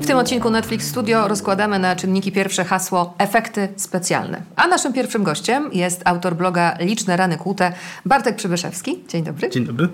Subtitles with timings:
[0.00, 4.42] W tym odcinku Netflix Studio rozkładamy na czynniki pierwsze hasło efekty specjalne.
[4.56, 7.72] A naszym pierwszym gościem jest autor bloga Liczne Rany Kłute,
[8.06, 9.04] Bartek Przybyszewski.
[9.08, 9.50] Dzień dobry.
[9.50, 9.88] Dzień dobry.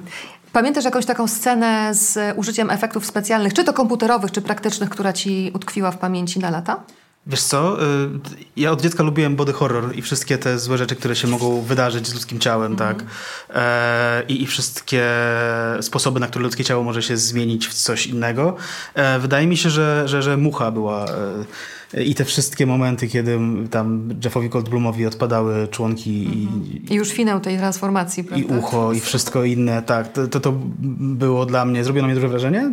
[0.53, 5.51] Pamiętasz jakąś taką scenę z użyciem efektów specjalnych, czy to komputerowych, czy praktycznych, która ci
[5.55, 6.83] utkwiła w pamięci na lata?
[7.27, 8.09] Wiesz co, y,
[8.57, 12.07] ja od dziecka lubiłem body horror i wszystkie te złe rzeczy, które się mogą wydarzyć
[12.07, 12.79] z ludzkim ciałem, mm.
[12.79, 13.05] tak?
[13.51, 15.05] E, i, I wszystkie
[15.81, 18.57] sposoby, na które ludzkie ciało może się zmienić w coś innego.
[18.95, 21.07] E, wydaje mi się, że, że, że mucha była...
[21.95, 23.39] E, i te wszystkie momenty, kiedy
[23.71, 28.55] tam Jeffowi Goldblumowi odpadały członki i, I już finał tej transformacji, prawda?
[28.55, 30.13] I ucho i wszystko inne, tak.
[30.13, 30.53] To, to, to
[30.99, 32.71] było dla mnie, zrobiło na mnie duże wrażenie.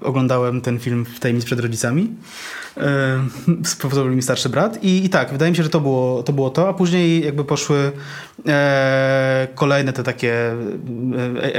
[0.00, 2.08] Oglądałem ten film w tajemnicy przed rodzicami.
[3.64, 6.50] Spowodował mi starszy brat I, i tak, wydaje mi się, że to było to, było
[6.50, 7.92] to a później jakby poszły
[8.46, 10.34] e, kolejne te takie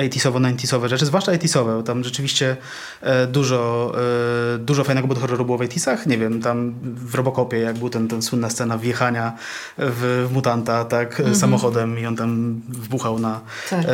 [0.10, 2.58] 80sowo, e, 90sowe rzeczy, zwłaszcza 80sowe, tam rzeczywiście
[3.02, 3.94] e, dużo,
[4.56, 7.90] e, dużo fajnego body horroru było w 80sach, nie wiem, tam w Robocopie, jak był
[7.90, 9.34] ten, ten słynna scena wjechania
[9.78, 11.36] w, w mutanta, tak, mm -hmm.
[11.36, 13.86] samochodem i on tam wbuchał na tak.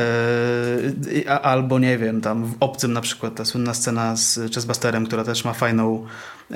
[1.25, 5.23] e, albo nie wiem, tam w Obcym na przykład ta słynna scena z Chessbusterem, która
[5.23, 6.06] też ma fajną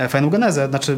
[0.10, 0.98] fajną genezę, znaczy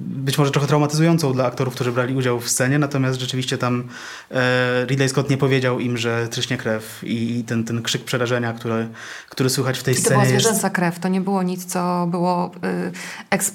[0.00, 3.88] być może trochę traumatyzującą dla aktorów, którzy brali udział w scenie, natomiast rzeczywiście tam
[4.30, 8.88] e, Ridley Scott nie powiedział im, że tryśnie krew i ten, ten krzyk przerażenia, który,
[9.28, 10.16] który słychać w tej I to scenie.
[10.16, 10.76] To była zwierzęca jest...
[10.76, 12.50] krew, to nie było nic, co było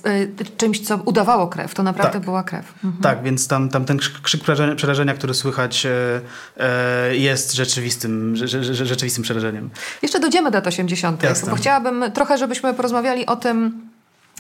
[0.06, 2.26] y, y, czymś, co udawało krew, to naprawdę tak.
[2.26, 2.74] była krew.
[2.84, 3.04] Mhm.
[3.04, 8.36] Tak, więc tam, tam ten krzyk przerażenia, przerażenia który słychać y, jest rzeczywistym,
[8.72, 9.70] rzeczywistym przerażeniem.
[10.02, 11.50] Jeszcze dojdziemy do lat 80., Jasne.
[11.50, 13.93] bo chciałabym trochę, żebyśmy porozmawiali o tym,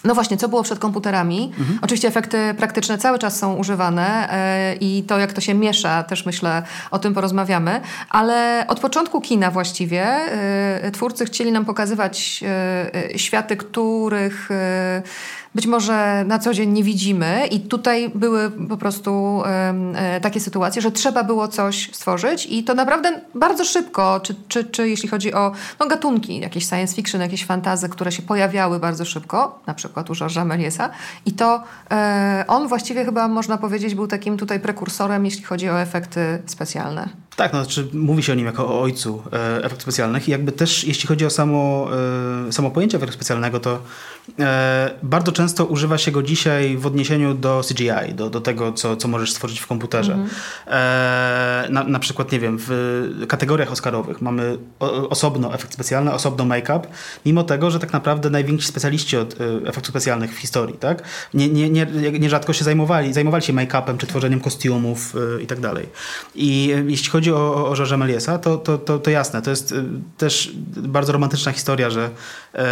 [0.03, 1.53] no właśnie, co było przed komputerami?
[1.59, 1.79] Mhm.
[1.81, 4.29] Oczywiście efekty praktyczne cały czas są używane
[4.71, 7.81] yy, i to, jak to się miesza, też myślę, o tym porozmawiamy.
[8.09, 10.19] Ale od początku kina właściwie
[10.83, 12.43] yy, twórcy chcieli nam pokazywać
[13.11, 14.49] yy, światy, których
[15.55, 20.81] być może na co dzień nie widzimy i tutaj były po prostu e, takie sytuacje,
[20.81, 25.33] że trzeba było coś stworzyć i to naprawdę bardzo szybko, czy, czy, czy jeśli chodzi
[25.33, 30.09] o no, gatunki, jakieś science fiction, jakieś fantazy, które się pojawiały bardzo szybko, na przykład
[30.09, 30.89] u Georgesa Meliesa
[31.25, 35.81] i to e, on właściwie chyba można powiedzieć był takim tutaj prekursorem, jeśli chodzi o
[35.81, 37.09] efekty specjalne.
[37.35, 40.51] Tak, no, znaczy mówi się o nim jako o ojcu e, efektów specjalnych i jakby
[40.51, 41.87] też jeśli chodzi o samo,
[42.47, 43.79] e, samo pojęcie efektu specjalnego, to
[45.03, 49.07] bardzo często używa się go dzisiaj w odniesieniu do CGI, do, do tego, co, co
[49.07, 50.13] możesz stworzyć w komputerze.
[50.13, 50.27] -hmm.
[50.67, 54.57] e, na, na przykład, nie wiem, w kategoriach oscarowych mamy
[55.09, 56.87] osobno efekt specjalny, osobno make-up,
[57.25, 61.03] mimo tego, że tak naprawdę najwięksi specjaliści od e, efektów specjalnych w historii, tak?
[61.33, 61.85] Nie, nie, nie,
[62.19, 65.89] nierzadko się zajmowali, zajmowali się make-upem, czy tworzeniem kostiumów e, i tak dalej.
[66.35, 69.73] I e, jeśli chodzi o, o Meliesa, to, to, to, to, jasne, to jest
[70.17, 72.09] też bardzo romantyczna historia, że,
[72.55, 72.63] e,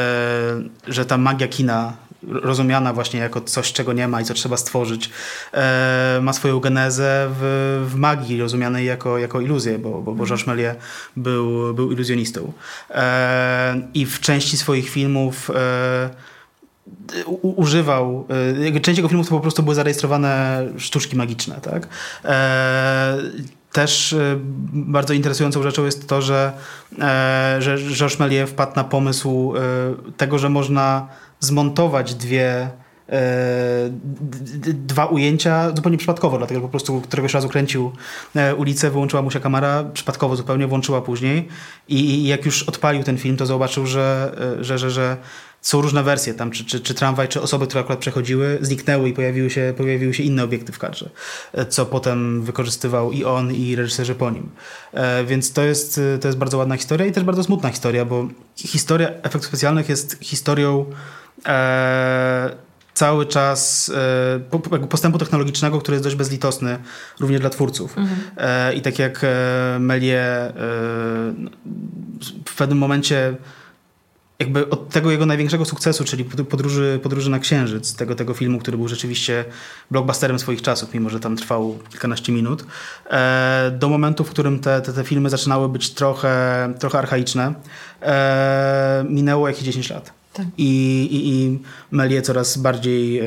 [0.88, 1.94] że ta magia kina
[2.24, 5.09] rozumiana właśnie jako coś, czego nie ma i co trzeba stworzyć,
[5.53, 10.47] e, ma swoją genezę w, w magii rozumianej jako, jako iluzję, bo, bo, bo Georges
[10.47, 10.75] Méliès
[11.18, 12.53] był, był iluzjonistą.
[12.90, 15.51] E, I w części swoich filmów
[17.41, 18.28] używał,
[18.81, 21.88] część jego filmów to po prostu były zarejestrowane sztuczki magiczne, tak?
[23.72, 24.38] Też y,
[24.74, 26.51] bardzo interesującą rzeczą jest to, że,
[27.00, 29.53] e, że Georges Méliès wpadł na pomysł
[30.18, 31.07] tego, że można
[31.41, 32.69] zmontować dwie
[33.09, 33.90] e,
[34.74, 37.91] dwa ujęcia zupełnie przypadkowo, dlatego po prostu któregoś razu kręcił
[38.35, 41.47] e, ulicę, wyłączyła mu się kamera, przypadkowo zupełnie włączyła później
[41.88, 45.18] i jak już odpalił ten film, to zobaczył, że, że, że, że
[45.62, 49.13] są różne wersje tam, czy, czy, czy tramwaj, czy osoby, które akurat przechodziły, zniknęły i
[49.13, 51.09] pojawiły się, pojawiły się inne obiekty w kadrze,
[51.53, 54.50] e, co potem wykorzystywał i on, i reżyserzy po nim.
[54.94, 58.28] E, więc to jest, to jest bardzo ładna historia i też bardzo smutna historia, bo
[58.56, 61.20] historia efektów specjalnych jest historią e,
[62.94, 63.90] cały czw
[64.81, 66.78] e, postępu technologicznego, który jest dość bezlitosny
[67.19, 67.97] również dla twórców.
[67.97, 68.19] Mhm.
[68.38, 70.54] E, I tak jak e, Melie
[72.45, 73.36] w pewnym momencie
[74.42, 78.77] jakby od tego jego największego sukcesu, czyli podróży, podróży na Księżyc, tego, tego filmu, który
[78.77, 79.45] był rzeczywiście
[79.92, 82.65] blockbusterem swoich czasów, mimo że tam trwał kilkanaście minut,
[83.10, 87.54] e, do momentu, w którym te, te, te filmy zaczynały być trochę, trochę archaiczne,
[88.01, 90.20] e, minęło jakieś 10 lat.
[90.33, 90.45] Tak.
[90.57, 91.60] I, i, I
[91.92, 93.25] Melie coraz bardziej e,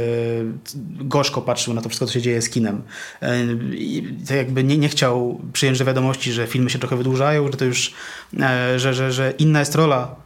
[1.00, 2.82] gorzko patrzył na to wszystko, co się dzieje z kinem.
[3.22, 3.42] E,
[3.72, 7.52] i, tak jakby nie, nie chciał przyjąć do wiadomości, że filmy się trochę wydłużają, że
[7.52, 7.94] to już,
[8.40, 10.16] e, że, że, że inna jest rola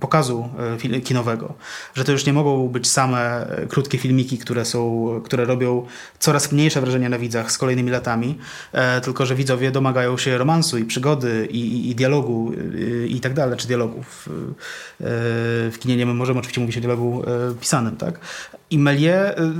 [0.00, 0.48] pokazu
[0.94, 1.54] e, kinowego.
[1.94, 5.86] Że to już nie mogą być same e, krótkie filmiki, które, są, które robią
[6.18, 8.38] coraz mniejsze wrażenie na widzach z kolejnymi latami,
[9.02, 12.52] tylko że widzowie domagają się romansu i przygody i, i, i dialogu
[13.08, 14.28] i tak dalej, czy dialogów
[15.72, 18.20] w kinie nie możemy oczywiście mówić o dialogu e, pisanym, tak?
[18.70, 19.52] I Melie e,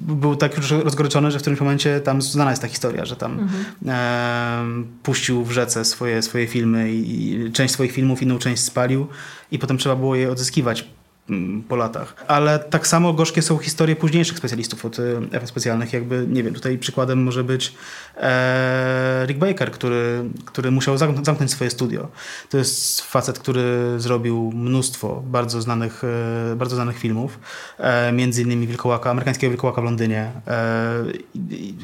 [0.00, 3.32] był tak już rozgoryczony, że w którymś momencie tam znana jest ta historia, że tam
[3.32, 3.64] mhm.
[3.88, 9.06] e, puścił w rzece swoje, swoje filmy i, i część swoich filmów, inną część spalił
[9.50, 10.84] i potem trzeba było je odzyskiwać
[11.30, 12.14] Mm, po latach.
[12.28, 15.92] Ale tak samo gorzkie są historie późniejszych specjalistów od e, efektów specjalnych.
[15.92, 17.74] Jakby, nie wiem, tutaj przykładem może być
[18.16, 22.08] e, Rick Baker, który, który musiał zamknąć swoje studio.
[22.48, 26.02] To jest facet, który zrobił mnóstwo bardzo znanych,
[26.52, 27.38] e, bardzo znanych filmów.
[27.78, 31.04] E, między innymi Wilkołaka, amerykańskiego Wilkołaka w Londynie, e,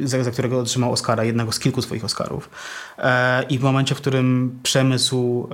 [0.04, 2.50] za, za, którego otrzymał Oscara, jednego z kilku swoich Oscarów.
[2.98, 5.48] E, I w momencie, w którym przemysł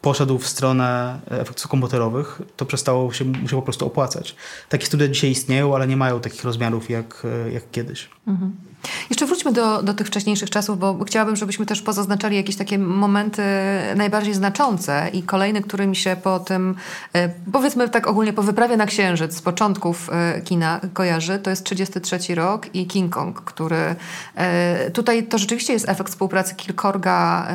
[0.00, 4.36] poszedł w stronę efektów komputerowych, to przestało się, mu się po prostu opłacać.
[4.68, 8.08] Takie studia dzisiaj istnieją, ale nie mają takich rozmiarów jak, jak kiedyś.
[8.26, 8.69] Mhm.
[9.10, 13.42] Jeszcze wróćmy do, do tych wcześniejszych czasów, bo chciałabym, żebyśmy też pozaznaczali jakieś takie momenty
[13.96, 16.74] najbardziej znaczące i kolejny, który mi się po tym,
[17.12, 21.64] e, powiedzmy tak ogólnie, po wyprawie na Księżyc z początków e, kina kojarzy, to jest
[21.64, 23.94] 33 rok i King Kong, który
[24.34, 27.46] e, tutaj to rzeczywiście jest efekt współpracy kilkorga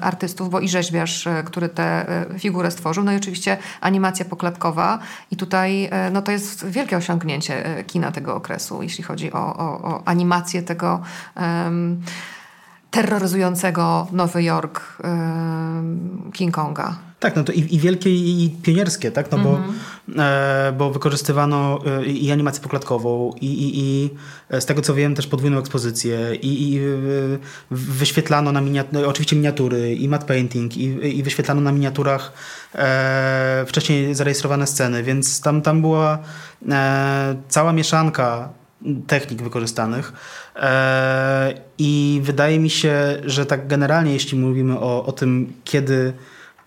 [0.00, 2.06] artystów, bo i rzeźbiarz, który tę
[2.38, 4.98] figurę stworzył, no i oczywiście animacja poklatkowa
[5.30, 10.02] i tutaj no to jest wielkie osiągnięcie kina tego okresu, jeśli chodzi o, o, o
[10.04, 11.00] animację tego
[11.36, 12.02] um,
[12.90, 16.96] terroryzującego Nowy Jork um, King Konga.
[17.20, 19.30] Tak, no to i, i wielkie i pionierskie, tak?
[19.32, 20.20] No bo, mm -hmm.
[20.20, 24.10] e, bo wykorzystywano e, i animację poklatkową i, i, i
[24.60, 26.80] z tego co wiem też podwójną ekspozycję i, i
[27.70, 32.32] wyświetlano na miniatury, no, oczywiście miniatury i matte painting i, i wyświetlano na miniaturach
[32.74, 36.18] e, wcześniej zarejestrowane sceny, więc tam, tam była
[36.68, 38.48] e, cała mieszanka
[39.06, 40.12] technik wykorzystanych.
[40.56, 46.12] E, I wydaje mi się, że tak generalnie, jeśli mówimy o, o tym, kiedy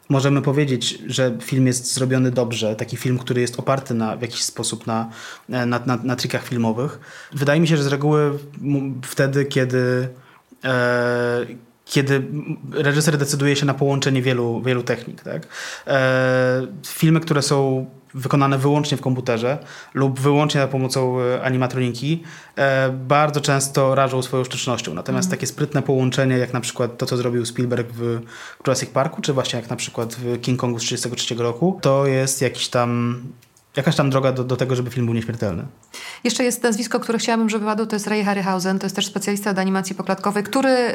[0.09, 4.43] możemy powiedzieć, że film jest zrobiony dobrze, taki film, który jest oparty na, w jakiś
[4.43, 5.09] sposób na,
[5.49, 6.99] na, na, na trikach filmowych.
[7.33, 8.39] Wydaje mi się, że z reguły
[9.03, 10.09] wtedy, kiedy,
[10.63, 11.45] e,
[11.85, 12.23] kiedy
[12.71, 15.21] reżyser decyduje się na połączenie wielu, wielu technik.
[15.21, 15.47] Tak?
[15.87, 19.57] E, filmy, które są wykonane wyłącznie w komputerze
[19.93, 22.23] lub wyłącznie za pomocą e, animatroniki,
[22.55, 24.93] e, bardzo często rażą swoją sztucznością.
[24.93, 25.37] Natomiast mm.
[25.37, 28.21] takie sprytne połączenie, jak na przykład to, co zrobił Spielberg w
[28.59, 32.41] Jurassic Parku, czy właśnie jak na przykład w King Kongu z 1933 roku, to jest
[32.41, 33.21] jakiś tam
[33.79, 35.63] jakaś tam droga do, do tego, żeby film był nieśmiertelny.
[36.23, 39.51] Jeszcze jest nazwisko, które chciałabym, żeby padło, to jest Ray Harryhausen, to jest też specjalista
[39.51, 40.93] od animacji poklatkowej, który y,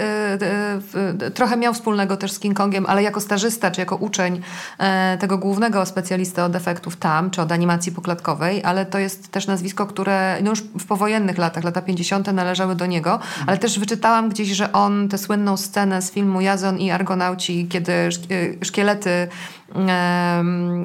[1.23, 4.41] y, y, trochę miał wspólnego też z King Kongiem, ale jako stażysta, czy jako uczeń
[4.79, 9.47] e, tego głównego specjalisty od efektów tam, czy od animacji poklatkowej, ale to jest też
[9.47, 12.33] nazwisko, które no już w powojennych latach, lata 50.
[12.33, 16.79] należały do niego, ale też wyczytałam gdzieś, że on tę słynną scenę z filmu Jazon
[16.79, 17.93] i Argonauci, kiedy
[18.63, 19.29] szkielety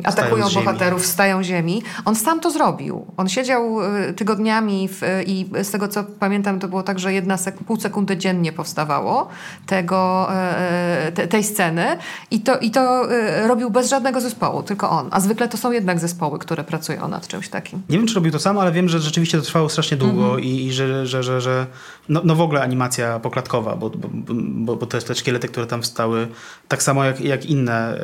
[0.03, 1.83] atakują bohaterów, stają ziemi.
[2.05, 3.05] On sam to zrobił.
[3.17, 7.37] On siedział y, tygodniami w, i z tego co pamiętam to było tak, że jedna
[7.37, 9.27] sek pół sekundy dziennie powstawało
[9.65, 11.97] tego, e, e, te, tej sceny
[12.31, 15.07] i to, i to e, robił bez żadnego zespołu, tylko on.
[15.11, 17.81] A zwykle to są jednak zespoły, które pracują nad czymś takim.
[17.89, 20.43] Nie wiem, czy robił to sam, ale wiem, że rzeczywiście to trwało strasznie długo mhm.
[20.43, 21.67] i, i, że, że, że, że
[22.09, 25.81] no, no w ogóle animacja poklatkowa, bo, bo, bo, bo te, te szkielety, które tam
[25.81, 26.27] wstały,
[26.67, 27.99] tak samo jak, jak inne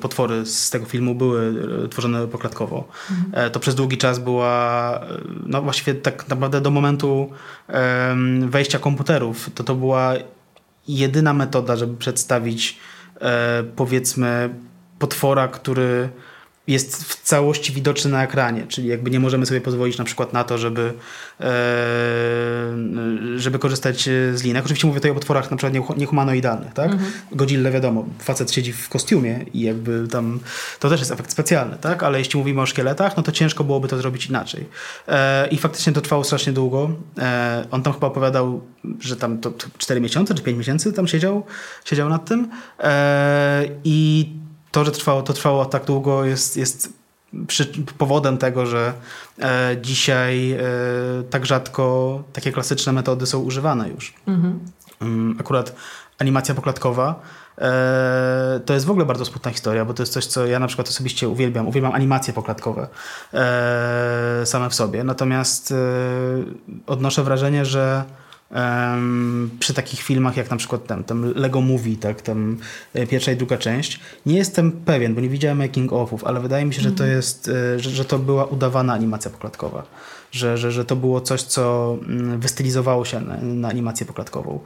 [0.00, 2.88] potwory z tego filmu były e, tworzone poklatkowo.
[3.10, 3.50] Mhm.
[3.50, 7.30] To przez długi czas była, e, no właściwie tak naprawdę do momentu
[8.46, 10.14] wejścia komputerów, to to była
[10.88, 12.78] jedyna metoda, żeby przedstawić
[13.76, 14.54] powiedzmy
[14.98, 16.08] potwora, który
[16.66, 20.44] jest w całości widoczny na ekranie, czyli jakby nie możemy sobie pozwolić na przykład na
[20.44, 20.92] to, żeby,
[21.40, 21.46] e,
[23.36, 24.64] żeby korzystać z linek.
[24.64, 26.92] Oczywiście mówię tutaj o potworach na przykład niehumanoidalnych, tak?
[26.92, 27.12] Mhm.
[27.32, 30.40] Godzilla wiadomo, facet siedzi w kostiumie i jakby tam
[30.80, 32.02] to też jest efekt specjalny, tak?
[32.02, 34.66] Ale jeśli mówimy o szkieletach, no to ciężko byłoby to zrobić inaczej.
[35.08, 36.90] E, I faktycznie to trwało strasznie długo.
[37.18, 38.60] E, on tam chyba opowiadał,
[39.00, 41.46] że tam to 4 miesiące czy 5 miesięcy tam siedział,
[41.84, 42.48] siedział nad tym
[43.84, 44.28] i
[44.70, 46.92] to, że trwało, to trwało tak długo jest, jest
[47.46, 47.66] przy,
[47.98, 48.92] powodem tego, że
[49.42, 50.58] e, dzisiaj e,
[51.30, 54.14] tak rzadko takie klasyczne metody są używane już.
[54.26, 54.60] Mhm.
[55.00, 55.74] Mm, akurat
[56.18, 57.20] animacja poklatkowa
[58.66, 60.88] to jest w ogóle bardzo smutna historia, bo to jest coś, co ja na przykład
[60.88, 61.68] osobiście uwielbiam.
[61.68, 62.88] Uwielbiam animacje poklatkowe
[64.44, 65.04] same w sobie.
[65.04, 65.74] Natomiast
[66.86, 68.04] odnoszę wrażenie, że
[68.54, 72.56] Um, przy takich filmach jak na przykład ten, ten Lego Movie, tak, tam
[72.94, 74.00] e, pierwsza i druga część.
[74.26, 77.16] Nie jestem pewien, bo nie widziałem making offów, ale wydaje mi się, że to mhm.
[77.16, 79.86] jest, e, że, że to była udawana animacja poklatkowa
[80.32, 84.60] że, że, że to było coś, co mm, wystylizowało się na, na animację poklatkową.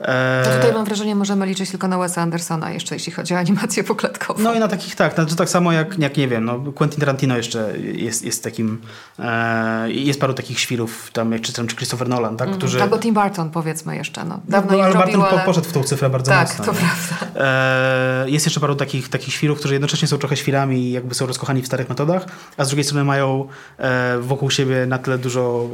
[0.00, 0.42] E...
[0.44, 3.84] To tutaj mam wrażenie, możemy liczyć tylko na Wesa Andersona jeszcze, jeśli chodzi o animację
[3.84, 4.42] poklatkową.
[4.42, 7.36] No i na takich tak, znaczy tak samo jak, jak nie wiem, no Quentin Tarantino
[7.36, 8.80] jeszcze jest, jest takim,
[9.18, 12.82] e, jest paru takich świrów, tam jak czy, czy Christopher Nolan, tak, mm, którzy...
[12.82, 14.40] Albo Tim Burton powiedzmy jeszcze, no.
[14.48, 15.40] Dawno no, ale Barton ale...
[15.40, 16.64] poszedł w tą cyfrę bardzo tak, mocno.
[16.64, 17.40] Tak, to prawda.
[17.46, 21.26] E, jest jeszcze paru takich, takich świrów, którzy jednocześnie są trochę świrami i jakby są
[21.26, 23.48] rozkochani w starych metodach, a z drugiej strony mają
[23.78, 25.70] e, wokół siebie na tyle dużo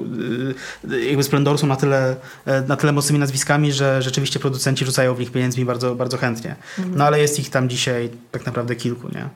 [0.90, 2.16] Y, jakby Splendor są na tyle,
[2.46, 6.56] e, na tyle mocnymi nazwiskami, że rzeczywiście producenci rzucają w nich pieniędzmi bardzo, bardzo chętnie.
[6.94, 9.28] No ale jest ich tam dzisiaj tak naprawdę kilku, nie?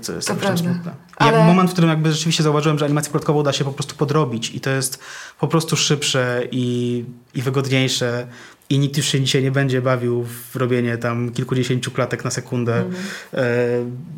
[0.00, 0.94] Co jest to smutne.
[1.16, 1.44] Ale...
[1.44, 4.60] moment, w którym jakby rzeczywiście zauważyłem, że animację plotkową da się po prostu podrobić i
[4.60, 4.98] to jest
[5.40, 8.26] po prostu szybsze i, i wygodniejsze
[8.70, 12.76] i nikt już się dzisiaj nie będzie bawił w robienie tam kilkudziesięciu klatek na sekundę,
[12.76, 12.94] mm.
[13.34, 13.46] e,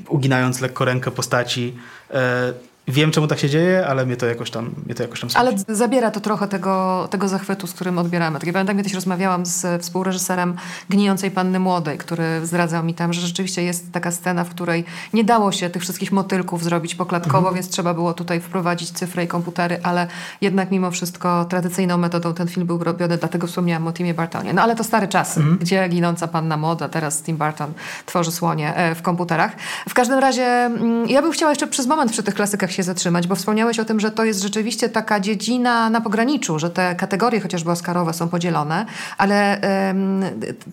[0.09, 1.75] uginając lekko rękę postaci.
[2.11, 2.53] E,
[2.89, 5.53] Wiem, czemu tak się dzieje, ale mnie to jakoś tam, mnie to jakoś tam Ale
[5.69, 8.39] zabiera to trochę tego, tego zachwytu, z którym odbieramy.
[8.39, 10.57] Tak, ja pamiętam, kiedyś rozmawiałam z współreżyserem
[10.89, 15.25] Gnijącej Panny Młodej, który zdradzał mi tam, że rzeczywiście jest taka scena, w której nie
[15.25, 17.55] dało się tych wszystkich motylków zrobić poklatkowo, mhm.
[17.55, 20.07] więc trzeba było tutaj wprowadzić cyfry i komputery, ale
[20.41, 24.53] jednak mimo wszystko tradycyjną metodą ten film był robiony, dlatego wspomniałam o Timie Bartonie.
[24.53, 25.59] No ale to stary czas, mhm.
[25.59, 27.73] gdzie Ginąca Panna Młoda, teraz Tim Barton
[28.07, 29.53] tworzy słonie e, w komputerach.
[29.89, 33.27] W każdym razie mm, ja bym chciała jeszcze przez moment przy tych klasykach się zatrzymać,
[33.27, 37.41] bo wspomniałeś o tym, że to jest rzeczywiście taka dziedzina na pograniczu, że te kategorie
[37.41, 38.87] chociażby Oscarowe są podzielone,
[39.19, 39.61] ale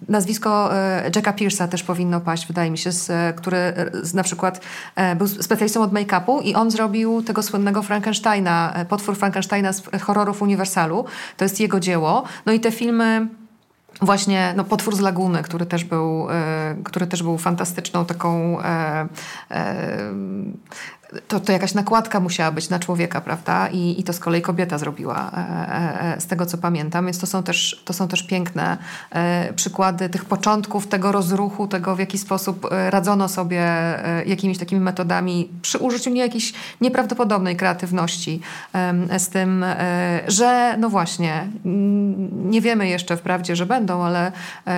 [0.10, 4.62] nazwisko e, Jacka Pierce'a też powinno paść, wydaje mi się, z, który z, na przykład
[4.96, 9.84] e, był specjalistą od make-upu i on zrobił tego słynnego Frankensteina, e, potwór Frankensteina z
[10.02, 11.06] horrorów Uniwersalu.
[11.38, 12.24] To jest jego dzieło.
[12.46, 13.28] No i te filmy
[14.02, 18.64] Właśnie no, Potwór z Laguny, który też był, y, który też był fantastyczną taką y,
[18.64, 19.56] y,
[21.28, 23.68] to, to jakaś nakładka musiała być na człowieka, prawda?
[23.68, 27.06] I, i to z kolei kobieta zrobiła, e, e, e, z tego co pamiętam.
[27.06, 28.78] Więc to są też, to są też piękne
[29.12, 34.58] e, przykłady tych początków, tego rozruchu, tego w jaki sposób e, radzono sobie e, jakimiś
[34.58, 38.42] takimi metodami przy użyciu nie jakiejś nieprawdopodobnej kreatywności
[39.18, 39.66] z tym,
[40.28, 41.48] że no właśnie,
[42.46, 44.32] nie wiemy jeszcze wprawdzie, że będą, ale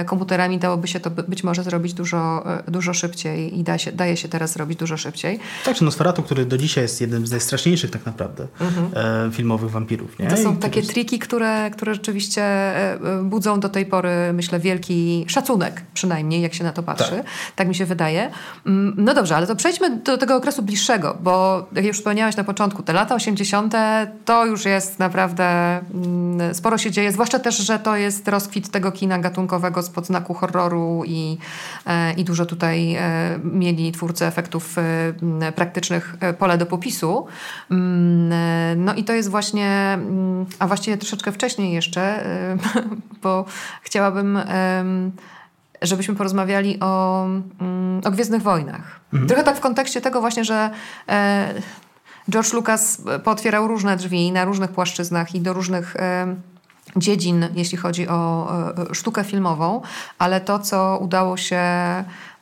[0.05, 4.27] komputerami dałoby się to być może zrobić dużo, dużo szybciej i da się, daje się
[4.27, 5.39] teraz zrobić dużo szybciej.
[5.65, 8.89] Tak, czy Nosferatu który do dzisiaj jest jednym z najstraszniejszych tak naprawdę mhm.
[9.27, 10.19] e, filmowych wampirów.
[10.19, 10.27] Nie?
[10.27, 10.91] To są I takie jest...
[10.91, 16.53] triki, które, które rzeczywiście e, e, budzą do tej pory, myślę, wielki szacunek przynajmniej, jak
[16.53, 17.11] się na to patrzy.
[17.11, 18.31] Tak, tak mi się wydaje.
[18.65, 22.43] Mm, no dobrze, ale to przejdźmy do tego okresu bliższego, bo jak już wspomniałaś na
[22.43, 23.73] początku, te lata 80.
[24.25, 28.91] to już jest naprawdę mm, sporo się dzieje, zwłaszcza też, że to jest rozkwit tego
[28.91, 31.37] kina gatunkowego spod znaku horroru i,
[32.17, 32.97] i dużo tutaj
[33.43, 34.75] mieli twórcy efektów
[35.55, 37.27] praktycznych E, pole do popisu.
[37.71, 42.57] Mm, e, no i to jest właśnie, mm, a właściwie troszeczkę wcześniej jeszcze, e,
[43.23, 43.45] bo
[43.81, 44.39] chciałabym
[45.81, 47.25] żebyśmy porozmawiali o,
[47.61, 48.99] mm, o Gwiezdnych Wojnach.
[49.13, 49.27] Mhm.
[49.27, 50.69] Trochę tak w kontekście tego właśnie, że
[52.29, 55.95] George Lucas pootwierał różne drzwi na różnych płaszczyznach i do różnych
[56.95, 58.51] dziedzin, jeśli chodzi o
[58.91, 59.81] sztukę filmową,
[60.19, 61.63] ale to, co udało się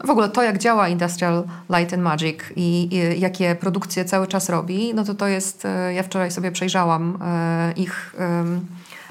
[0.04, 1.44] w ogóle to, jak działa Industrial
[1.78, 5.94] Light and Magic i, i, jakie produkcje cały czas robi, no to to jest, e,
[5.94, 8.16] ja wczoraj sobie przejrzałam e, ich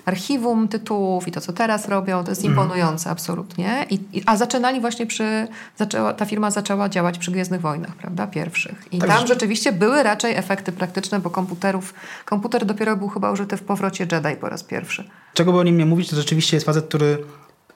[0.04, 2.52] archiwum tytułów i to, co teraz robią, to jest mhm.
[2.52, 3.86] imponujące absolutnie.
[3.90, 8.26] I, i, a zaczynali właśnie przy, zaczęła, ta firma zaczęła działać przy Gwiezdnych Wojnach, prawda,
[8.26, 8.88] pierwszych.
[8.92, 13.56] I tak tam rzeczywiście były raczej efekty praktyczne, bo komputerów, komputer dopiero był chyba użyty
[13.56, 15.10] w powrocie Jedi po raz pierwszy.
[15.34, 17.18] Czego by o nim nie mówić, to rzeczywiście jest facet, który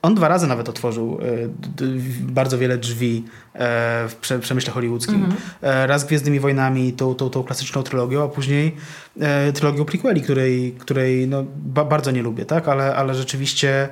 [0.02, 1.24] on dwa razy nawet otworzył e,
[2.20, 3.24] bardzo wiele drzwi
[3.54, 5.14] e, w przemyśle hollywoodzkim.
[5.14, 5.86] Mm -hmm.
[5.86, 8.76] Raz Gwiezdnymi Wojnami, tą, tą, tą klasyczną trylogią, a później
[9.54, 11.44] trylogią prequeli, której, której no,
[11.84, 12.68] bardzo nie lubię, tak?
[12.68, 13.88] ale, ale rzeczywiście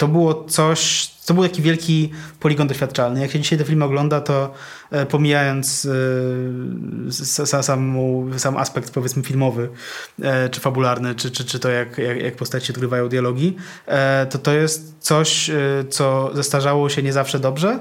[0.00, 3.20] to było coś, to był taki wielki poligon doświadczalny.
[3.20, 4.52] Jak się dzisiaj te filmy ogląda, to
[4.90, 5.88] e, pomijając
[7.46, 7.96] e, sam,
[8.36, 9.68] sam aspekt powiedzmy filmowy,
[10.22, 13.56] e, czy fabularny, czy, czy, czy to jak, jak, jak postaci odgrywają dialogi,
[14.30, 15.50] to to jest coś,
[15.90, 17.78] co zestarzało się nie zawsze dobrze,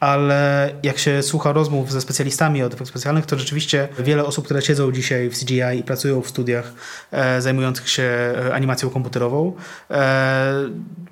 [0.00, 4.62] ale jak się słucha rozmów ze specjalistami od efektów specjalnych, to rzeczywiście wiele osób, które
[4.62, 6.72] siedzą dzisiaj w CGI i pracują w studiach
[7.10, 9.52] e, zajmujących się e, animacją komputerową,
[9.90, 10.52] e,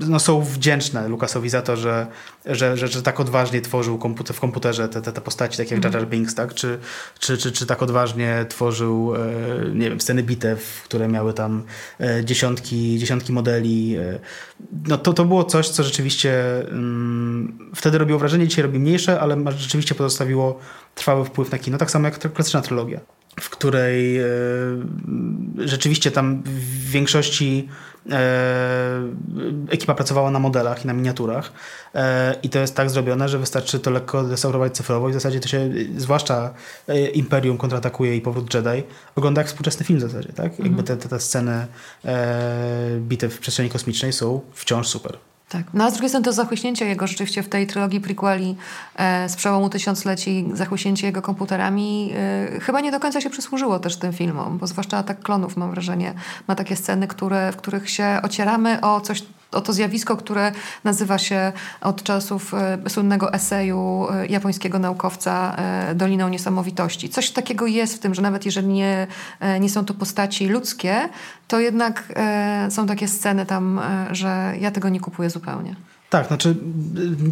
[0.01, 2.07] no są wdzięczne Lukasowi za to, że,
[2.47, 5.85] że, że, że tak odważnie tworzył komputer, w komputerze te, te, te postaci, takie jak
[5.85, 6.55] Jar Jar Binks, tak?
[6.55, 6.79] czy,
[7.19, 9.19] czy, czy, czy tak odważnie tworzył, e,
[9.75, 11.63] nie wiem, sceny bitew, które miały tam
[12.01, 13.97] e, dziesiątki, dziesiątki modeli.
[13.97, 14.19] E,
[14.89, 19.45] no to, to było coś, co rzeczywiście mm, wtedy robiło wrażenie, dzisiaj robi mniejsze, ale
[19.57, 20.61] rzeczywiście pozostawiło
[20.95, 21.79] trwały wpływ na kino.
[21.79, 23.01] Tak samo jak klasyczna trylogia,
[23.41, 24.21] w której
[25.59, 27.69] rzeczywiście tam w większości
[29.71, 31.53] ekipa pracowała na modelach i na miniaturach
[31.95, 35.41] e, i to jest tak zrobione, że wystarczy to lekko restaurować cyfrowo i w zasadzie
[35.41, 36.55] to się, zwłaszcza
[36.89, 38.83] e, Imperium kontratakuje i Powrót Jedi,
[39.17, 40.47] ogląda jak współczesny film w zasadzie, tak?
[40.47, 40.67] Mhm.
[40.67, 41.67] Jakby te, te, te sceny
[42.05, 45.19] e, bitew w przestrzeni kosmicznej są wciąż super.
[45.55, 45.67] Tak.
[45.75, 48.57] No a z drugiej strony to zachłyśnięcie jego rzeczywiście w tej trylogii prequeli
[48.97, 53.97] e, z przełomu tysiącleci, zachłyśnięcie jego komputerami e, chyba nie do końca się przysłużyło też
[53.97, 56.15] tym filmom, bo zwłaszcza Atak Klonów mam wrażenie
[56.49, 59.23] ma takie sceny, które, w których się ocieramy o coś
[59.55, 60.53] o to zjawisko, które
[60.85, 67.09] nazywa się od czasów e, słynnego eseju e, japońskiego naukowca e, Doliną Niesamowitości.
[67.09, 69.07] Coś takiego jest w tym, że nawet jeżeli nie,
[69.61, 71.09] nie są to postaci ludzkie,
[71.49, 72.13] to jednak
[72.71, 73.81] są takie sceny tam,
[74.11, 75.75] że ja tego nie kupuję zupełnie.
[76.15, 76.57] Tak, znaczy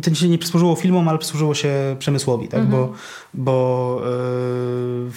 [0.03, 2.61] to się nie przysłużyło filmom, ale przysłużyło się przemysłowi, tak?
[2.61, 2.83] Mhm.
[2.83, 2.93] bo,
[3.35, 5.11] bo yy,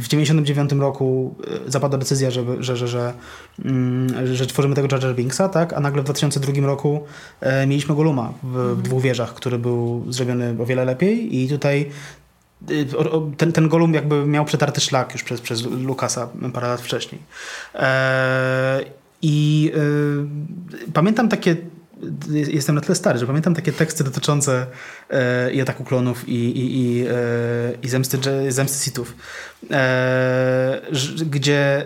[0.00, 1.34] w 99 roku
[1.66, 3.12] e, zapadła decyzja, że, że, że, że,
[3.64, 5.72] yy, że tworzymy tego Jar Jar Binksa, tak?
[5.72, 7.04] a nagle w 2002 roku
[7.42, 8.76] yy, mieliśmy Goluma w, mhm.
[8.76, 11.90] w, dwóch wieżach, który był zrobiony o wiele lepiej i tutaj
[13.36, 17.20] ten, ten Golum jakby miał przetarty szlak już przez, przez Lukasa parę lat wcześniej.
[19.22, 19.72] I
[20.92, 21.56] pamiętam takie
[22.30, 24.66] jestem na tyle stary, że pamiętam takie teksty dotyczące
[25.10, 27.12] e, i ataku klonów i, i, i, e,
[27.82, 28.18] i zemsty,
[28.52, 29.14] zemsty Sithów,
[29.70, 30.80] e,
[31.26, 31.84] gdzie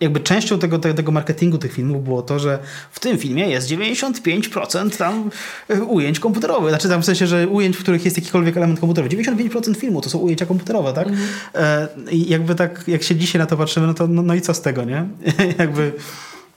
[0.00, 2.58] jakby częścią tego, tego marketingu tych filmów było to, że
[2.90, 5.30] w tym filmie jest 95% tam
[5.68, 6.70] e, ujęć komputerowych.
[6.70, 9.16] Znaczy tam w sensie, że ujęć, w których jest jakikolwiek element komputerowy.
[9.16, 11.08] 95% filmu to są ujęcia komputerowe, tak?
[11.08, 11.28] Mhm.
[11.54, 14.40] E, I jakby tak, jak się dzisiaj na to patrzymy, no to no, no i
[14.40, 15.08] co z tego, nie?
[15.58, 15.92] jakby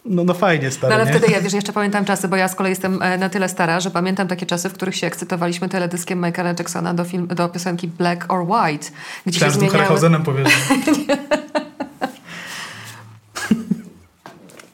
[0.06, 1.18] no, no fajnie stary, No ale nie?
[1.20, 3.80] wtedy ja wiesz, jeszcze pamiętam czasy, bo ja z kolei jestem e, na tyle stara,
[3.80, 7.88] że pamiętam takie czasy, w których się ekscytowaliśmy teledyskiem Michaela Jacksona do, film, do piosenki
[7.88, 8.88] Black or White.
[9.26, 9.98] Gdzie Chciałem się zmieniały...
[9.98, 10.54] z powiesz.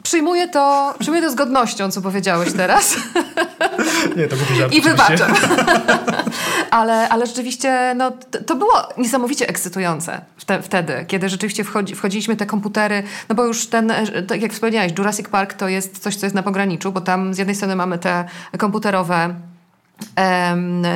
[0.07, 2.95] Przyjmuję to, przyjmuję to z godnością, co powiedziałeś teraz.
[4.17, 4.73] Nie, to był żart.
[4.73, 5.33] I wybaczam.
[6.71, 8.11] ale, ale rzeczywiście no,
[8.45, 10.21] to było niesamowicie ekscytujące
[10.61, 13.93] wtedy, kiedy rzeczywiście wchodzi, wchodziliśmy te komputery, no bo już ten,
[14.27, 17.37] tak jak wspomniałeś, Jurassic Park to jest coś, co jest na pograniczu, bo tam z
[17.37, 18.25] jednej strony mamy te
[18.57, 19.35] komputerowe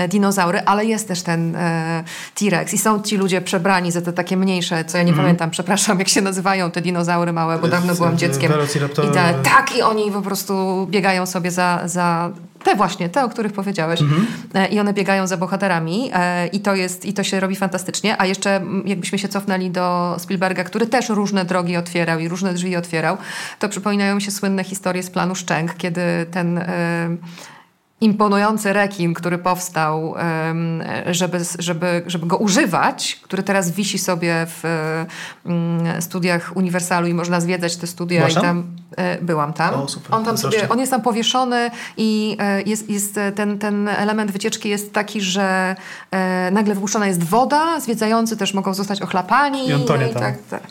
[0.10, 2.04] dinozaury, ale jest też ten e,
[2.36, 5.24] T-Rex i są ci ludzie przebrani za te takie mniejsze, co ja nie mm.
[5.24, 8.52] pamiętam, przepraszam, jak się nazywają te dinozaury małe, bo dawno byłam dzieckiem.
[9.10, 12.32] I te, tak, i oni po prostu biegają sobie za, za
[12.64, 14.02] te właśnie, te, o których powiedziałeś.
[14.02, 14.74] Mm -hmm.
[14.74, 18.22] I one biegają za bohaterami e, i to jest, i to się robi fantastycznie.
[18.22, 22.76] A jeszcze jakbyśmy się cofnęli do Spielberga, który też różne drogi otwierał i różne drzwi
[22.76, 23.18] otwierał,
[23.60, 26.64] to przypominają mi się słynne historie z planu Szczęk, kiedy ten
[28.02, 30.16] imponujący rekin, który powstał,
[31.12, 34.64] żeby, żeby, żeby go używać, który teraz wisi sobie w
[35.46, 38.64] mm, studiach Uniwersalu i można zwiedzać te studia Byłaś i tam
[38.98, 39.74] e, byłam tam.
[39.74, 40.16] O, super.
[40.16, 44.70] On, tam sobie, on jest tam powieszony i e, jest, jest ten, ten element wycieczki
[44.70, 45.76] jest taki, że
[46.12, 49.68] e, nagle wypuszczona jest woda, zwiedzający też mogą zostać ochlapani.
[49.68, 50.64] I on tonie no i tak, tak.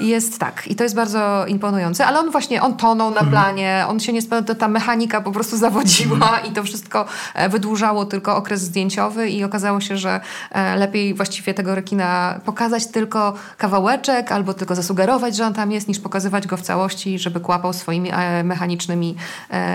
[0.00, 0.66] Jest tak.
[0.66, 3.30] I to jest bardzo imponujące, ale on właśnie, on tonął na mhm.
[3.30, 4.22] planie, on się nie
[4.58, 6.46] ta mechanika po prostu zawodziła mhm.
[6.46, 11.14] i to wszystko wszystko e, wydłużało tylko okres zdjęciowy i okazało się, że e, lepiej
[11.14, 16.46] właściwie tego rekina pokazać tylko kawałeczek albo tylko zasugerować, że on tam jest, niż pokazywać
[16.46, 19.16] go w całości, żeby kłapał swoimi e, mechanicznymi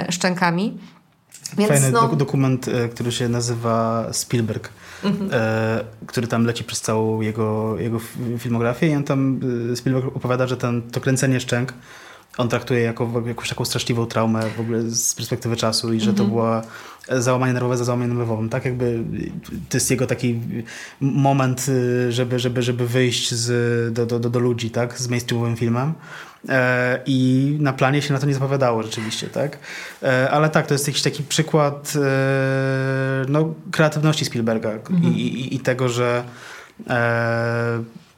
[0.10, 0.78] szczękami.
[1.58, 2.08] Więc Fajny no...
[2.08, 4.70] dokument, który się nazywa Spielberg,
[5.04, 5.30] mhm.
[6.08, 8.00] który tam leci przez całą jego, jego
[8.40, 9.40] filmografię i on tam,
[9.76, 11.74] Spielberg opowiada, że ten, to kręcenie szczęk
[12.38, 16.24] on traktuje jako jakąś taką straszliwą traumę w ogóle z perspektywy czasu i że to
[16.24, 16.30] mhm.
[16.30, 16.62] była
[17.10, 18.66] załamanie nerwowe za załamaniem nerwowym, tak?
[18.66, 19.04] Jakby
[19.70, 20.40] to jest jego taki
[21.02, 25.00] moment, y, żeby, żeby, żeby wyjść z, do, do, do ludzi, tak?
[25.00, 25.94] Z mainstreamowym filmem.
[26.50, 29.58] E, I na planie się na to nie zapowiadało rzeczywiście, tak?
[30.04, 35.04] E, ale tak, to jest jakiś taki przykład e, no, kreatywności Spielberga mhm.
[35.04, 36.24] i, i, i, tego, że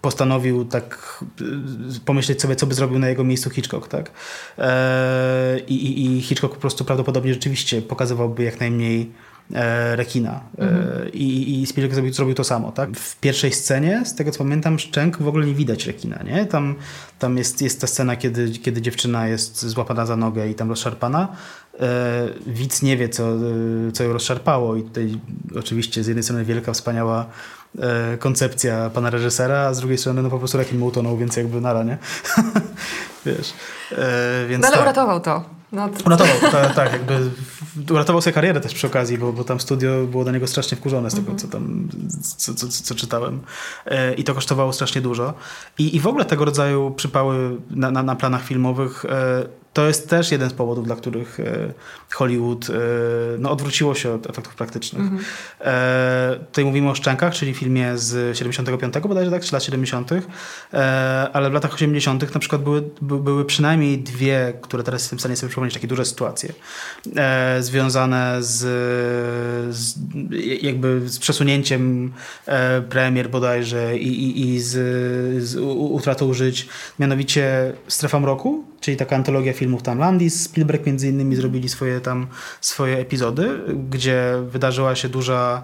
[0.05, 1.19] postanowił tak
[1.95, 4.11] y, pomyśleć sobie, co by zrobił na jego miejscu Hitchcock, tak?
[4.57, 9.11] E, I, i Hitchcock po prostu prawdopodobnie rzeczywiście pokazywałby jak najmniej
[9.53, 10.31] e, rekina.
[10.31, 11.13] E, mhm.
[11.13, 12.71] I, I Spielberg zrobił, zrobił to samo.
[12.71, 12.97] Tak?
[12.97, 16.23] W pierwszej scenie, z tego co pamiętam, szczęk w ogóle nie widać rekina.
[16.23, 16.45] Nie?
[16.45, 16.75] Tam,
[17.19, 21.35] tam jest, jest ta scena, kiedy, kiedy dziewczyna jest złapana za nogę i tam rozszarpana.
[22.47, 23.23] Widz nie wie, co,
[23.93, 25.19] co ją rozszarpało i tutaj
[25.59, 27.25] oczywiście z jednej strony wielka, wspaniała
[28.19, 31.61] koncepcja pana reżysera, a z drugiej strony no po prostu rekin mu utonął, więc jakby
[31.61, 31.97] nara, nie?
[33.25, 33.53] Wiesz,
[33.91, 34.85] e, więc no ale tak.
[34.85, 35.43] uratował to.
[35.71, 36.05] No to...
[36.05, 37.31] Uratował, tak, tak, jakby
[37.91, 41.11] uratował sobie karierę też przy okazji, bo, bo tam studio było do niego strasznie wkurzone
[41.11, 41.41] z tego, mm -hmm.
[41.41, 41.89] co tam,
[42.37, 43.41] co, co, co czytałem.
[43.85, 45.33] E, I to kosztowało strasznie dużo.
[45.77, 50.09] I, i w ogóle tego rodzaju przypały na, na, na planach filmowych e, to jest
[50.09, 51.73] też jeden z powodów, dla których e,
[52.13, 52.73] Hollywood e,
[53.39, 55.01] no, odwróciło się od efektów praktycznych.
[55.01, 56.39] Mm -hmm.
[56.45, 60.11] Tutaj mówimy o Szczękach, czyli filmie z 75 bodajże, tak, czy lat 70.,
[61.33, 62.33] ale w latach 80.
[62.33, 66.05] na przykład były, były przynajmniej dwie, które teraz jestem w stanie sobie przypomnieć, takie duże
[66.05, 66.53] sytuacje
[67.59, 68.57] związane z,
[69.75, 69.95] z
[70.61, 72.13] jakby z przesunięciem
[72.89, 74.73] premier bodajże i, i, i z,
[75.43, 76.67] z utratą żyć,
[76.99, 82.27] mianowicie Strefa Mroku, czyli taka antologia filmów tam Landis, Spielberg między innymi zrobili swoje tam
[82.61, 85.63] swoje epizody, gdzie wydarzyła się duża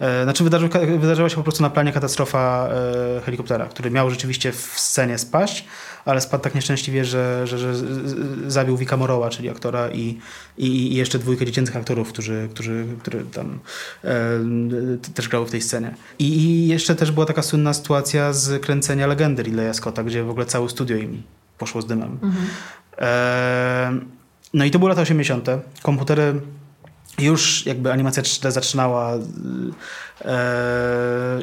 [0.00, 4.74] e, znaczy wydarzyła, się po prostu na planie katastrofa e, helikoptera, który miał rzeczywiście w
[4.76, 5.64] scenie spaść,
[6.04, 7.74] ale spadł tak nieszczęśliwie, że, że, że
[8.46, 10.18] zabił Vika Moroła, czyli aktora i,
[10.58, 13.58] i, i, jeszcze dwójkę dziecięcych aktorów, którzy, którzy, którzy tam
[14.04, 14.10] e,
[15.14, 15.94] też grały w tej scenie.
[16.18, 20.30] I, I, jeszcze też była taka słynna sytuacja z kręcenia legendy Ridleya Scotta, gdzie w
[20.30, 21.22] ogóle całe studio im
[21.60, 22.18] poszło z dymem.
[22.22, 22.46] Mhm.
[24.54, 25.46] No i to były lata 80.
[25.82, 26.40] Komputery
[27.18, 29.18] już jakby animacja 3D zaczynała, e,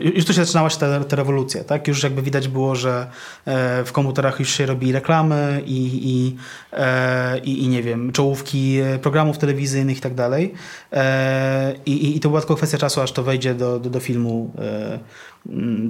[0.02, 1.88] już tu się zaczynała się ta, ta rewolucja, tak?
[1.88, 3.08] Już jakby widać było, że
[3.46, 6.36] e, w komputerach już się robi reklamy i, i,
[6.74, 10.54] e, i, i nie wiem, czołówki programów telewizyjnych i tak dalej.
[10.94, 14.52] E, I, I to była tylko kwestia czasu, aż to wejdzie do, do, do filmu
[14.60, 15.00] e,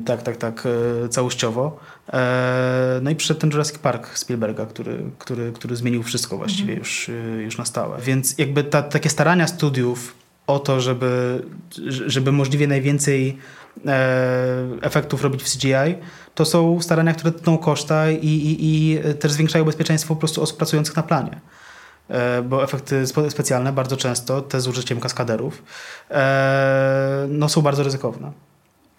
[0.05, 0.63] tak, tak, tak,
[1.05, 1.79] e, całościowo.
[2.13, 6.79] E, no i przyszedł ten Jurassic Park Spielberga, który, który, który zmienił wszystko właściwie mhm.
[6.79, 8.01] już, e, już na stałe.
[8.01, 10.13] Więc jakby ta, takie starania studiów
[10.47, 11.43] o to, żeby,
[12.05, 13.37] żeby możliwie najwięcej
[14.81, 15.95] efektów robić w CGI,
[16.35, 20.57] to są starania, które tną koszta i, i, i też zwiększają bezpieczeństwo po prostu osób
[20.57, 21.41] pracujących na planie
[22.43, 25.63] bo efekty specjalne bardzo często, te z użyciem kaskaderów,
[27.27, 28.31] no, są bardzo ryzykowne.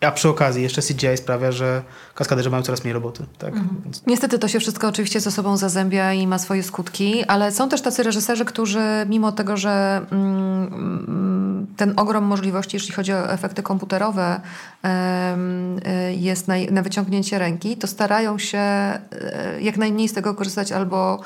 [0.00, 1.82] A przy okazji jeszcze CGI sprawia, że
[2.14, 3.26] kaskaderzy mają coraz mniej roboty.
[3.38, 3.54] Tak?
[3.54, 3.80] Mhm.
[3.84, 4.02] Więc...
[4.06, 7.82] Niestety to się wszystko oczywiście ze sobą zazębia i ma swoje skutki, ale są też
[7.82, 14.40] tacy reżyserzy, którzy mimo tego, że mm, ten ogrom możliwości, jeśli chodzi o efekty komputerowe,
[16.10, 19.00] jest na, na wyciągnięcie ręki, to starają się e,
[19.60, 21.20] jak najmniej z tego korzystać albo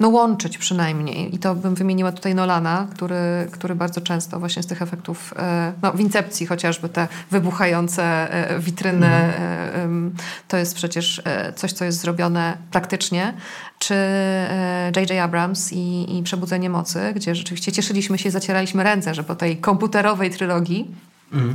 [0.00, 1.34] no, łączyć przynajmniej.
[1.34, 5.72] I to bym wymieniła tutaj Nolana, który, który bardzo często właśnie z tych efektów, e,
[5.82, 10.14] no, w Incepcji chociażby te wybuchające e, witryny, mhm.
[10.48, 11.22] to jest przecież
[11.56, 13.34] coś, co jest zrobione praktycznie.
[13.78, 13.94] Czy
[14.96, 15.10] J.J.
[15.10, 19.56] Abrams i, i Przebudzenie Mocy, gdzie rzeczywiście cieszyliśmy się i zacieraliśmy ręce, że po tej
[19.56, 20.94] komputerowej trylogii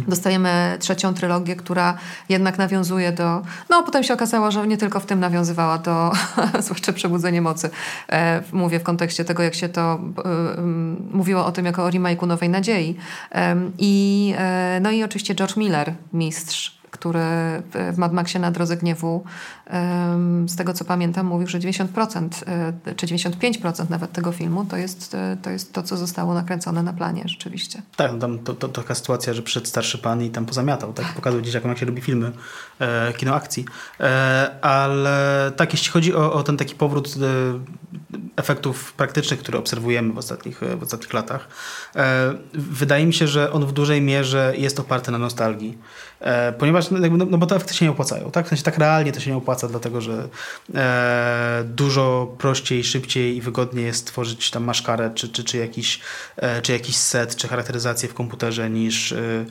[0.08, 1.98] Dostajemy trzecią trylogię, która
[2.30, 3.42] jednak nawiązuje do.
[3.70, 6.12] No, potem się okazało, że nie tylko w tym nawiązywała do,
[6.60, 7.70] zwłaszcza Przebudzenie Mocy.
[8.10, 10.00] E, mówię w kontekście tego, jak się to
[10.58, 10.62] e,
[11.12, 12.96] mówiło o tym jako o remake'u Nowej Nadziei.
[13.32, 14.34] E, I,
[14.82, 17.20] no i oczywiście George Miller, mistrz który
[17.74, 19.24] w Mad Maxie na Drodze Gniewu,
[20.48, 22.30] z tego co pamiętam, mówił, że 90%
[22.86, 26.84] e, czy 95% nawet tego filmu to jest, e, to jest to, co zostało nakręcone
[26.84, 27.82] na planie rzeczywiście.
[27.96, 31.14] Tak, tam to, to, taka sytuacja, że przyszedł starszy pan i tam pozamiatał, tak?
[31.14, 32.32] Pokazał dzieciakom, jak się robi filmy,
[32.80, 33.66] e, kino akcji.
[34.00, 40.14] E, ale tak, jeśli chodzi o, o ten taki powrót e, efektów praktycznych, które obserwujemy
[40.14, 41.48] w ostatnich, w ostatnich latach,
[42.54, 45.78] wydaje mi się, że on w dużej mierze jest oparty na nostalgii.
[46.60, 48.46] Ponieważ, no, no, no, bo te efekty się nie opłacają, tak?
[48.46, 50.30] W sensie tak realnie to się nie opłaca, dlatego że
[50.76, 56.00] e, dużo prościej, szybciej i wygodniej jest tworzyć tam maszkarę, czy, czy, czy, jakiś,
[56.38, 59.46] e, czy jakiś set, czy charakteryzację w komputerze niż, e,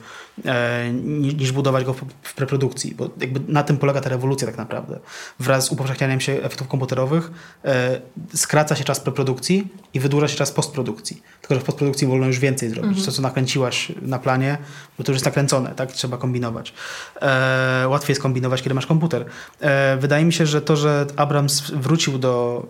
[0.44, 4.57] e niż budować go w, w preprodukcji, bo jakby na tym polega ta rewolucja tak
[4.57, 4.99] naprawdę.
[5.40, 7.31] Wraz z upowszechnianiem się efektów komputerowych
[7.64, 8.01] e,
[8.35, 11.23] skraca się czas preprodukcji i wydłuża się czas postprodukcji.
[11.40, 12.88] Tylko, że w postprodukcji wolno już więcej zrobić.
[12.88, 13.07] Mhm.
[13.07, 14.59] To, co nakręciłaś na planie,
[14.99, 15.92] bo to już jest nakręcone, tak?
[15.92, 16.75] Trzeba kombinować kombinować.
[17.23, 19.25] E, łatwiej jest kombinować, kiedy masz komputer.
[19.61, 22.67] E, wydaje mi się, że to, że Abrams wrócił do,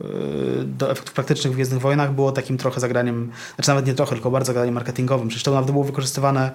[0.61, 4.13] e, do efektów praktycznych w Gwiezdnych Wojnach było takim trochę zagraniem, znaczy nawet nie trochę,
[4.13, 5.29] tylko bardzo zagraniem marketingowym.
[5.29, 6.51] Przecież to nawet było wykorzystywane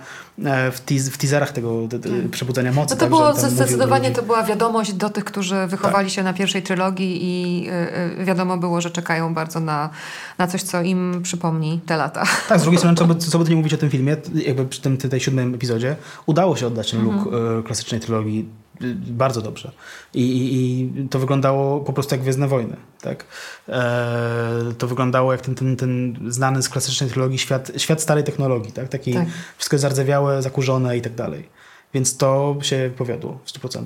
[0.46, 2.30] e, w, teas w teaserach tego hmm.
[2.30, 2.96] Przebudzenia Mocy.
[2.96, 6.16] No to tak, było zdecydowanie to była wiadomość do tych, którzy wychowali tak.
[6.16, 9.90] się na pierwszej trylogii i y, y, wiadomo było, że czekają bardzo na,
[10.38, 12.24] na coś, co im przypomni te lata.
[12.50, 14.82] Tak, z drugiej strony, co by, co by nie mówić o tym filmie, jakby przy
[14.82, 17.18] tym tej siódmym epizodzie, udało się oddać ten mhm.
[17.18, 18.63] look e, klasycznej trylogii y,
[18.96, 19.72] bardzo dobrze.
[20.14, 22.76] I, i, I, to wyglądało po prostu jak Gwiezdne Wojny.
[23.02, 23.26] Tak?
[23.70, 28.72] E, to wyglądało jak ten, ten, ten znany z klasycznej trylogii świat, świat starej technologii.
[28.72, 28.88] Tak?
[28.90, 29.28] Taki tak.
[29.58, 31.50] Wszystko jest zardzewiałe, zakurzone i tak dalej.
[31.94, 33.84] Więc to się powiodło w 100%.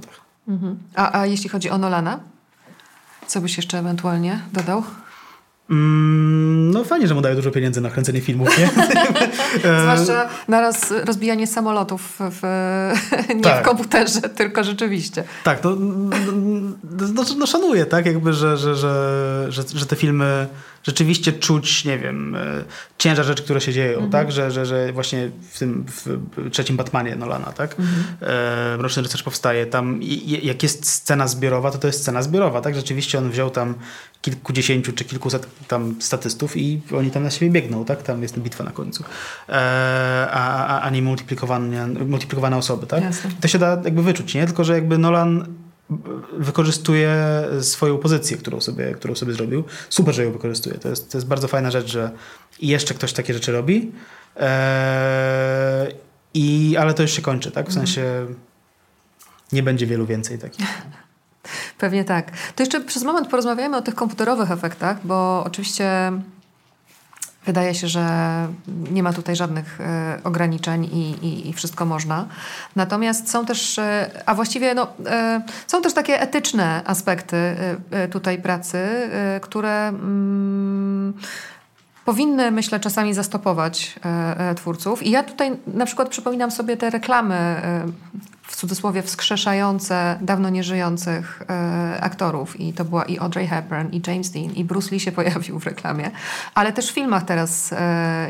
[0.47, 0.80] Mhm.
[0.95, 2.19] A, a jeśli chodzi o Nolana?
[3.28, 4.84] Co byś jeszcze ewentualnie dodał?
[5.69, 8.69] Mm, no fajnie, że mu daje dużo pieniędzy na kręcenie filmów, nie?
[9.82, 12.41] Zwłaszcza naraz rozbijanie samolotów w,
[13.36, 13.63] nie tak.
[13.63, 15.23] w komputerze, tylko rzeczywiście.
[15.43, 18.06] Tak, no, no, no, no szanuję, tak?
[18.06, 20.47] Jakby, że, że, że, że, że te filmy
[20.84, 22.63] rzeczywiście czuć, nie wiem, e,
[22.97, 24.12] ciężar rzeczy, które się dzieją, mhm.
[24.12, 24.32] tak?
[24.32, 27.75] Że, że, że właśnie w tym w trzecim Batmanie Nolana, tak?
[27.80, 28.03] Mhm.
[28.21, 29.65] E, Mroczny Rycerz powstaje.
[29.65, 29.99] Tam
[30.43, 32.75] jak jest scena zbiorowa, to to jest scena zbiorowa, tak?
[32.75, 33.75] Rzeczywiście on wziął tam
[34.31, 38.03] kilkudziesięciu czy kilkuset tam statystów i oni tam na siebie biegną, tak?
[38.03, 39.03] Tam jest bitwa na końcu.
[39.49, 39.53] E,
[40.31, 43.03] a, a, a nie multiplikowane, multiplikowane osoby, tak?
[43.03, 43.31] Jasne.
[43.41, 44.45] To się da jakby wyczuć, nie?
[44.45, 45.45] Tylko, że jakby Nolan
[46.37, 47.15] wykorzystuje
[47.61, 49.63] swoją pozycję, którą sobie, którą sobie zrobił.
[49.89, 50.77] Super, że ją wykorzystuje.
[50.77, 52.11] To jest, to jest bardzo fajna rzecz, że
[52.61, 53.91] jeszcze ktoś takie rzeczy robi.
[54.35, 55.95] Eee,
[56.33, 57.65] i, ale to już się kończy, tak?
[57.65, 57.87] W mhm.
[57.87, 58.25] sensie
[59.51, 60.65] nie będzie wielu więcej takich.
[61.77, 62.31] Pewnie tak.
[62.55, 66.12] To jeszcze przez moment porozmawiajmy o tych komputerowych efektach, bo oczywiście
[67.47, 68.07] Wydaje się, że
[68.67, 72.27] nie ma tutaj żadnych e, ograniczeń i, i, i, wszystko można.
[72.75, 77.55] Natomiast są też, e, a właściwie no, e, są też takie etyczne aspekty
[78.12, 79.10] tutaj pracy,
[79.41, 81.13] które mm,
[82.08, 84.00] powinny, myślę, czasami zastopować
[84.56, 85.04] twórców.
[85.04, 87.62] I ja tutaj na przykład przypominam sobie te reklamy
[88.48, 92.60] w cudzysłowie wskrzeszające dawno nieżyjących e, aktorów.
[92.60, 95.65] I to była i Audrey Hepburn, i James Dean, i Bruce Lee się pojawił w
[95.65, 96.12] reklamie.
[96.54, 98.30] Ale też w filmach teraz, e,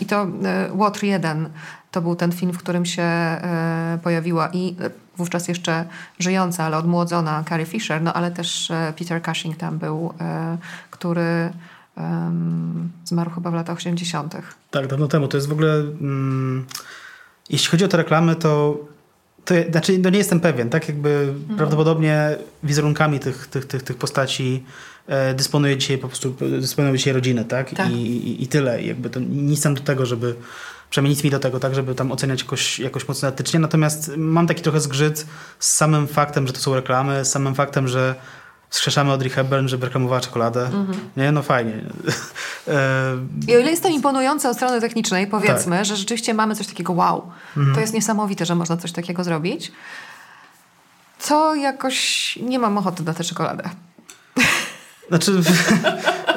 [0.00, 0.28] i to e,
[0.74, 1.48] Water 1
[1.90, 4.76] to był ten film, w którym się e, pojawiła i
[5.16, 5.84] wówczas jeszcze
[6.18, 10.58] żyjąca, ale odmłodzona Carrie Fisher, no ale też e, Peter Cushing tam był, e,
[10.90, 11.52] który
[13.04, 14.36] zmarł chyba w latach 80.
[14.70, 15.28] Tak, dawno temu.
[15.28, 15.74] To jest w ogóle...
[15.74, 16.66] Mm,
[17.50, 18.78] jeśli chodzi o te reklamy, to
[19.44, 21.56] to, znaczy, no nie jestem pewien, tak jakby mhm.
[21.56, 24.64] prawdopodobnie wizerunkami tych, tych, tych, tych postaci
[25.06, 27.74] e, dysponuje dzisiaj po prostu, dysponują dzisiaj rodziny, tak?
[27.74, 27.90] tak.
[27.90, 28.82] I, i, I tyle.
[28.82, 30.34] I jakby to nic tam do tego, żeby,
[30.90, 33.60] przynajmniej nic mi do tego, tak, żeby tam oceniać jakoś, jakoś mocno etycznie.
[33.60, 35.26] Natomiast mam taki trochę zgrzyt
[35.58, 38.14] z samym faktem, że to są reklamy, z samym faktem, że
[38.70, 40.66] skrzeszamy Audrey Hepburn, żeby reklamowała czekoladę.
[40.66, 40.98] Mhm.
[41.16, 41.72] Nie, no fajnie.
[42.68, 43.16] E,
[43.48, 45.84] I o ile jest to imponujące od strony technicznej, powiedzmy, tak.
[45.84, 47.74] że rzeczywiście mamy coś takiego wow, mhm.
[47.74, 49.72] to jest niesamowite, że można coś takiego zrobić,
[51.28, 53.70] to jakoś nie mam ochoty na tę czekoladę.
[55.08, 55.32] Znaczy,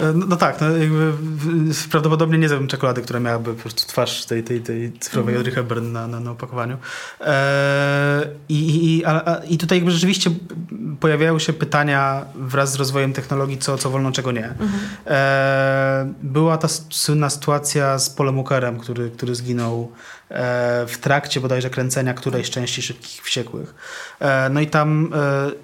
[0.01, 1.13] no, no, tak, no jakby
[1.91, 5.51] prawdopodobnie nie zjadłbym czekolady, która miałaby po prostu twarz tej, tej, tej cyfrowej mm.
[5.51, 6.77] Hepburn na, na, na opakowaniu.
[7.21, 10.31] E, i, i, a, I tutaj jakby rzeczywiście
[10.99, 14.45] pojawiają się pytania wraz z rozwojem technologii, co, co wolno, czego nie.
[14.45, 14.69] Mm.
[15.07, 19.91] E, była ta słynna sytuacja z Polem Walkerem, który, który zginął
[20.29, 23.75] E, w trakcie bodajże kręcenia którejś części Szybkich Wściekłych.
[24.49, 25.13] No i tam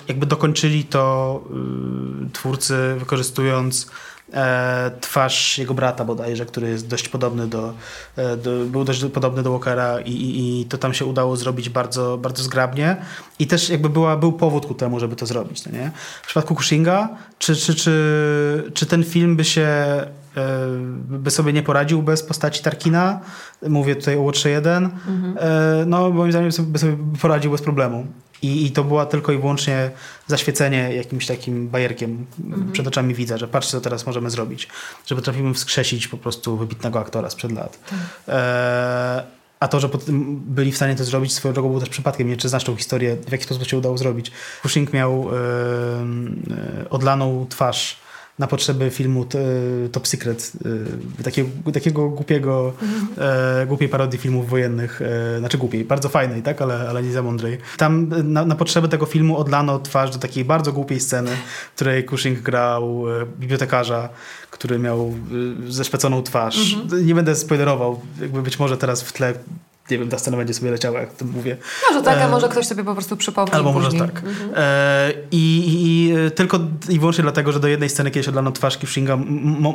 [0.08, 1.44] jakby dokończyli to
[2.34, 3.88] twórcy wykorzystując
[5.02, 7.74] twarz jego brata bodajże, który jest dość podobny do,
[8.44, 12.18] do był dość podobny do Walkera i, i, i, to tam się udało zrobić bardzo,
[12.18, 12.98] bardzo zgrabnie
[13.40, 15.66] i też jakby była, był powód ku temu, żeby to zrobić.
[15.66, 15.92] No nie?
[16.24, 19.68] W przypadku Cushinga, czy, czy, czy, czy ten film by się
[20.38, 20.68] E,
[21.10, 23.20] by sobie nie poradził bez postaci Tarkina.
[23.70, 24.84] Mówię tutaj o Łotrze 1.
[24.84, 25.38] Mhm.
[25.40, 28.08] E, no, moim zdaniem by sobie poradził bez problemu.
[28.44, 29.92] I, I to była tylko i wyłącznie
[30.28, 32.72] zaświecenie jakimś takim bajerkiem mhm.
[32.72, 34.68] przed oczami widza, że patrzcie, co teraz możemy zrobić.
[35.06, 37.80] Że potrafimy wskrzesić po prostu wybitnego aktora sprzed lat.
[37.90, 38.00] Tak.
[38.28, 39.24] E,
[39.60, 39.90] a to, że
[40.48, 42.28] byli w stanie to zrobić swoją drogą był też przypadkiem.
[42.28, 44.32] Nie czy znasz tą historię, w jaki sposób się udało zrobić.
[44.62, 48.03] Cushing miał e, odlaną twarz
[48.40, 49.26] na potrzeby filmu
[49.92, 50.52] Top Secret,
[51.20, 53.08] y, takiego, takiego głupiego, mhm.
[53.62, 57.22] e, głupiej parodii filmów wojennych, e, znaczy głupiej, bardzo fajnej, tak, ale, ale nie za
[57.22, 57.58] mądrej.
[57.78, 61.32] Tam na, na potrzeby tego filmu odlano twarz do takiej bardzo głupiej sceny,
[61.72, 64.10] w której Cushing grał e, bibliotekarza,
[64.52, 65.14] który miał
[65.68, 66.74] zeszpeconą twarz.
[66.74, 67.06] Mhm.
[67.06, 69.34] Nie będę spoilerował, jakby być może teraz w tle
[69.92, 71.58] nie wiem, ta scena będzie sobie leciała, jak to mówię.
[71.90, 73.54] Może tak, a e, może ktoś sobie po prostu przypomni.
[73.54, 74.24] Albo może tak.
[74.24, 74.52] Mhm.
[74.56, 79.16] E, i, i, tylko i wyłącznie dlatego, że do jednej sceny kiedyś odlano twarz Kishinga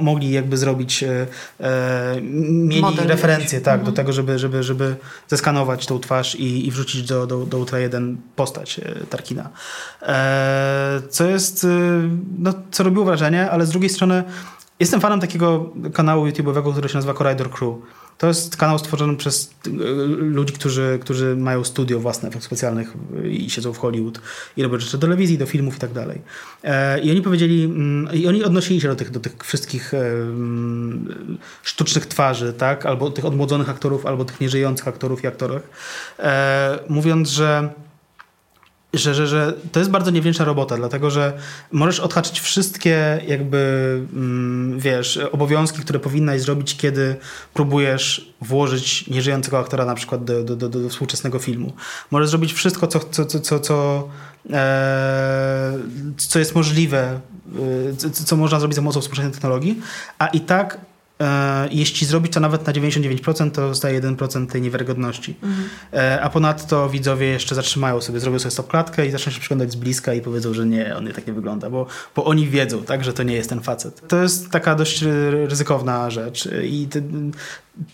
[0.00, 1.26] mogli jakby zrobić, e,
[1.60, 3.92] e mieli Model referencję tak, mhm.
[3.92, 4.96] do tego, żeby, żeby, żeby
[5.28, 9.48] zeskanować tą twarz i, i wrzucić do, do, do Ultra 1 postać e, Tarkina.
[10.02, 11.66] E, co jest,
[12.38, 14.24] no, co robiło wrażenie, ale z drugiej strony
[14.80, 17.74] Jestem fanem takiego kanału YouTube'owego, który się nazywa Corridor Crew.
[18.18, 19.70] To jest kanał stworzony przez y,
[20.20, 22.92] ludzi, którzy, którzy mają studio własne efektów specjalnych
[23.24, 24.20] i siedzą w Hollywood
[24.56, 26.20] i robią rzeczy do telewizji, do filmów i tak dalej.
[26.64, 29.98] E, I oni powiedzieli, mm, i oni odnosili się do tych, do tych wszystkich e,
[29.98, 32.86] mm, sztucznych twarzy, tak?
[32.86, 35.62] albo tych odmłodzonych aktorów, albo tych nieżyjących aktorów i aktorek,
[36.18, 37.68] e, mówiąc, że
[38.94, 41.32] że, że, że to jest bardzo niewdzięczna robota, dlatego że
[41.72, 43.58] możesz odhaczyć wszystkie jakby,
[44.12, 47.16] mm, wiesz, obowiązki, które powinnaś zrobić, kiedy
[47.54, 51.72] próbujesz włożyć nieżyjącego aktora na przykład do, do, do, do współczesnego filmu.
[52.10, 54.08] Możesz zrobić wszystko, co, co, co, co, co,
[54.50, 55.78] e,
[56.16, 57.20] co jest możliwe,
[57.92, 59.80] e, co, co można zrobić za pomocą współczesnej technologii,
[60.18, 60.78] a i tak
[61.70, 65.34] jeśli zrobić to nawet na 99%, to zostaje 1% tej niewiarygodności.
[65.42, 65.68] Mhm.
[65.92, 69.72] E, a ponadto widzowie jeszcze zatrzymają sobie, zrobią sobie stop klatkę i zaczną się przyglądać
[69.72, 72.82] z bliska i powiedzą, że nie, on nie tak nie wygląda, bo, bo oni wiedzą,
[72.82, 74.08] tak, że to nie jest ten facet.
[74.08, 75.04] To jest taka dość
[75.46, 77.00] ryzykowna rzecz i te,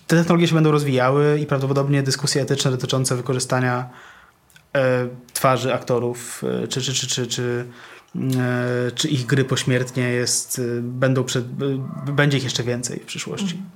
[0.06, 3.88] te technologie się będą rozwijały i prawdopodobnie dyskusje etyczne dotyczące wykorzystania
[4.74, 7.93] e, twarzy aktorów czy, czy, czy, czy, czy E,
[8.94, 11.46] czy ich gry pośmiertnie jest, e, będą przed,
[12.12, 13.55] będzie ich jeszcze więcej w przyszłości.
[13.55, 13.70] Mhm.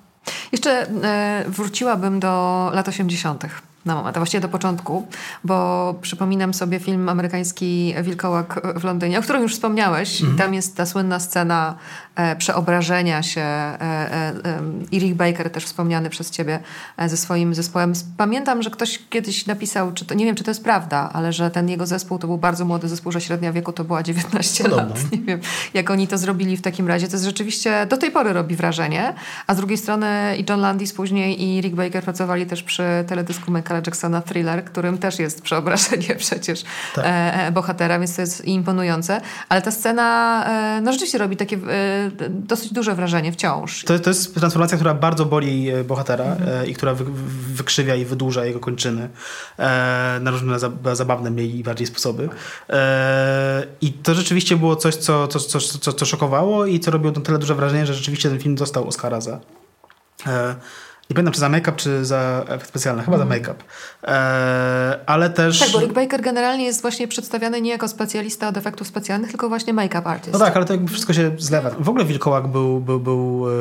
[0.52, 3.44] Jeszcze e, wróciłabym do lat 80
[3.84, 5.06] na moment, a właściwie do początku,
[5.44, 10.20] bo przypominam sobie film amerykański Wilkołak w Londynie, o którym już wspomniałeś.
[10.20, 10.38] Mhm.
[10.38, 11.74] Tam jest ta słynna scena
[12.14, 13.40] e, przeobrażenia się.
[13.40, 14.32] E, e,
[14.92, 16.60] e Rick Baker też wspomniany przez ciebie
[16.96, 17.92] e, ze swoim zespołem.
[18.16, 21.50] Pamiętam, że ktoś kiedyś napisał, czy to, nie wiem, czy to jest prawda, ale że
[21.50, 24.88] ten jego zespół to był bardzo młody zespół, że średnia wieku to była 19 Podobno.
[24.88, 24.98] lat.
[25.12, 25.40] Nie wiem,
[25.74, 27.06] jak oni to zrobili w takim razie.
[27.08, 29.14] To jest rzeczywiście, do tej pory robi wrażenie.
[29.46, 33.50] A z drugiej strony i John Landis później i Rick Baker pracowali też przy teledysku
[33.68, 37.04] Michaela Jacksona Thriller, którym też jest przeobrażenie przecież tak.
[37.04, 37.08] E,
[37.46, 39.20] e, bohatera, więc to jest imponujące.
[39.48, 41.58] Ale ta scena e, no rzeczywiście robi takie
[42.28, 43.84] dosyć duże wrażenie wciąż.
[43.84, 46.66] To, to jest transformacja, która bardzo boli bohatera mhm.
[46.66, 47.04] i która wy,
[47.54, 49.08] wykrzywia i wydłuża jego kończyny
[50.20, 50.58] na różne
[50.92, 52.28] zabawne mniej i bardziej sposoby.
[53.80, 57.20] I to rzeczywiście było coś, co, co, co, co, co szokowało i co robiło to
[57.20, 59.40] tyle duże wrażenie, że rzeczywiście ten film dostał Oscara za
[61.10, 63.02] nie pamiętam, czy za make-up, czy za efekt specjalny.
[63.02, 63.28] Chyba mm.
[63.28, 63.64] za make-up.
[64.04, 65.58] E, ale też...
[65.58, 69.48] Tak, bo Rick Baker generalnie jest właśnie przedstawiany nie jako specjalista od efektów specjalnych, tylko
[69.48, 70.32] właśnie make-up artist.
[70.32, 71.70] No tak, ale to jakby wszystko się zlewa.
[71.70, 73.52] W ogóle Wilkołak był, był, był e,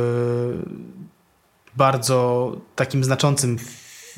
[1.75, 3.57] bardzo takim znaczącym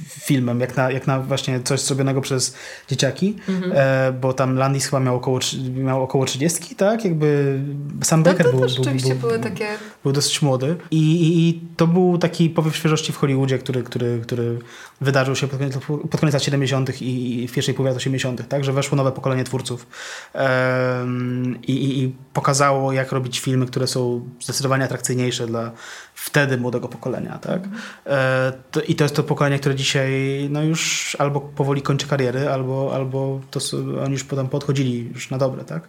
[0.08, 2.56] filmem, jak na, jak na właśnie coś zrobionego przez
[2.88, 3.74] dzieciaki, mhm.
[3.76, 5.40] e, bo tam Landis chyba miał około,
[5.76, 7.06] miał około 30, tak?
[7.06, 7.60] Jakby
[8.04, 9.68] sam Baker to, był, był, były takie...
[10.04, 14.20] był dosyć młody I, i, i, to był taki powiew świeżości w Hollywoodzie, który, który,
[14.24, 14.60] który
[15.02, 15.78] wydarzył się pod koniec,
[16.12, 17.02] pod koniec lat 70.
[17.02, 18.64] I, i w pierwszej połowie lat 80., tak?
[18.64, 19.88] Że weszło nowe pokolenie twórców
[20.36, 21.06] e,
[21.68, 25.72] i, i pokazało, jak robić filmy, które są zdecydowanie atrakcyjniejsze dla
[26.20, 27.62] wtedy młodego pokolenia, tak?
[28.06, 28.54] E,
[28.88, 30.12] I to jest to pokolenie, które dzisiaj
[30.50, 33.60] no już albo powoli kończy kariery, albo, albo to
[34.04, 35.88] oni już potem podchodzili już na dobre, tak?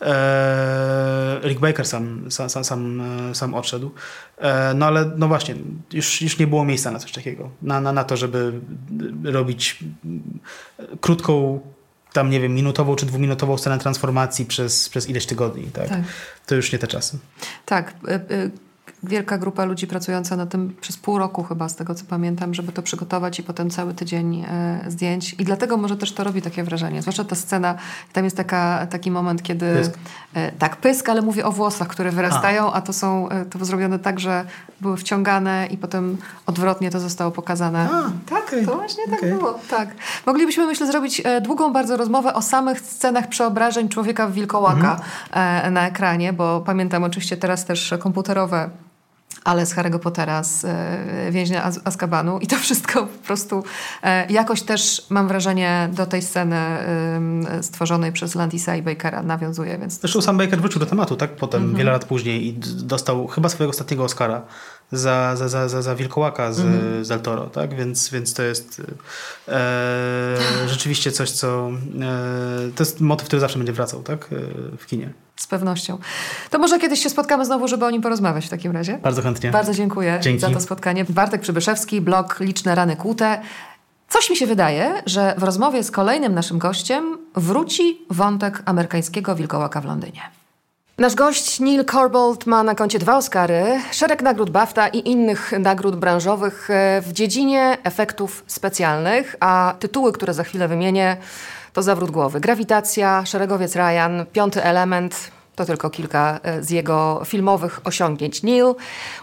[0.00, 3.02] E, Rick Baker sam, sam, sam, sam,
[3.34, 3.90] sam odszedł.
[4.38, 5.54] E, no ale no właśnie,
[5.92, 7.50] już, już nie było miejsca na coś takiego.
[7.62, 8.52] Na, na, na to, żeby
[9.24, 9.78] robić
[11.00, 11.60] krótką
[12.12, 15.64] tam, nie wiem, minutową czy dwuminutową scenę transformacji przez, przez ileś tygodni.
[15.64, 15.88] Tak?
[15.88, 16.00] tak.
[16.46, 17.18] To już nie te czasy.
[17.66, 17.94] Tak.
[19.04, 22.72] Wielka grupa ludzi pracująca na tym przez pół roku chyba, z tego co pamiętam, żeby
[22.72, 25.32] to przygotować i potem cały tydzień e, zdjęć.
[25.32, 27.02] I dlatego może też to robi takie wrażenie.
[27.02, 27.74] Zwłaszcza ta scena,
[28.12, 29.74] tam jest taka, taki moment, kiedy...
[29.74, 29.92] Pysk.
[30.34, 33.64] E, tak, pysk, ale mówię o włosach, które wyrastają, a, a to są e, to
[33.64, 34.44] zrobione tak, że
[34.80, 37.88] były wciągane i potem odwrotnie to zostało pokazane.
[37.92, 38.66] A, tak, okay.
[38.66, 39.30] to właśnie tak okay.
[39.30, 39.58] było.
[39.70, 39.88] Tak.
[40.26, 45.00] Moglibyśmy, myślę, zrobić długą bardzo rozmowę o samych scenach przeobrażeń człowieka w wilkołaka
[45.32, 45.74] mhm.
[45.74, 48.70] na ekranie, bo pamiętam oczywiście teraz też komputerowe
[49.44, 53.64] ale z Harry'ego Pottera, z e, więźnia Az Azkabanu i to wszystko po prostu
[54.02, 56.56] e, jakoś też mam wrażenie do tej sceny
[57.60, 59.78] stworzonej przez Landisa i Bakera nawiązuje.
[59.78, 61.36] Więc Zresztą sam Baker wrócił do tematu, tak?
[61.36, 61.78] Potem, mm -hmm.
[61.78, 64.42] wiele lat później i dostał chyba swojego ostatniego Oscara
[64.92, 67.04] za, za, za, za, za Wilkołaka z, mm.
[67.04, 67.74] z tak?
[67.74, 68.82] Więc, więc to jest
[69.48, 74.28] e, rzeczywiście coś, co e, to jest motyw, który zawsze będzie wracał, tak?
[74.32, 75.12] E, w kinie.
[75.36, 75.98] Z pewnością.
[76.50, 78.98] To może kiedyś się spotkamy znowu, żeby o nim porozmawiać w takim razie.
[78.98, 79.50] Bardzo chętnie.
[79.50, 80.40] Bardzo dziękuję Dzięki.
[80.40, 81.04] za to spotkanie.
[81.08, 83.40] Bartek Przybyszewski, blog Liczne Rany Kłute.
[84.08, 89.80] Coś mi się wydaje, że w rozmowie z kolejnym naszym gościem wróci wątek amerykańskiego wilkołaka
[89.80, 90.41] w Londynie.
[91.02, 95.96] Nasz gość Neil Corbold ma na koncie dwa Oscary, szereg nagród BAFTA i innych nagród
[95.96, 101.16] branżowych e, w dziedzinie efektów specjalnych, a tytuły, które za chwilę wymienię,
[101.72, 102.40] to zawrót głowy.
[102.40, 108.42] Grawitacja, Szeregowiec Ryan, Piąty Element, To tylko kilka z jego filmowych osiągnięć.
[108.42, 108.74] Neil,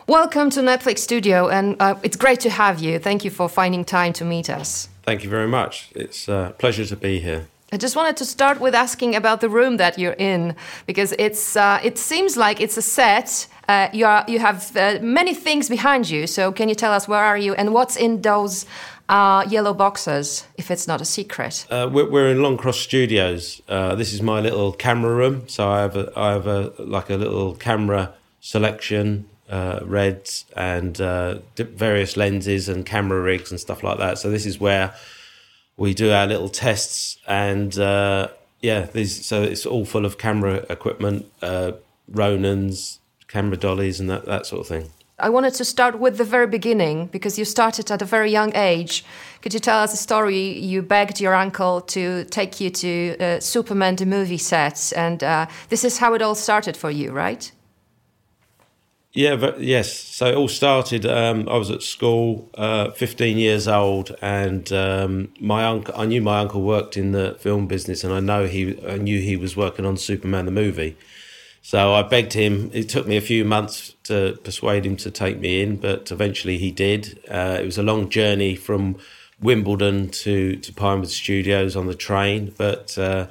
[0.07, 2.99] welcome to Netflix Studio and uh, it's great to have you.
[2.99, 4.89] Thank you for finding time to meet us.
[5.05, 5.91] Thank you very much.
[5.95, 7.58] It's a pleasure to be here.
[7.71, 10.55] I just wanted to start with asking about the room that you're in
[10.87, 13.47] because it's uh, it seems like it's a set.
[13.67, 16.25] Uh, you are you have uh, many things behind you.
[16.25, 18.65] So can you tell us where are you and what's in those
[19.07, 20.47] uh, yellow boxes?
[20.57, 21.67] If it's not a secret.
[21.69, 23.61] Uh, we're, we're, in Longcross Studios.
[23.69, 25.47] Uh, this is my little camera room.
[25.47, 29.29] So I have a, I have a like a little camera selection.
[29.83, 30.97] reds and
[31.57, 34.17] various lenses and camera rigs and stuff like that.
[34.17, 34.95] So this is where
[35.79, 38.27] we do our little tests and uh,
[38.61, 41.71] yeah these so it's all full of camera equipment uh,
[42.11, 42.99] ronans
[43.29, 44.89] camera dollies and that, that sort of thing.
[45.19, 48.55] I wanted to start with the very beginning because you started at a very young
[48.55, 49.03] age.
[49.41, 50.57] Could you tell us a story?
[50.59, 55.47] You begged your uncle to take you to uh, superman the movie sets and uh,
[55.69, 57.51] this is how it all started for you right
[59.13, 59.91] yeah, but yes.
[59.91, 61.05] So it all started.
[61.05, 65.95] Um, I was at school, uh, 15 years old, and um, my uncle.
[65.97, 68.79] I knew my uncle worked in the film business, and I know he.
[68.87, 70.95] I knew he was working on Superman the movie.
[71.63, 72.69] So I begged him.
[72.71, 76.57] It took me a few months to persuade him to take me in, but eventually
[76.57, 77.19] he did.
[77.29, 78.95] Uh, it was a long journey from
[79.41, 82.95] Wimbledon to to Pinewood Studios on the train, but.
[82.97, 83.27] Uh,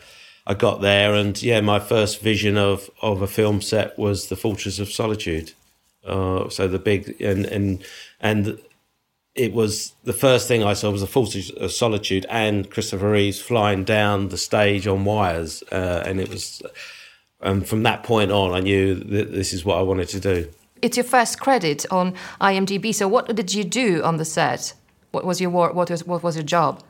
[0.51, 4.35] I got there, and yeah, my first vision of, of a film set was the
[4.35, 5.53] Fortress of Solitude.
[6.09, 7.85] Uh, so the big and and
[8.21, 8.59] and
[9.35, 13.41] it was the first thing I saw was a Fortress of Solitude and Christopher Reeves
[13.41, 16.63] flying down the stage on wires, uh, and it was.
[17.41, 20.51] And from that point on, I knew that this is what I wanted to do.
[20.83, 22.93] It's your first credit on IMDb.
[22.93, 24.75] So, what did you do on the set?
[25.13, 25.51] What was your?
[25.51, 26.83] What was what was your job?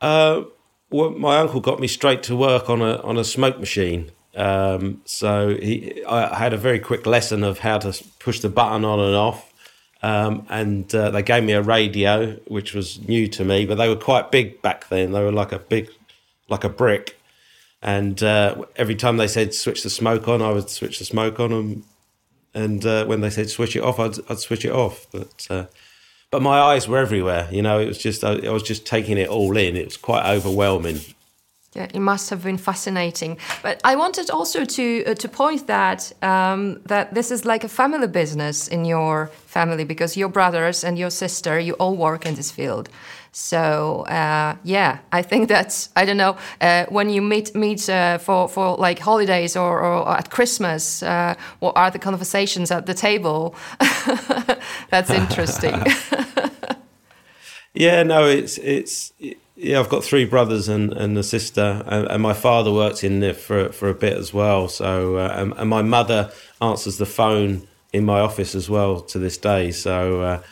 [0.00, 0.44] Uh,
[0.90, 4.10] well, my uncle got me straight to work on a on a smoke machine.
[4.34, 8.84] Um, so he, I had a very quick lesson of how to push the button
[8.84, 9.52] on and off.
[10.02, 13.88] Um, and uh, they gave me a radio, which was new to me, but they
[13.88, 15.12] were quite big back then.
[15.12, 15.90] They were like a big,
[16.48, 17.18] like a brick.
[17.82, 21.38] And uh, every time they said switch the smoke on, I would switch the smoke
[21.38, 21.52] on.
[21.52, 21.84] And,
[22.54, 25.06] and uh, when they said switch it off, I'd, I'd switch it off.
[25.12, 25.66] But uh,
[26.32, 27.48] but my eyes were everywhere.
[27.52, 29.76] You know, it was just I, I was just taking it all in.
[29.76, 31.00] It was quite overwhelming.
[31.74, 33.38] Yeah, it must have been fascinating.
[33.62, 37.68] But I wanted also to uh, to point that um, that this is like a
[37.68, 42.34] family business in your family because your brothers and your sister you all work in
[42.34, 42.90] this field.
[43.32, 48.18] So uh, yeah, I think that's I don't know uh, when you meet meet uh,
[48.18, 52.94] for for like holidays or, or at Christmas, uh, what are the conversations at the
[52.94, 53.54] table?
[54.90, 55.82] that's interesting.
[57.74, 59.12] yeah, no, it's it's.
[59.54, 63.20] Yeah, I've got three brothers and, and a sister, and, and my father works in
[63.20, 64.68] there for for a bit as well.
[64.68, 69.18] So, uh, and, and, my mother answers the phone in my office as well to
[69.18, 69.70] this day.
[69.70, 70.42] So, uh,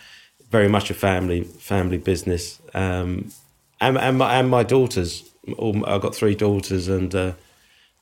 [0.50, 2.60] very much a family family business.
[2.74, 3.32] Um,
[3.80, 7.32] and and my, and my daughters, all, I've got three daughters, and uh,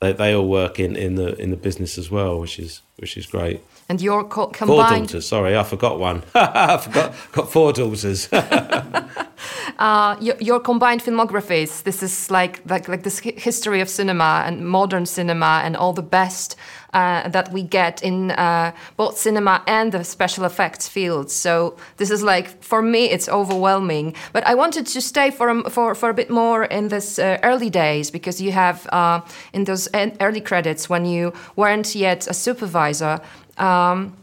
[0.01, 3.17] they they all work in, in the in the business as well, which is which
[3.17, 3.61] is great.
[3.89, 5.27] And your co- combined four daughters.
[5.27, 6.23] Sorry, I forgot one.
[6.35, 8.29] I forgot got four daughters.
[9.79, 11.81] uh, your, your, combined filmographies.
[11.81, 16.03] This is like like like this history of cinema and modern cinema and all the
[16.03, 16.55] best
[16.93, 21.33] uh, that we get in uh, both cinema and the special effects fields.
[21.33, 24.13] So this is like for me, it's overwhelming.
[24.33, 27.39] But I wanted to stay for a, for for a bit more in this uh,
[27.43, 29.21] early days because you have uh,
[29.53, 33.19] in those early credits when you weren't yet a supervisor.
[33.59, 34.15] Um,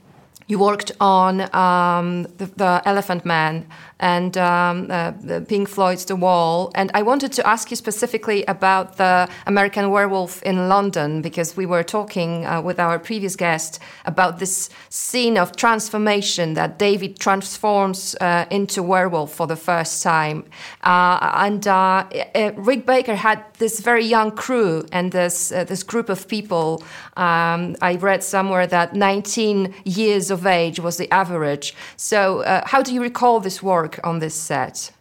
[0.48, 3.66] you worked on um, the, the, Elephant Man
[3.98, 5.12] and um, uh,
[5.48, 6.70] Pink Floyd's The Wall.
[6.74, 11.64] And I wanted to ask you specifically about the American Werewolf in London because we
[11.64, 18.14] were talking uh, with our previous guest about this scene of transformation that David transforms
[18.20, 20.44] uh, into werewolf for the first time.
[20.82, 26.08] Uh, and uh, uh, Rick Baker had this very young crew and this this group
[26.08, 26.82] of people.
[27.16, 31.74] Um, I read somewhere that 19 years of age was the average.
[31.96, 33.85] So, how do you recall this work?
[33.86, 34.92] Work on this set?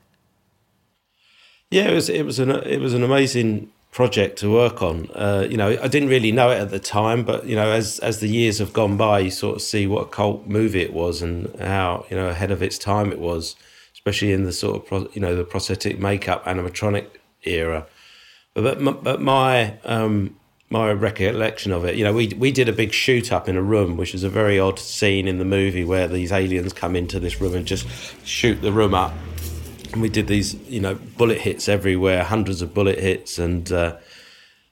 [1.72, 5.10] Yeah, it was it was an it was an amazing project to work on.
[5.16, 8.00] Uh, you know, I didn't really know it at the time, but you know, as
[8.00, 10.94] as the years have gone by, you sort of see what a cult movie it
[10.94, 13.56] was and how you know ahead of its time it was,
[13.94, 17.08] especially in the sort of pro, you know the prosthetic makeup animatronic
[17.44, 17.88] era.
[18.54, 20.36] But but, but my um,
[20.78, 23.66] my recollection of it, you know, we we did a big shoot up in a
[23.74, 27.20] room, which is a very odd scene in the movie where these aliens come into
[27.20, 27.86] this room and just
[28.26, 29.14] shoot the room up.
[29.92, 33.92] And we did these, you know, bullet hits everywhere, hundreds of bullet hits, and uh,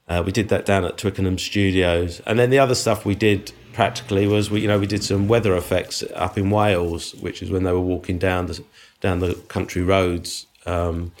[0.06, 3.52] Uh, we did that down at Twickenham Studios, and then the other stuff we did
[3.72, 7.48] practically was we you know we did some weather effects up in Wales, which is
[7.50, 8.56] when they were walking down the
[9.00, 11.12] down the country roads um,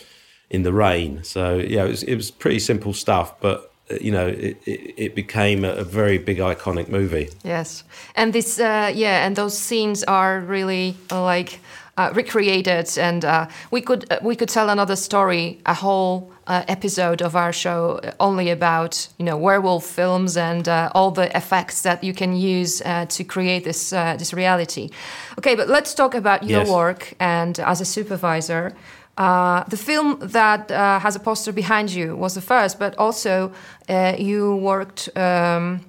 [0.50, 1.24] in the rain.
[1.24, 3.58] So yeah, it was it was pretty simple stuff, but
[4.00, 7.28] you know, it, it, it, became a, very big iconic movie.
[7.42, 11.60] Yes, and this, uh, yeah, and those scenes are really uh, like
[11.98, 17.22] uh, recreated, and uh, we could uh, we could tell another story, a whole episode
[17.22, 22.12] of our show only about you know werewolf films and all the effects that you
[22.12, 24.90] can use to create this this reality.
[25.38, 26.70] Okay, but let's talk about your yes.
[26.70, 28.74] work and as a supervisor.
[29.16, 33.52] Uh, the film that uh, has a poster behind you was the first, but also
[33.88, 35.80] uh, you worked um,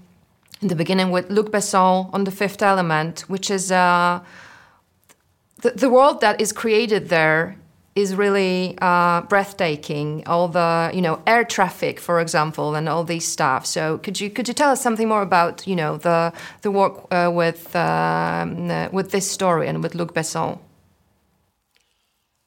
[0.61, 4.19] in the beginning with Luc Besson on The Fifth Element, which is uh,
[5.61, 7.55] the, the world that is created there
[7.95, 10.21] is really uh, breathtaking.
[10.27, 13.65] All the you know air traffic, for example, and all these stuff.
[13.65, 17.11] So could you could you tell us something more about you know the the work
[17.11, 20.59] with um, with this story and with Luc Besson?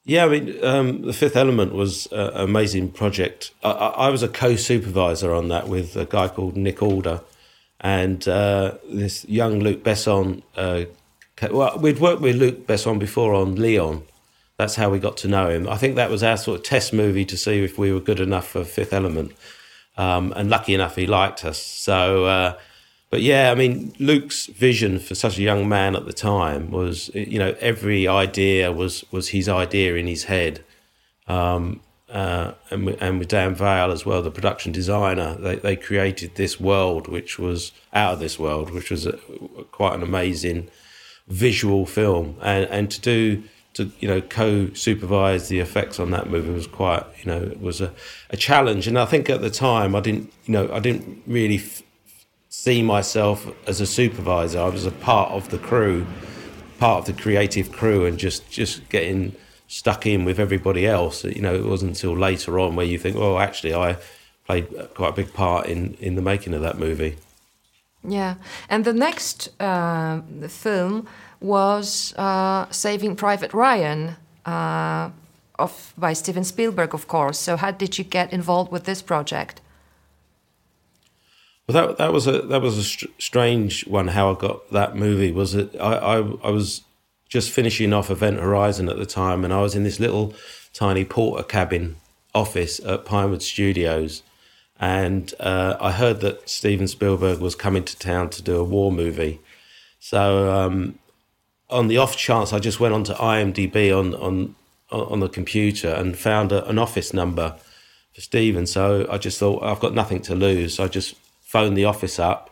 [0.09, 3.51] Yeah, I mean, um, the Fifth Element was an amazing project.
[3.63, 7.21] I, I, was a co-supervisor on that with a guy called Nick Alder,
[7.79, 10.43] and uh, this young Luke Besson.
[10.57, 10.85] Uh,
[11.51, 14.03] well, we'd worked with Luke Besson before on Leon.
[14.57, 15.69] That's how we got to know him.
[15.69, 18.19] I think that was our sort of test movie to see if we were good
[18.19, 19.33] enough for Fifth Element.
[19.99, 21.63] Um, and lucky enough, he liked us.
[21.63, 22.59] So uh,
[23.11, 27.11] but yeah, I mean, Luke's vision for such a young man at the time was,
[27.15, 30.65] you know, every idea was was his idea in his head.
[31.27, 31.81] Um,
[32.11, 36.35] uh, and, with, and with Dan Vale as well, the production designer, they, they created
[36.35, 39.13] this world which was out of this world, which was a,
[39.73, 40.69] quite an amazing
[41.29, 42.37] visual film.
[42.41, 43.43] And, and to do,
[43.75, 47.61] to, you know, co supervise the effects on that movie was quite, you know, it
[47.61, 47.93] was a,
[48.31, 48.87] a challenge.
[48.87, 51.57] And I think at the time, I didn't, you know, I didn't really.
[51.57, 51.83] F-
[52.59, 54.61] see myself as a supervisor.
[54.61, 56.05] I was a part of the crew,
[56.79, 59.21] part of the creative crew, and just just getting
[59.69, 61.25] stuck in with everybody else.
[61.25, 63.97] You know, it wasn't until later on where you think, oh, actually, I
[64.47, 67.15] played quite a big part in in the making of that movie.
[68.03, 68.35] Yeah,
[68.69, 71.07] and the next uh, film
[71.41, 74.17] was uh, Saving Private Ryan.
[74.45, 75.11] Uh,
[75.59, 77.39] of by Steven Spielberg, of course.
[77.39, 79.61] So, how did you get involved with this project?
[81.69, 84.09] Well, that that was a that was a str- strange one.
[84.09, 85.77] How I got that movie was it?
[85.79, 86.83] I, I I was
[87.29, 90.35] just finishing off Event Horizon at the time, and I was in this little
[90.73, 91.97] tiny porter cabin
[92.35, 94.23] office at Pinewood Studios,
[94.81, 98.91] and uh, I heard that Steven Spielberg was coming to town to do a war
[98.91, 99.39] movie.
[100.01, 100.99] So um,
[101.69, 104.55] on the off chance, I just went onto IMDb on on
[104.91, 107.57] on the computer and found a, an office number
[108.15, 108.67] for Steven.
[108.67, 110.81] So I just thought I've got nothing to lose.
[110.81, 111.15] I just
[111.49, 112.51] phoned the office up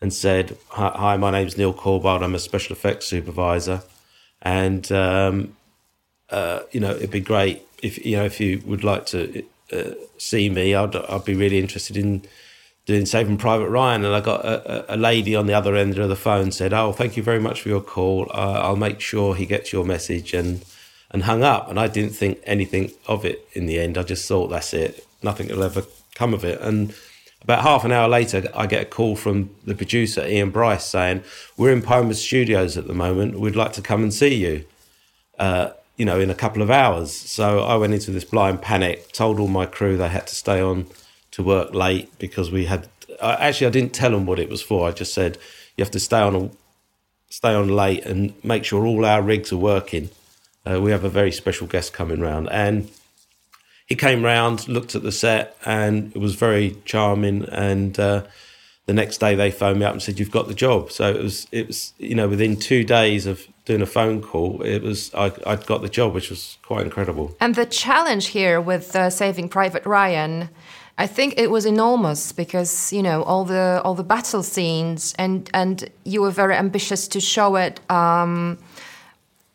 [0.00, 2.22] and said, "Hi, my name's Neil Corbard.
[2.22, 3.82] I'm a special effects supervisor,
[4.40, 5.56] and um,
[6.30, 9.92] uh, you know it'd be great if you know if you would like to uh,
[10.16, 10.74] see me.
[10.74, 12.22] I'd I'd be really interested in."
[12.86, 16.08] Doing Saving Private Ryan, and I got a, a, lady on the other end of
[16.08, 18.28] the phone said, "Oh, thank you very much for your call.
[18.34, 20.64] Uh, I'll make sure he gets your message." and
[21.10, 21.68] and hung up.
[21.68, 23.98] And I didn't think anything of it in the end.
[23.98, 25.06] I just thought that's it.
[25.22, 25.82] Nothing will ever
[26.14, 26.60] come of it.
[26.60, 26.94] And
[27.42, 31.24] about half an hour later, I get a call from the producer, Ian Bryce, saying,
[31.56, 33.40] We're in Pinewood Studios at the moment.
[33.40, 34.64] We'd like to come and see you,
[35.38, 37.12] uh, you know, in a couple of hours.
[37.12, 40.60] So I went into this blind panic, told all my crew they had to stay
[40.60, 40.86] on
[41.32, 42.88] to work late because we had.
[43.22, 44.88] Actually, I didn't tell them what it was for.
[44.88, 45.38] I just said,
[45.76, 46.50] You have to stay on, a,
[47.30, 50.10] stay on late and make sure all our rigs are working.
[50.66, 52.50] Uh, we have a very special guest coming round.
[52.50, 52.90] And
[53.90, 57.44] he came round, looked at the set, and it was very charming.
[57.50, 58.22] And uh,
[58.86, 61.20] the next day, they phoned me up and said, "You've got the job." So it
[61.20, 65.12] was, it was, you know, within two days of doing a phone call, it was,
[65.12, 67.36] I, would got the job, which was quite incredible.
[67.40, 70.48] And the challenge here with uh, Saving Private Ryan.
[70.98, 75.48] I think it was enormous because you know all the all the battle scenes and
[75.54, 78.58] and you were very ambitious to show it um,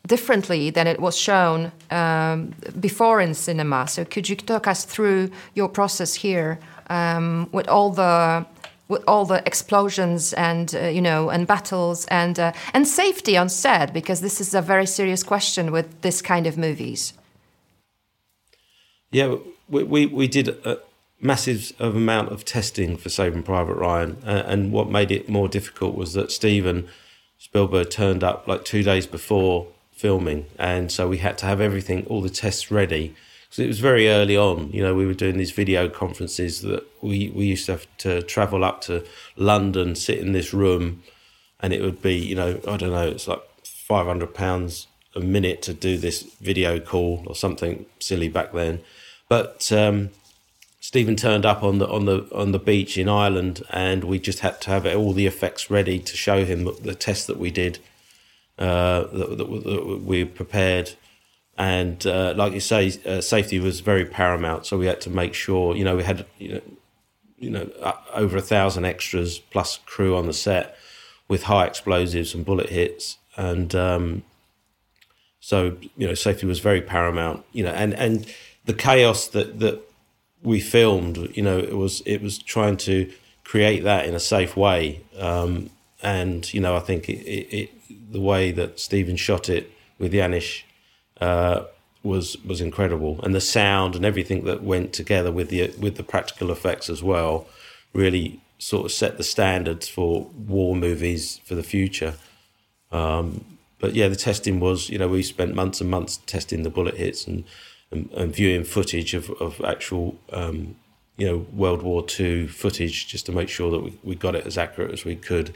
[0.06, 3.86] differently than it was shown um, before in cinema.
[3.88, 8.46] So could you talk us through your process here um, with all the
[8.88, 13.48] with all the explosions and uh, you know and battles and uh, and safety on
[13.48, 17.12] set because this is a very serious question with this kind of movies.
[19.10, 19.36] Yeah,
[19.68, 20.78] we we, we did a
[21.20, 25.96] massive amount of testing for Saving Private Ryan, uh, and what made it more difficult
[25.96, 26.88] was that Steven
[27.38, 29.66] Spielberg turned up like two days before
[29.96, 33.14] filming, and so we had to have everything, all the tests ready.
[33.44, 34.70] because it was very early on.
[34.70, 38.22] You know, we were doing these video conferences that we we used to have to
[38.22, 39.04] travel up to
[39.36, 41.02] London, sit in this room,
[41.60, 45.20] and it would be you know I don't know it's like five hundred pounds a
[45.20, 48.80] minute to do this video call or something silly back then,
[49.28, 49.72] but.
[49.72, 50.10] Um,
[50.78, 54.38] Stephen turned up on the on the on the beach in Ireland, and we just
[54.38, 57.80] had to have all the effects ready to show him the test that we did,
[58.58, 60.92] uh, that, that, we prepared,
[61.58, 64.66] and uh, like you say, uh, safety was very paramount.
[64.66, 66.60] So we had to make sure, you know, we had you know,
[67.38, 70.76] you know, uh, over a thousand extras plus crew on the set
[71.28, 74.22] with high explosives and bullet hits, and um,
[75.40, 77.44] so you know, safety was very paramount.
[77.52, 78.26] You know, and and
[78.64, 79.80] the chaos that that
[80.42, 83.12] we filmed, you know, it was it was trying to
[83.44, 85.00] create that in a safe way.
[85.18, 85.70] Um,
[86.02, 87.70] and you know, I think it, it,
[88.10, 90.62] the way that Stephen shot it with Yanish
[91.20, 91.64] uh,
[92.02, 96.02] was was incredible, and the sound and everything that went together with the with the
[96.02, 97.46] practical effects as well,
[97.92, 102.14] really sort of set the standards for war movies for the future.
[102.90, 103.44] Um,
[103.78, 106.96] but yeah, the testing was, you know, we spent months and months testing the bullet
[106.96, 107.44] hits and
[107.90, 110.74] and, and viewing footage of, of actual, um,
[111.16, 114.46] you know, World War II footage just to make sure that we, we got it
[114.46, 115.54] as accurate as we could.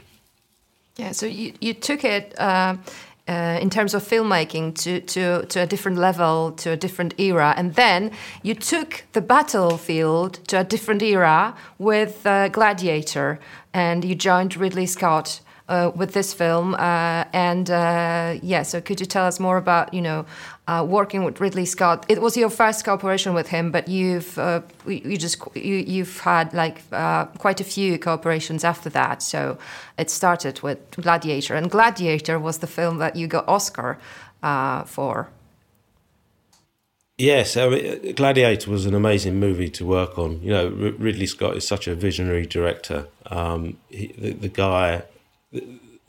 [0.97, 2.75] Yeah, so you, you took it uh,
[3.27, 7.53] uh, in terms of filmmaking to, to, to a different level, to a different era,
[7.55, 8.11] and then
[8.43, 13.39] you took the battlefield to a different era with uh, Gladiator,
[13.73, 15.41] and you joined Ridley Scott.
[15.69, 19.93] Uh, with this film, uh, and uh, yeah, so could you tell us more about
[19.93, 20.25] you know
[20.67, 22.05] uh, working with Ridley Scott.
[22.07, 26.53] It was your first cooperation with him, but you've uh, you just you, you've had
[26.53, 29.21] like uh, quite a few cooperations after that.
[29.21, 29.57] So
[29.97, 33.97] it started with Gladiator, and Gladiator was the film that you got Oscar
[34.43, 35.29] uh, for.
[37.17, 40.41] Yes, I mean, Gladiator was an amazing movie to work on.
[40.41, 43.07] You know, Ridley Scott is such a visionary director.
[43.27, 45.03] Um, he, the, the guy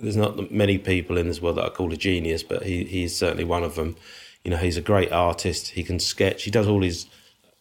[0.03, 3.17] there's not many people in this world that I call a genius, but he he's
[3.17, 3.97] certainly one of them.
[4.45, 5.69] You know, he's a great artist.
[5.69, 6.45] He can sketch.
[6.45, 7.07] He does all his,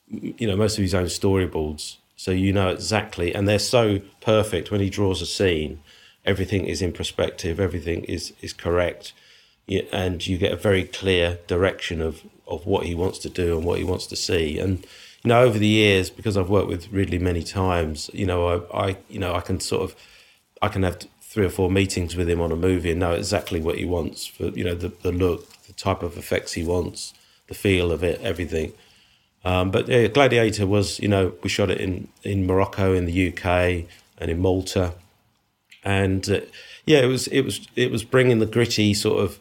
[0.10, 1.98] you know, most of his own storyboards.
[2.16, 5.82] So you know exactly, and they're so perfect when he draws a scene.
[6.24, 7.60] Everything is in perspective.
[7.60, 9.14] Everything is is correct,
[9.92, 13.66] and you get a very clear direction of of what he wants to do and
[13.66, 14.60] what he wants to see.
[14.60, 14.86] And
[15.24, 18.90] you know, over the years, because I've worked with Ridley many times, you know, I,
[18.90, 19.96] I you know, I can sort of,
[20.62, 21.00] I can have
[21.32, 24.28] three or four meetings with him on a movie and know exactly what he wants
[24.28, 25.48] for you know the, the look
[25.82, 27.14] type of effects he wants,
[27.48, 28.74] the feel of it, everything.
[29.44, 33.30] Um, but yeah, Gladiator was, you know, we shot it in, in Morocco, in the
[33.30, 33.46] UK,
[34.18, 34.94] and in Malta,
[35.84, 36.42] and uh,
[36.86, 39.40] yeah, it was it was it was bringing the gritty sort of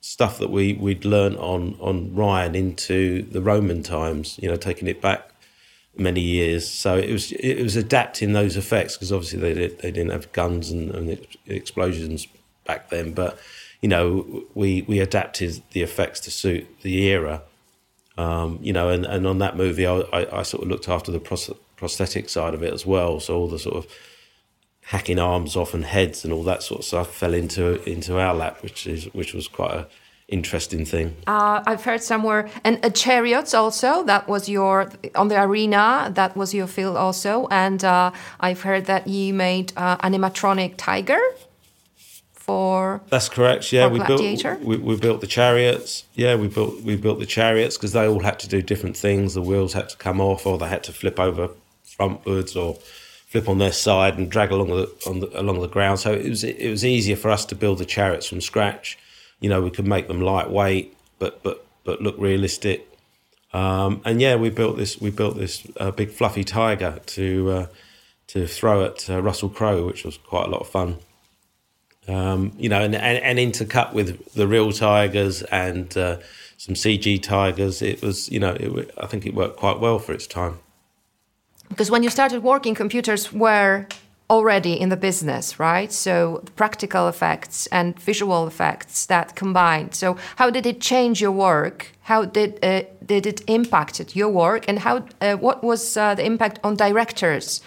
[0.00, 4.88] stuff that we we'd learned on on Ryan into the Roman times, you know, taking
[4.88, 5.30] it back
[5.96, 6.68] many years.
[6.68, 10.70] So it was it was adapting those effects because obviously they they didn't have guns
[10.70, 12.26] and, and explosions
[12.66, 13.38] back then, but
[13.86, 17.42] you know, we we adapted the effects to suit the era.
[18.18, 21.12] Um, you know, and, and on that movie, I, I, I sort of looked after
[21.12, 23.20] the pros- prosthetic side of it as well.
[23.20, 23.86] So all the sort of
[24.86, 28.34] hacking arms off and heads and all that sort of stuff fell into into our
[28.34, 29.86] lap, which is which was quite a
[30.26, 31.14] interesting thing.
[31.28, 34.02] Uh, I've heard somewhere, and chariots also.
[34.02, 36.10] That was your on the arena.
[36.12, 38.10] That was your field also, and uh,
[38.40, 41.20] I've heard that you made uh, animatronic tiger
[42.46, 43.72] for that's correct.
[43.72, 44.20] Yeah we built
[44.62, 46.04] we, we, built the chariots.
[46.14, 49.34] Yeah we built we built the chariots because they all had to do different things.
[49.34, 51.50] The wheels had to come off or they had to flip over
[51.86, 52.78] frontwards or
[53.26, 55.98] flip on their side and drag along the, on the along the ground.
[55.98, 58.96] So it was it was easier for us to build the chariots from scratch.
[59.40, 62.86] You know we could make them lightweight but but but look realistic.
[63.52, 67.66] Um, and yeah we built this we built this uh, big fluffy tiger to uh,
[68.28, 70.98] to throw at uh, Russell Crowe which was quite a lot of fun
[72.08, 76.18] um, you know, and, and, and intercut with the real tigers and uh,
[76.56, 77.82] some CG tigers.
[77.82, 80.58] It was, you know, it, I think it worked quite well for its time.
[81.68, 83.86] Because when you started working, computers were
[84.28, 85.92] already in the business, right?
[85.92, 89.94] So practical effects and visual effects that combined.
[89.94, 91.92] So how did it change your work?
[92.02, 94.64] How did uh, did it impacted your work?
[94.68, 97.60] And how uh, what was uh, the impact on directors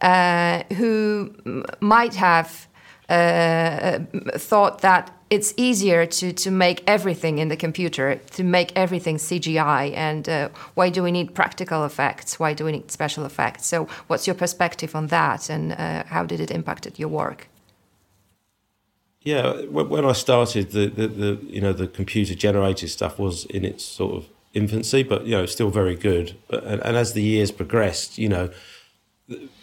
[0.00, 1.34] uh, who
[1.80, 2.66] might have
[3.08, 4.00] uh,
[4.36, 9.92] thought that it's easier to, to make everything in the computer, to make everything CGI.
[9.96, 12.38] And uh, why do we need practical effects?
[12.38, 13.66] Why do we need special effects?
[13.66, 17.48] So, what's your perspective on that, and uh, how did it impact your work?
[19.22, 23.64] Yeah, when I started, the, the, the you know the computer generated stuff was in
[23.64, 26.36] its sort of infancy, but you know, still very good.
[26.48, 28.50] But and, and as the years progressed, you know,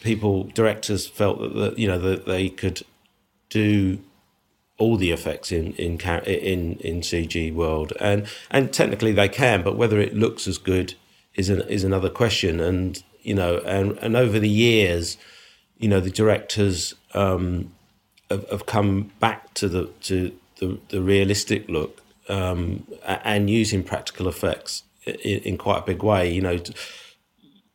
[0.01, 2.83] people directors felt that, that you know that they could
[3.53, 3.99] do
[4.79, 9.77] all the effects in in in in CG world, and and technically they can, but
[9.77, 10.95] whether it looks as good
[11.35, 12.59] is an, is another question.
[12.59, 15.17] And you know, and and over the years,
[15.77, 17.71] you know, the directors um,
[18.29, 24.27] have, have come back to the to the, the realistic look um, and using practical
[24.27, 26.31] effects in, in, quite a big way.
[26.31, 26.59] You know,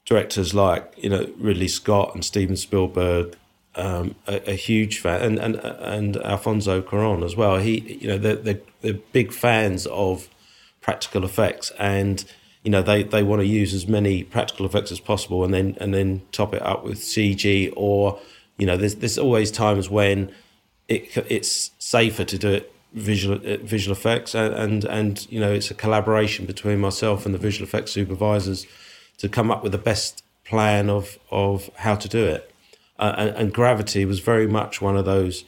[0.05, 3.37] directors like you know Ridley Scott and Steven Spielberg,
[3.79, 7.59] um, a, a, huge fan, and and and Alfonso Cuarón as well.
[7.59, 10.29] He, you know, they're, they're, they're big fans of
[10.81, 12.25] practical effects, and
[12.63, 15.77] you know they, they want to use as many practical effects as possible, and then
[15.81, 18.19] and then top it up with CG, or
[18.59, 20.33] you know, there's there's always times when
[20.89, 25.53] it it's safer to do it visual uh, visual effects and, and and you know
[25.53, 28.67] it's a collaboration between myself and the visual effects supervisors
[29.19, 32.51] to come up with the best plan of of how to do it
[32.99, 35.45] uh, and, and, gravity was very much one of those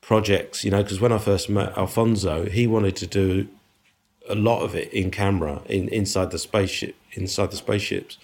[0.00, 3.48] projects you know because when i first met alfonso he wanted to do
[4.28, 8.18] a lot of it in camera in inside the spaceship inside the spaceships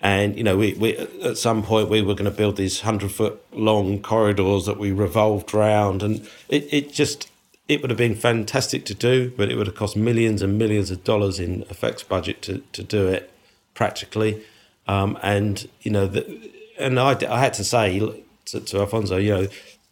[0.00, 3.10] and you know we, we at some point we were going to build these 100
[3.10, 7.28] foot long corridors that we revolved around and it, it just
[7.68, 10.90] it would have been fantastic to do, but it would have cost millions and millions
[10.90, 13.30] of dollars in effects budget to, to do it
[13.74, 14.42] practically.
[14.86, 16.50] Um, and you know, the,
[16.82, 17.98] and I, I had to say
[18.46, 19.48] to, to, Alfonso, you know,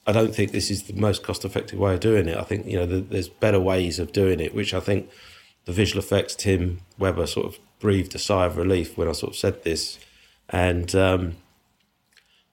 [0.07, 2.36] I don't think this is the most cost effective way of doing it.
[2.36, 5.11] I think you know the, there's better ways of doing it, which I think
[5.64, 9.32] the visual effects Tim Weber sort of breathed a sigh of relief when I sort
[9.32, 9.99] of said this,
[10.49, 11.36] and um,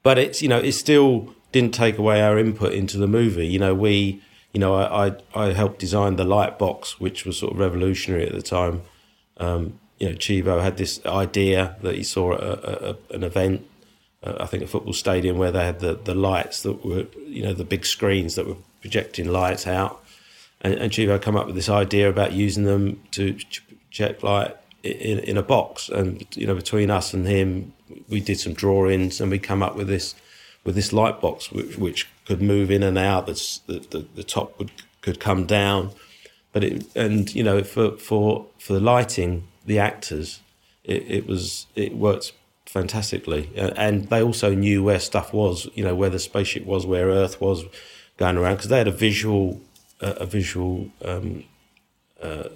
[0.04, 3.48] but it's you know it still didn't take away our input into the movie.
[3.48, 4.22] You know, we
[4.58, 8.26] you know, I, I, I helped design the light box, which was sort of revolutionary
[8.26, 8.82] at the time.
[9.38, 13.68] Um, you know, Chivo had this idea that he saw at a, a, an event,
[14.24, 17.44] uh, I think a football stadium, where they had the, the lights that were, you
[17.44, 20.04] know, the big screens that were projecting lights out.
[20.62, 24.56] And, and Chivo come up with this idea about using them to ch- check light
[24.84, 25.90] in, in a box.
[25.90, 27.74] And, you know, between us and him,
[28.10, 30.16] we did some drawings and we come up with this
[30.64, 33.26] with this light box, which, which could move in and out.
[33.26, 35.92] The, the, the top would could come down,
[36.52, 40.42] but it and you know for for for the lighting, the actors,
[40.84, 42.34] it, it was it worked
[42.78, 45.68] fantastically, and they also knew where stuff was.
[45.74, 47.66] You know where the spaceship was, where Earth was
[48.18, 49.60] going around, because they had a visual
[50.02, 51.44] uh, a visual um,
[52.22, 52.50] uh,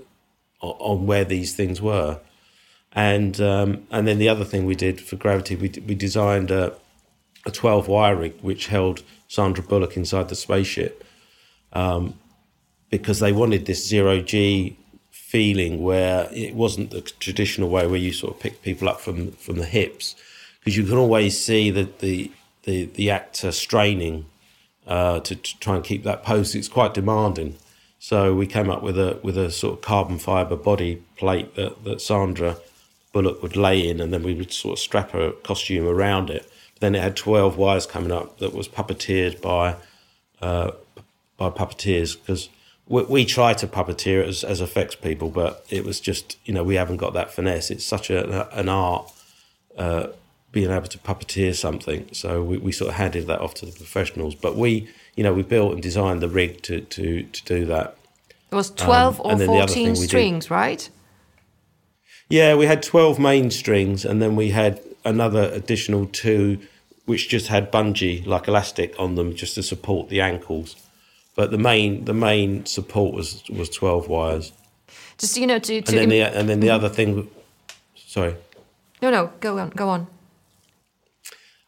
[0.62, 2.20] on where these things were.
[2.94, 6.76] And um, and then the other thing we did for gravity, we we designed a,
[7.46, 11.04] a 12 wire rig which held Sandra Bullock inside the spaceship
[11.74, 12.14] um,
[12.90, 14.78] because they wanted this zero G
[15.32, 19.32] feeling where it wasn't the traditional way where you sort of pick people up from,
[19.34, 20.16] from the hips
[20.60, 22.32] because you can always see the, the,
[22.64, 24.26] the, the actor straining
[24.88, 26.54] uh, to, to, try and keep that pose.
[26.54, 27.56] It's quite demanding.
[28.00, 31.84] So we came up with a with a sort of carbon fiber body plate that,
[31.84, 32.58] that Sandra
[33.14, 36.52] Bullock would lay in, and then we would sort of strap a costume around it
[36.82, 39.76] then it had 12 wires coming up that was puppeteered by
[40.42, 40.72] uh,
[41.38, 42.50] by puppeteers because
[42.92, 46.64] we, we try to puppeteer as, as effects people, but it was just, you know,
[46.64, 47.72] we haven't got that finesse.
[47.72, 49.10] It's such a, an art
[49.78, 50.08] uh,
[50.52, 52.10] being able to puppeteer something.
[52.12, 54.36] So we, we sort of handed that off to the professionals.
[54.36, 57.96] But we, you know, we built and designed the rig to, to, to do that.
[58.52, 60.90] It was 12 um, or 14 strings, did, right?
[62.28, 66.60] Yeah, we had 12 main strings and then we had another additional two
[67.06, 70.76] which just had bungee like elastic on them just to support the ankles.
[71.36, 74.52] But the main the main support was was twelve wires.
[75.18, 77.30] Just you know to, to and then the and then the other thing.
[77.96, 78.36] Sorry.
[79.02, 80.08] No, no, go on, go on.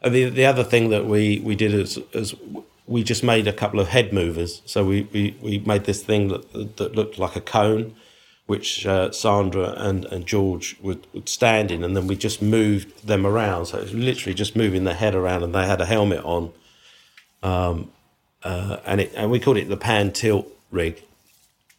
[0.02, 2.36] And the the other thing that we we did is, is
[2.86, 4.62] we just made a couple of head movers.
[4.66, 7.96] So we we, we made this thing that that looked like a cone,
[8.46, 13.08] which uh, Sandra and, and George would, would stand in, and then we just moved
[13.08, 13.68] them around.
[13.68, 16.52] So it was literally just moving their head around, and they had a helmet on.
[17.42, 17.92] Um,
[18.44, 21.04] uh, and it and we called it the pan tilt rig.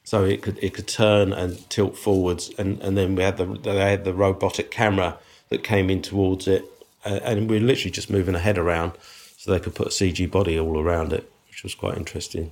[0.05, 3.47] So it could it could turn and tilt forwards, and, and then we had the
[3.47, 5.17] they had the robotic camera
[5.49, 6.65] that came in towards it,
[7.05, 8.93] uh, and we were literally just moving a head around,
[9.39, 12.51] so they could put a CG body all around it, which was quite interesting.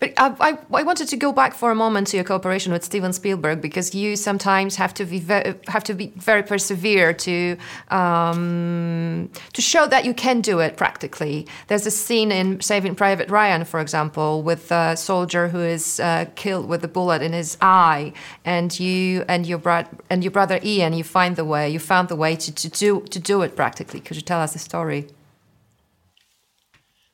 [0.00, 2.84] But I, I, I, wanted to go back for a moment to your cooperation with
[2.84, 7.56] Steven Spielberg because you sometimes have to be very, have to be very persevere to
[7.88, 11.48] um, to show that you can do it practically.
[11.66, 16.26] There's a scene in Saving Private Ryan, for example, with a soldier who is uh,
[16.36, 18.12] killed with a bullet in his eye,
[18.44, 22.08] and you and your bro- and your brother Ian, you find the way, you found
[22.08, 23.98] the way to, to do to do it practically.
[23.98, 25.08] Could you tell us the story?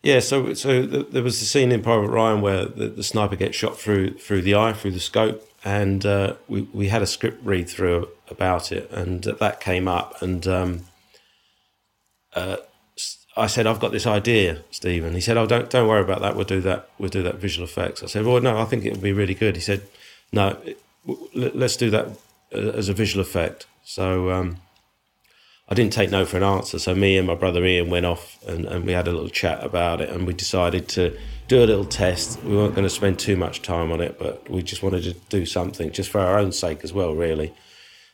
[0.05, 3.57] Yeah, so so there was a scene in Private Ryan where the, the sniper gets
[3.57, 7.43] shot through through the eye, through the scope, and uh, we we had a script
[7.43, 10.81] read through about it, and that came up, and um,
[12.35, 12.59] uh,
[13.35, 16.37] I said, "I've got this idea, Stephen." He said, "Oh, don't don't worry about that.
[16.37, 16.91] We'll do that.
[16.99, 19.35] We'll do that visual effects." I said, "Well, no, I think it would be really
[19.35, 19.89] good." He said,
[20.33, 20.59] "No,
[21.35, 22.09] let's do that
[22.55, 24.59] uh, as a visual effect." So um,
[25.69, 26.79] I didn't take no for an answer.
[26.79, 29.65] So me and my brother Ian went off and, and we had a little chat
[29.65, 31.17] about it and we decided to
[31.49, 32.43] do a little test.
[32.43, 35.15] We weren't going to spend too much time on it, but we just wanted to
[35.31, 37.55] do something just for our own sake as well, really.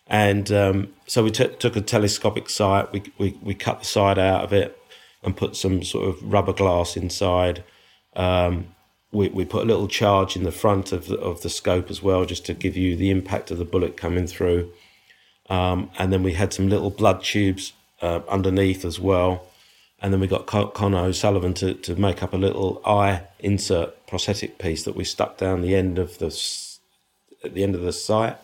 [0.06, 4.18] And um, so we t- took a telescopic sight, we, we, we cut the side
[4.18, 4.76] out of it
[5.22, 7.62] and put some sort of rubber glass inside.
[8.14, 8.74] Um,
[9.12, 12.02] we, we put a little charge in the front of the, of the scope as
[12.02, 14.72] well, just to give you the impact of the bullet coming through.
[15.50, 19.46] Um, and then we had some little blood tubes uh, underneath as well.
[20.00, 24.58] And then we got Connor O'Sullivan to, to make up a little eye insert prosthetic
[24.58, 26.28] piece that we stuck down the end of the
[27.44, 28.38] at the end of the sight.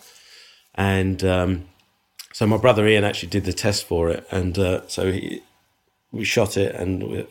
[0.74, 1.68] And um,
[2.32, 5.42] so my brother Ian actually did the test for it, and uh, so he,
[6.12, 7.26] we shot it, and we,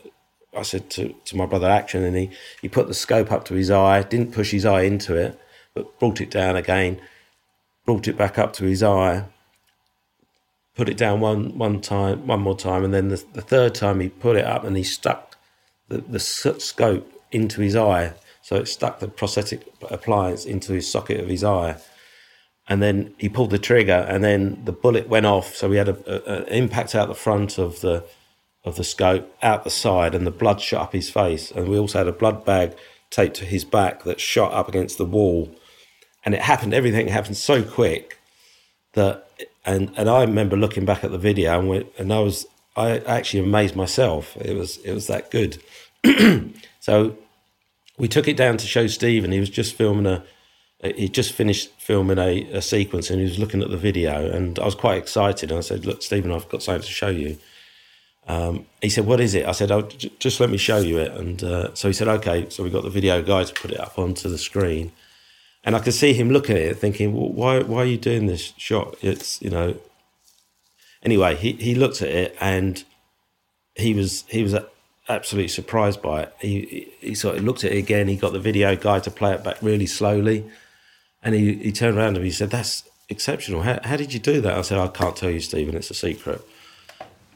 [0.58, 3.54] I said to, to my brother action, and he he put the scope up to
[3.54, 5.40] his eye, didn't push his eye into it,
[5.76, 7.00] but brought it down again,
[7.86, 9.26] brought it back up to his eye,
[10.76, 14.00] put it down one one time, one more time, and then the, the third time
[14.00, 15.38] he put it up and he stuck
[15.88, 18.14] the, the scope into his eye.
[18.42, 21.78] So it stuck the prosthetic appliance into his socket of his eye.
[22.68, 25.56] And then he pulled the trigger, and then the bullet went off.
[25.56, 28.04] So we had an impact out the front of the
[28.64, 31.52] of the scope, out the side, and the blood shot up his face.
[31.52, 32.76] And we also had a blood bag
[33.12, 35.56] taped to his back that shot up against the wall.
[36.24, 36.74] And it happened.
[36.74, 38.20] Everything happened so quick
[38.94, 39.30] that
[39.66, 42.46] and and I remember looking back at the video and we, and I was
[42.76, 44.36] I actually amazed myself.
[44.38, 45.62] It was it was that good.
[46.80, 47.18] so
[47.98, 50.24] we took it down to show Steve, and he was just filming a.
[50.84, 54.60] He just finished filming a, a sequence, and he was looking at the video, and
[54.60, 55.50] I was quite excited.
[55.50, 57.38] And I said, "Look, Stephen, I've got something to show you."
[58.28, 61.00] Um, he said, "What is it?" I said, "Oh, j- just let me show you
[61.00, 63.72] it." And uh, so he said, "Okay." So we got the video guy to put
[63.72, 64.92] it up onto the screen,
[65.66, 68.28] and I could see him looking at it, thinking, well, "Why, why are you doing
[68.28, 69.76] this shot?" It's you know.
[71.04, 72.84] Anyway, he, he looked at it and
[73.76, 74.56] he was he was
[75.10, 76.34] absolutely surprised by it.
[76.40, 78.08] He he sort of looked at it again.
[78.08, 80.46] He got the video guy to play it back really slowly,
[81.24, 83.64] and he, he turned around and he said, "That's exceptional.
[83.64, 85.76] How, how did you do that?" I said, "I can't tell you, Stephen.
[85.76, 86.42] It's a secret."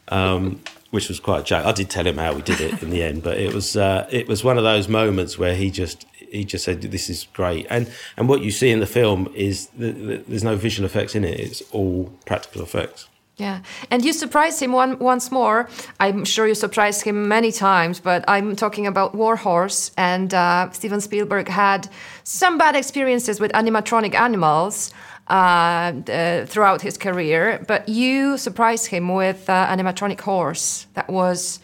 [0.08, 1.66] Um, which was quite a joke.
[1.68, 4.08] I did tell him how we did it in the end, but it was uh,
[4.12, 7.68] it was one of those moments where he just he just said, "This is great."
[7.70, 11.16] And and what you see in the film is the, the, there's no visual effects
[11.16, 13.08] in it; it's all practical effects.
[13.40, 15.70] Yeah, and you surprised him one once more.
[16.02, 19.92] I'm sure you surprised him many times, but I'm talking about Warhorse.
[19.98, 21.88] And uh, Steven Spielberg had
[22.26, 24.94] some bad experiences with animatronic animals
[25.30, 30.88] uh, uh, throughout his career, but you surprised him with uh, animatronic horse.
[30.96, 31.62] That was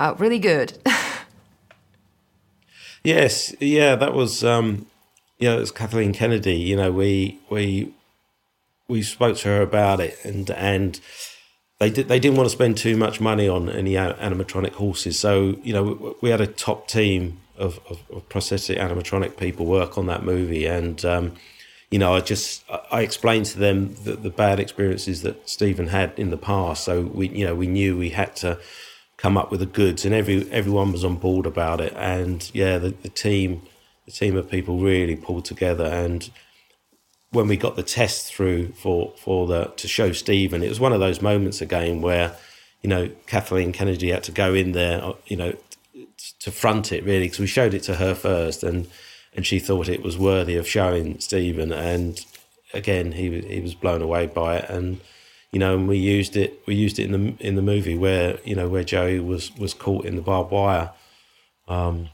[0.00, 0.78] uh, really good.
[3.04, 4.86] Yes, yeah, that was um,
[5.38, 6.56] you know, it was Kathleen Kennedy.
[6.56, 7.92] You know, we we
[8.88, 10.98] we spoke to her about it, and and
[11.80, 15.18] they did they didn't want to spend too much money on any animatronic horses.
[15.18, 19.98] So you know, we had a top team of, of, of prosthetic animatronic people work
[19.98, 21.34] on that movie, and um,
[21.90, 26.18] you know, I just I explained to them the, the bad experiences that Stephen had
[26.18, 26.84] in the past.
[26.84, 28.58] So we you know we knew we had to
[29.24, 31.94] come up with the goods, and every everyone was on board about it.
[31.96, 33.62] And yeah, the, the team,
[34.04, 35.86] the team of people really pulled together.
[35.86, 36.28] And
[37.30, 40.92] when we got the test through for for the to show Stephen, it was one
[40.92, 42.36] of those moments again where
[42.82, 45.54] you know Kathleen Kennedy had to go in there, uh, you know,
[46.40, 48.88] to front it really because we showed it to her first, and
[49.34, 51.72] and she thought it was worthy of showing Stephen.
[51.72, 52.22] And
[52.74, 55.00] again, he he was blown away by it and
[55.54, 56.60] you know, and we used it.
[56.66, 59.72] We used it in the in the movie where you know where Joey was was
[59.72, 60.90] caught in the barbed wire.
[61.68, 62.08] Um,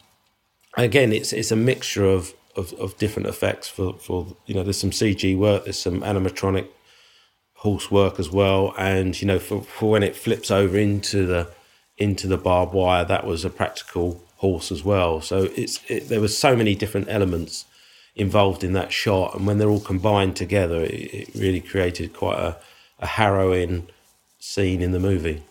[0.77, 4.63] again, it's it's a mixture of, of, of different effects for for you know.
[4.63, 5.65] There's some CG work.
[5.65, 6.69] There's some animatronic
[7.55, 11.51] horse work as well, and you know for, for when it flips over into the
[11.97, 15.23] into the barbed wire, that was a practical horse as well.
[15.23, 17.65] So it's it, there were so many different elements
[18.15, 22.39] involved in that shot, and when they're all combined together, it, it really created quite
[22.39, 22.59] a,
[23.01, 23.87] a harrowing
[24.39, 25.43] scene in the movie.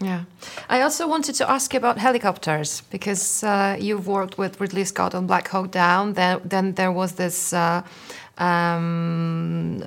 [0.00, 0.24] Yeah.
[0.68, 5.14] I also wanted to ask you about helicopters because uh, you've worked with Ridley Scott
[5.14, 6.14] on Black Hawk Down.
[6.14, 7.82] Then, then there was this uh,
[8.38, 9.84] um,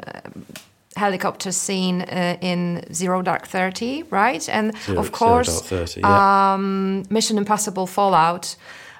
[0.95, 4.47] helicopter scene uh, in Zero Dark Thirty, right?
[4.49, 6.53] And Zero, of course, 30, yeah.
[6.53, 8.55] um, Mission Impossible Fallout.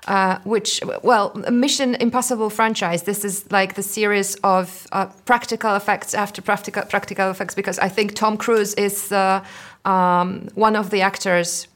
[0.05, 3.03] Uh, which, well, Mission Impossible franchise.
[3.03, 7.87] This is like the series of uh, practical effects after practical practical effects because I
[7.87, 9.41] think Tom Cruise is uh,
[9.85, 11.67] um, one of the actors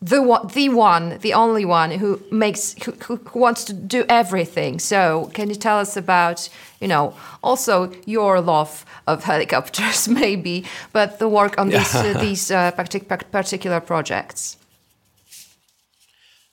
[0.00, 4.78] the one, the one, the only one who makes who, who, wants to do everything.
[4.78, 6.48] So, can you tell us about
[6.80, 12.50] you know also your love of helicopters, maybe, but the work on these uh, these
[12.50, 14.57] uh, particular projects?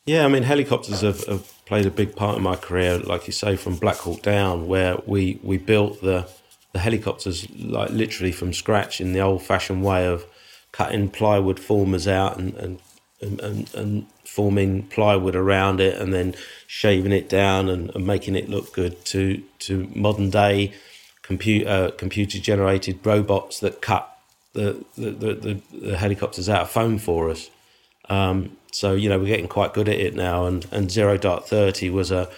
[0.06, 3.34] Yeah, I mean, helicopters have, have, played a big part in my career, like you
[3.34, 6.30] say, from Black Hawk Down, where we we built the
[6.74, 10.26] the helicopters like literally from scratch in the old-fashioned way of
[10.72, 12.80] cutting plywood formers out and, and
[13.22, 16.36] and, and, forming plywood around it and then
[16.68, 20.74] shaving it down and, and making it look good to to modern day
[21.22, 24.20] computer uh, computer generated robots that cut
[24.54, 27.50] the the, the, the helicopters out of foam for us.
[28.10, 31.46] Um, so you know we're getting quite good at it now, and, and Zero Dark
[31.46, 32.30] Thirty was a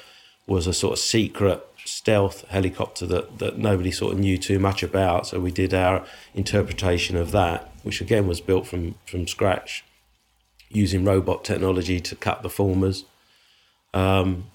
[0.46, 4.84] was a sort of secret stealth helicopter that, that nobody sort of knew too much
[4.84, 5.28] about.
[5.28, 9.84] So we did our interpretation of that, which again was built from from scratch
[10.70, 13.06] using robot technology to cut the formers.
[13.94, 14.46] Um,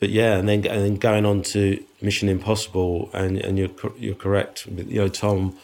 [0.00, 4.14] but yeah, and then and then going on to Mission Impossible, and and you're you're
[4.14, 4.66] correct.
[4.66, 5.58] You know, Tom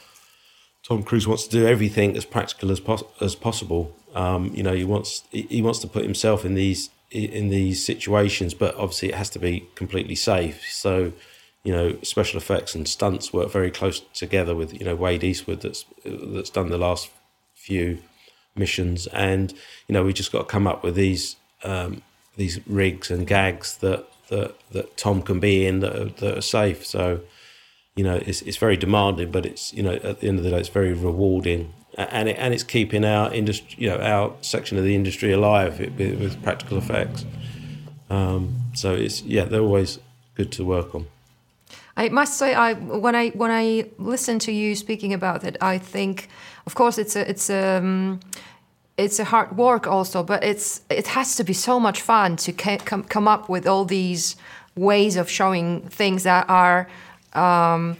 [0.83, 3.97] Tom Cruise wants to do everything as practical as pos- as possible.
[4.15, 8.55] Um, you know, he wants he wants to put himself in these in these situations,
[8.55, 10.65] but obviously it has to be completely safe.
[10.71, 11.13] So,
[11.63, 15.63] you know, special effects and stunts work very close together with you know Wade Eastwood
[15.63, 17.11] that's that's done the last
[17.55, 17.99] few
[18.57, 19.53] missions, and
[19.89, 22.03] you know we just got to come up with these um,
[22.37, 26.43] these rigs and gags that that that Tom can be in that are, that are
[26.43, 26.85] safe.
[26.87, 27.21] So
[27.95, 30.51] you know it's it's very demanding, but it's you know at the end of the
[30.51, 34.79] day it's very rewarding, and it, and it's keeping our industry you know our section
[34.79, 37.25] of the industry alive with, practical effects.
[38.11, 39.99] Um, so it's yeah they're always
[40.35, 41.07] good to work on.
[41.97, 45.79] I must say, I when I when I listen to you speaking about it, I
[45.79, 46.29] think,
[46.67, 48.21] of course, it's a it's a um,
[48.97, 52.53] it's a hard work also, but it's it has to be so much fun to
[52.53, 54.37] come come up with all these
[54.75, 56.89] ways of showing things that are.
[57.33, 57.97] Um,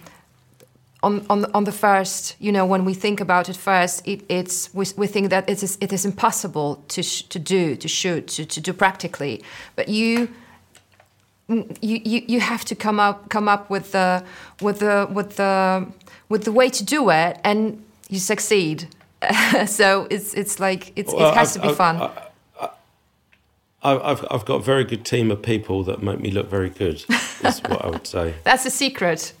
[1.05, 4.73] on, on, on the first, you know, when we think about it first, it, it's
[4.73, 8.45] we, we think that it is it is impossible to to do, to shoot, to,
[8.45, 9.43] to do practically.
[9.75, 10.29] But you
[11.47, 14.23] you, you, you have to come up come up with the
[14.61, 15.85] with the with the
[16.27, 18.87] with the way to do it and you succeed
[19.67, 22.11] so it's it's like it's, well, it has I've, to be I've, fun
[23.85, 27.03] I've, I've got a very good team of people that make me look very good.
[27.43, 28.33] Is what I would say.
[28.43, 29.33] That's a secret.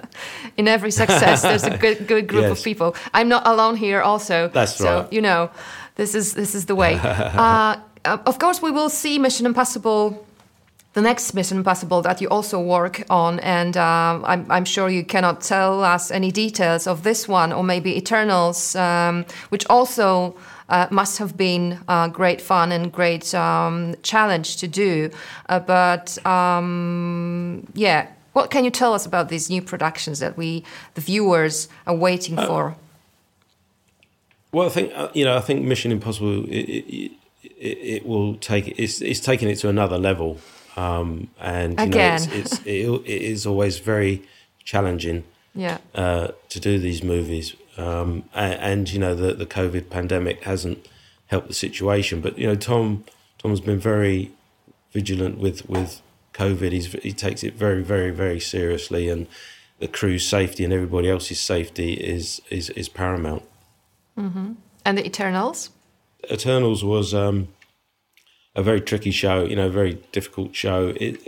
[0.56, 2.58] In every success, there's a good good group yes.
[2.58, 2.96] of people.
[3.14, 4.00] I'm not alone here.
[4.00, 5.12] Also, that's so, right.
[5.12, 5.50] You know,
[5.94, 6.94] this is this is the way.
[7.02, 10.24] uh, of course, we will see Mission Impossible
[10.94, 15.04] the next Mission Impossible that you also work on, and uh, I'm, I'm, sure you
[15.04, 20.34] cannot tell us any details of this one, or maybe Eternals, um, which also
[20.68, 25.10] uh, must have been uh, great fun and great um, challenge to do.
[25.48, 30.64] Uh, but um, yeah, what can you tell us about these new productions that we,
[30.94, 32.76] the viewers, are waiting uh, for?
[34.52, 35.36] Well, I think uh, you know.
[35.36, 36.44] I think Mission Impossible.
[36.44, 37.12] It, it,
[37.42, 40.38] it, it will take it's, it's taking it to another level.
[40.76, 42.22] Um, and Again.
[42.22, 44.22] Know, it's, it's it, it is always very
[44.64, 45.78] challenging yeah.
[45.94, 47.54] uh, to do these movies.
[47.78, 50.86] Um, and, and, you know the the COVID pandemic hasn't
[51.26, 52.20] helped the situation.
[52.20, 53.04] But you know Tom
[53.38, 54.32] Tom's been very
[54.92, 56.02] vigilant with with
[56.34, 56.72] COVID.
[56.72, 59.28] He's he takes it very very very seriously, and
[59.78, 63.44] the crew's safety and everybody else's safety is is is paramount.
[64.18, 64.54] Mm-hmm.
[64.84, 65.70] And the Eternals.
[66.30, 67.48] Eternals was um,
[68.56, 70.94] a very tricky show, you know, very difficult show.
[70.96, 71.22] It,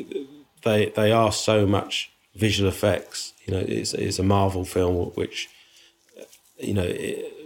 [0.63, 3.35] they they are so much visual effects.
[3.45, 5.49] You know, it's it's a Marvel film, which
[6.61, 7.37] you know it,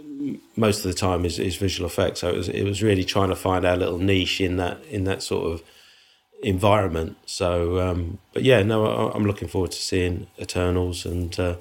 [0.55, 2.21] most of the time is, is visual effects.
[2.21, 5.03] So it was it was really trying to find our little niche in that in
[5.05, 5.63] that sort of
[6.41, 7.17] environment.
[7.25, 11.55] So, um, but yeah, no, I'm looking forward to seeing Eternals, and uh,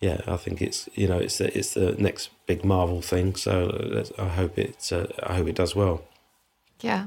[0.00, 3.36] yeah, I think it's you know it's the, it's the next big Marvel thing.
[3.36, 6.02] So I hope it uh, I hope it does well.
[6.80, 7.06] Yeah.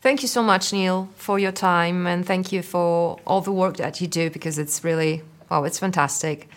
[0.00, 3.76] Thank you so much, Neil, for your time and thank you for all the work
[3.76, 6.48] that you do because it's really, well, it's fantastic.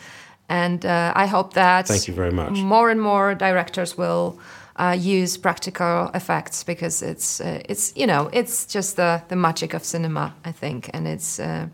[0.49, 2.51] And uh, I hope that thank you very much.
[2.51, 4.39] more and more directors will
[4.75, 9.73] uh, use practical effects because it's, uh, it's you know, it's just the, the magic
[9.73, 10.89] of cinema, I think.
[10.93, 11.39] And it's.
[11.39, 11.67] Uh,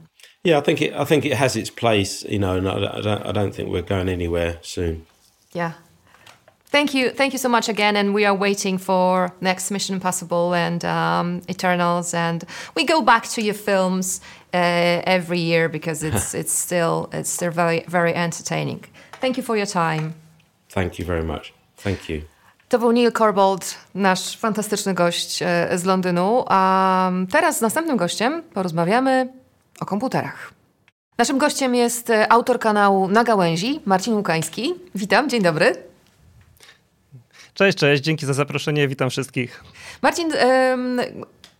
[0.43, 0.93] yeah, I think it.
[0.93, 3.25] I think it has its place, you know, and I, I don't.
[3.27, 5.05] I don't think we're going anywhere soon.
[5.53, 5.73] Yeah,
[6.71, 10.53] Thank you, thank you so much again, and we are waiting for next Mission Impossible
[10.53, 12.45] and um, Eternals, and
[12.75, 14.21] we go back to your films
[14.53, 18.83] uh, every year because it's it's still it's still very very entertaining.
[19.21, 20.13] Thank you for your time.
[20.69, 21.53] Thank you very much.
[21.83, 22.21] Thank you.
[22.69, 26.43] To był Neil Corbold, nasz fantastyczny gość e, z Londynu.
[26.47, 29.33] A teraz z następnym gościem porozmawiamy
[29.79, 30.53] o komputerach.
[31.17, 34.73] Naszym gościem jest e, autor kanału Na Gałęzi, Marcin Łukański.
[34.95, 35.75] Witam, dzień dobry.
[37.53, 39.63] Cześć, cześć, dzięki za zaproszenie, witam wszystkich.
[40.01, 40.31] Marcin,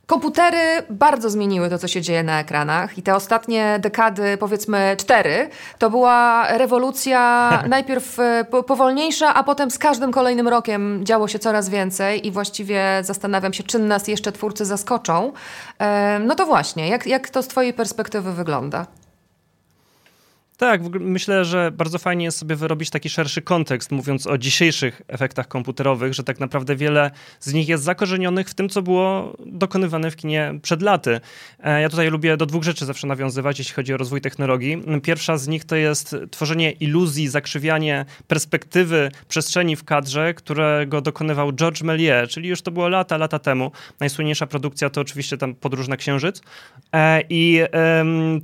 [0.08, 5.49] komputery bardzo zmieniły to, co się dzieje na ekranach i te ostatnie dekady, powiedzmy cztery,
[5.78, 11.70] to była rewolucja najpierw e, powolniejsza, a potem z każdym kolejnym rokiem działo się coraz
[11.70, 15.34] więcej i właściwie zastanawiam się, czym nas jeszcze twórcy zaskoczą.
[16.18, 18.86] Ym, no to właśnie, jak, jak to z twojej perspektywy wygląda?
[20.62, 25.47] Tak, myślę, że bardzo fajnie jest sobie wyrobić taki szerszy kontekst, mówiąc o dzisiejszych efektach
[25.47, 30.16] komputerowych, że tak naprawdę wiele z nich jest zakorzenionych w tym, co było dokonywane w
[30.16, 31.20] kinie przed laty.
[31.64, 34.84] E, ja tutaj lubię do dwóch rzeczy zawsze nawiązywać, jeśli chodzi o rozwój technologii.
[35.03, 41.82] Pierwsza z nich to jest tworzenie iluzji, zakrzywianie perspektywy przestrzeni w kadrze, którego dokonywał George
[41.82, 43.72] Méliès, czyli już to było lata, lata temu.
[43.99, 46.41] Najsłynniejsza produkcja to oczywiście tam Podróż na Księżyc.
[46.93, 47.62] E, I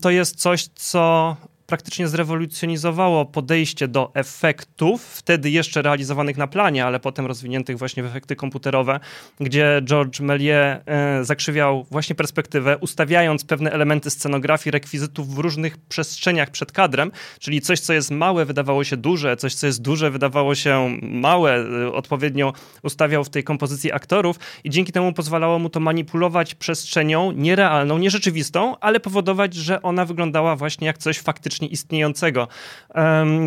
[0.02, 1.36] to jest coś, co
[1.68, 8.06] praktycznie zrewolucjonizowało podejście do efektów, wtedy jeszcze realizowanych na planie, ale potem rozwiniętych właśnie w
[8.06, 9.00] efekty komputerowe,
[9.40, 16.52] gdzie George Méliès e, zakrzywiał właśnie perspektywę, ustawiając pewne elementy scenografii, rekwizytów w różnych przestrzeniach
[16.52, 20.56] przed kadrem, czyli coś, co jest małe, wydawało się duże, coś, co jest duże, wydawało
[20.56, 22.54] się małe, e, odpowiednio
[22.84, 28.80] ustawiał w tej kompozycji aktorów i dzięki temu pozwalało mu to manipulować przestrzenią nierealną, nierzeczywistą,
[28.80, 32.48] ale powodować, że ona wyglądała właśnie jak coś faktycznie faktycznie istniejącego.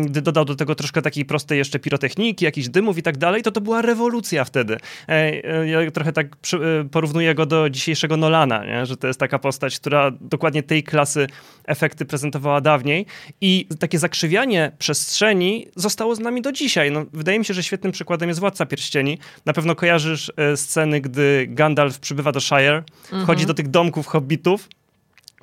[0.05, 3.51] Gdy dodał do tego troszkę takiej prostej jeszcze pirotechniki, jakichś dymów i tak dalej, to
[3.51, 4.77] to była rewolucja wtedy.
[5.09, 8.85] E, e, ja trochę tak e, porównuję go do dzisiejszego Nolana, nie?
[8.85, 11.27] że to jest taka postać, która dokładnie tej klasy
[11.65, 13.05] efekty prezentowała dawniej
[13.41, 16.91] i takie zakrzywianie przestrzeni zostało z nami do dzisiaj.
[16.91, 19.17] No, wydaje mi się, że świetnym przykładem jest Władca Pierścieni.
[19.45, 22.83] Na pewno kojarzysz sceny, gdy Gandalf przybywa do Shire,
[23.23, 24.67] wchodzi do tych domków hobbitów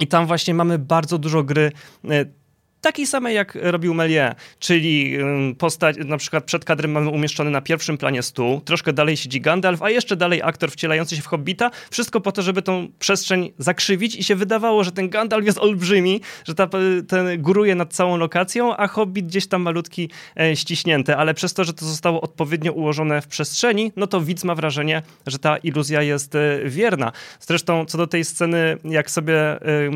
[0.00, 1.72] i tam właśnie mamy bardzo dużo gry
[2.80, 5.18] takiej samej jak robił Melie, czyli
[5.58, 9.82] postać, na przykład przed kadrem mamy umieszczony na pierwszym planie stół, troszkę dalej siedzi Gandalf,
[9.82, 14.16] a jeszcze dalej aktor wcielający się w Hobbita, wszystko po to, żeby tą przestrzeń zakrzywić
[14.16, 16.68] i się wydawało, że ten Gandalf jest olbrzymi, że ta,
[17.08, 20.10] ten góruje nad całą lokacją, a Hobbit gdzieś tam malutki
[20.40, 24.44] e, ściśnięty, ale przez to, że to zostało odpowiednio ułożone w przestrzeni, no to widz
[24.44, 27.12] ma wrażenie, że ta iluzja jest e, wierna.
[27.40, 29.90] Zresztą co do tej sceny, jak sobie y,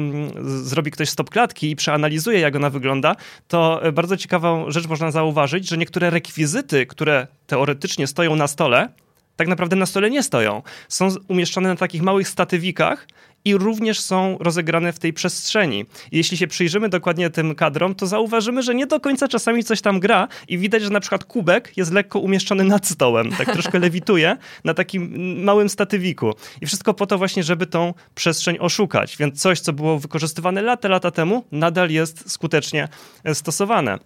[0.45, 3.16] zrobi ktoś stop klatki i przeanalizuje, jak ona wygląda,
[3.49, 8.89] to e, bardzo ciekawą rzecz można zauważyć, że niektóre rekwizyty, które teoretycznie stoją na stole,
[9.37, 10.62] tak naprawdę na stole nie stoją.
[10.89, 13.07] Są umieszczone na takich małych statywikach
[13.45, 15.87] i również są rozegrane w tej przestrzeni.
[16.12, 20.01] Jeśli się przyjrzymy dokładnie tym kadrom, to zauważymy, że nie do końca czasami coś tam
[20.01, 24.37] gra i widać, że na przykład kubek jest lekko umieszczony nad stołem, tak troszkę lewituje
[24.64, 25.12] na takim
[25.45, 26.35] małym statywiku.
[26.61, 29.16] I wszystko po to właśnie, żeby tą przestrzeń oszukać.
[29.16, 32.89] Więc coś, co było wykorzystywane lata, lata temu, nadal jest skutecznie
[33.35, 33.99] stosowane.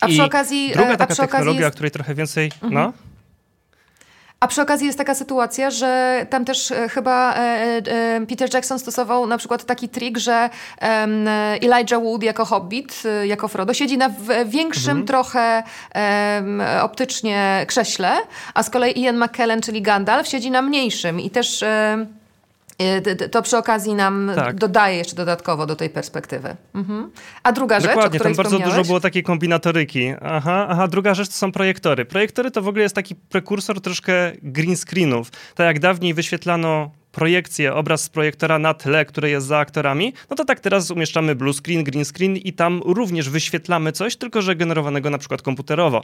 [0.00, 0.70] A przy okazji...
[0.74, 1.72] Druga taka technologia, jest...
[1.72, 2.50] o której trochę więcej...
[2.62, 2.74] Mhm.
[2.74, 3.07] No?
[4.40, 8.78] A przy okazji jest taka sytuacja, że tam też e, chyba e, e, Peter Jackson
[8.78, 10.50] stosował na przykład taki trik, że
[11.62, 14.10] Elijah Wood jako Hobbit, jako Frodo, siedzi na
[14.46, 15.06] większym mhm.
[15.06, 15.62] trochę
[16.82, 18.16] optycznie krześle,
[18.54, 21.64] a z kolei Ian McKellen, czyli Gandalf, siedzi na mniejszym i też
[23.30, 24.56] to przy okazji nam tak.
[24.56, 26.56] dodaje jeszcze dodatkowo do tej perspektywy.
[26.74, 27.10] Mhm.
[27.42, 30.14] A druga rzecz, Dokładnie, tam bardzo dużo było takiej kombinatoryki.
[30.22, 32.04] Aha, aha, druga rzecz to są projektory.
[32.04, 35.30] Projektory to w ogóle jest taki prekursor troszkę green screenów.
[35.54, 40.36] Tak jak dawniej wyświetlano projekcję, obraz z projektora na tle, które jest za aktorami, no
[40.36, 44.56] to tak teraz umieszczamy blue screen, green screen i tam również wyświetlamy coś, tylko że
[44.56, 46.02] generowanego na przykład komputerowo.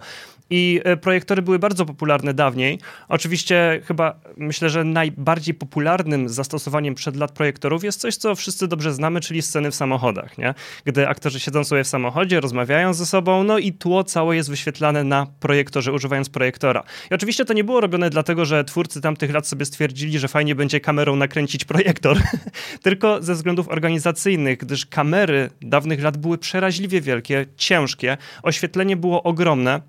[0.51, 2.78] I e, projektory były bardzo popularne dawniej.
[3.09, 8.93] Oczywiście chyba myślę, że najbardziej popularnym zastosowaniem przed lat projektorów jest coś, co wszyscy dobrze
[8.93, 10.55] znamy, czyli sceny w samochodach, nie?
[10.85, 15.05] Gdy aktorzy siedzą sobie w samochodzie, rozmawiają ze sobą, no i tło całe jest wyświetlane
[15.05, 16.83] na projektorze, używając projektora.
[17.11, 20.55] I oczywiście to nie było robione dlatego, że twórcy tamtych lat sobie stwierdzili, że fajnie
[20.55, 22.19] będzie kamerę kamerą nakręcić projektor,
[22.83, 29.81] tylko ze względów organizacyjnych, gdyż kamery dawnych lat były przeraźliwie wielkie, ciężkie, oświetlenie było ogromne.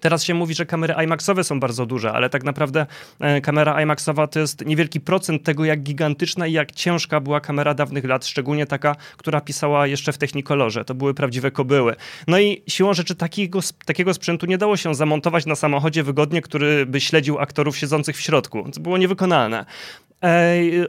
[0.00, 2.86] Teraz się mówi, że kamery IMAXowe są bardzo duże, ale tak naprawdę
[3.20, 7.74] e, kamera IMAXowa to jest niewielki procent tego, jak gigantyczna i jak ciężka była kamera
[7.74, 10.84] dawnych lat, szczególnie taka, która pisała jeszcze w Technicolorze.
[10.84, 11.96] To były prawdziwe kobyły.
[12.26, 16.86] No i siłą rzeczy takiego, takiego sprzętu nie dało się zamontować na samochodzie wygodnie, który
[16.86, 18.70] by śledził aktorów siedzących w środku.
[18.74, 19.66] To było niewykonalne.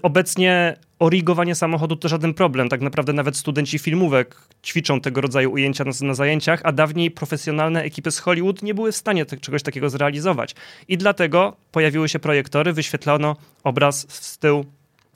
[0.01, 2.69] Obecnie origowanie samochodu to żaden problem.
[2.69, 4.35] Tak naprawdę nawet studenci filmówek
[4.65, 8.91] ćwiczą tego rodzaju ujęcia na, na, zajęciach, a dawniej profesjonalne ekipy z Hollywood nie były
[8.91, 10.55] w stanie te, czegoś takiego zrealizować.
[10.87, 14.65] I dlatego pojawiły się projektory, wyświetlano obraz z tyłu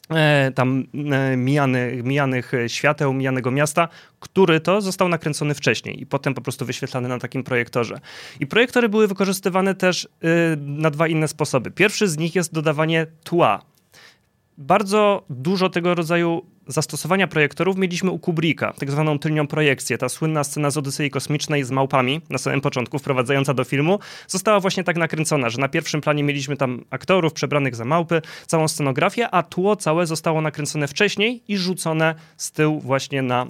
[0.09, 3.87] e, tam e, mijany, mijanych świateł, mijanego miasta,
[4.19, 7.99] który to został nakręcony wcześniej i potem po prostu wyświetlany na takim projektorze.
[8.39, 10.07] I projektory były wykorzystywane też y,
[10.57, 11.71] na dwa inne sposoby.
[11.71, 13.61] Pierwszy z nich jest dodawanie tła
[14.57, 19.97] bardzo dużo tego rodzaju zastosowania projektorów mieliśmy u Kubricka, tak zwaną tylnią projekcję.
[19.97, 24.59] Ta słynna scena z Odysei Kosmicznej z małpami na samym początku, wprowadzająca do filmu, została
[24.59, 29.29] właśnie tak nakręcona, że na pierwszym planie mieliśmy tam aktorów przebranych za małpy, całą scenografię,
[29.29, 33.45] a tło całe zostało nakręcone wcześniej i rzucone z tyłu właśnie na,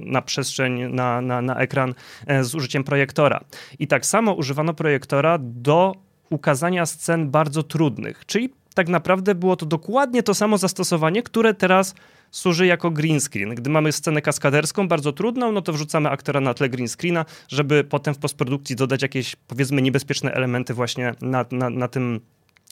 [0.00, 1.94] na przestrzeń, na, na, na ekran
[2.26, 3.40] e, z użyciem projektora.
[3.78, 5.94] I tak samo używano projektora do
[6.30, 11.94] ukazania scen bardzo trudnych, czyli tak naprawdę było to dokładnie to samo zastosowanie, które teraz
[12.30, 13.54] służy jako green screen.
[13.54, 17.84] Gdy mamy scenę kaskaderską, bardzo trudną, no to wrzucamy aktora na tle green screena, żeby
[17.84, 22.20] potem w postprodukcji dodać jakieś, powiedzmy, niebezpieczne elementy właśnie na, na, na tym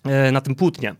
[0.04, 0.94] e, na tym płótnie.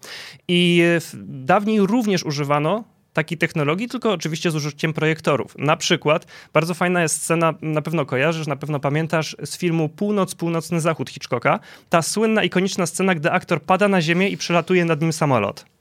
[0.49, 0.83] I
[1.25, 2.85] dawniej również używano
[3.17, 5.55] takiej technologii, tylko oczywiście z użyciem projektorów.
[5.59, 10.35] Na przykład bardzo fajna jest scena, na pewno kojarzysz, na pewno pamiętasz z filmu Północ,
[10.35, 11.61] Północny Zachód Hitchcocka.
[11.89, 15.76] Ta słynna, ikoniczna scena, gdy aktor pada na ziemię i przelatuje nad nim samolot.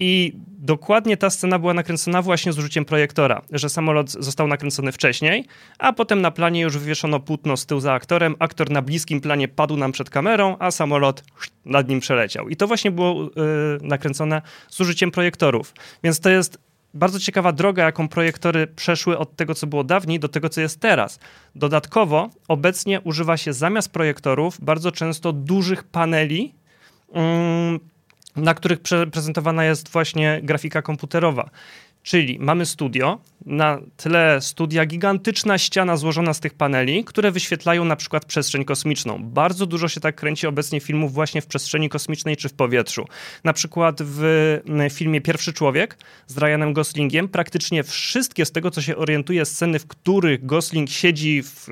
[0.00, 5.44] I dokładnie ta scena była nakręcona właśnie z użyciem projektora, że samolot został nakręcony wcześniej,
[5.78, 9.48] a potem na planie już wywieszono płótno z tyłu za aktorem, aktor na bliskim planie
[9.48, 11.24] padł nam przed kamerą, a samolot
[11.64, 12.48] nad nim przeleciał.
[12.48, 13.30] I to właśnie było yy,
[13.82, 15.74] nakręcone z użyciem projektorów.
[16.04, 16.58] Więc to jest
[16.94, 20.80] bardzo ciekawa droga, jaką projektory przeszły od tego, co było dawniej, do tego, co jest
[20.80, 21.18] teraz.
[21.54, 26.54] Dodatkowo obecnie używa się zamiast projektorów bardzo często dużych paneli,
[27.14, 27.20] yy,
[28.36, 28.78] na których
[29.12, 31.50] prezentowana jest właśnie grafika komputerowa.
[32.02, 37.96] Czyli mamy studio, na tle studia gigantyczna ściana złożona z tych paneli, które wyświetlają na
[37.96, 39.22] przykład przestrzeń kosmiczną.
[39.22, 43.04] Bardzo dużo się tak kręci obecnie filmów właśnie w przestrzeni kosmicznej czy w powietrzu.
[43.44, 44.22] Na przykład w
[44.92, 49.86] filmie Pierwszy Człowiek z Ryanem Goslingiem praktycznie wszystkie z tego, co się orientuje, sceny, w
[49.86, 51.68] których Gosling siedzi w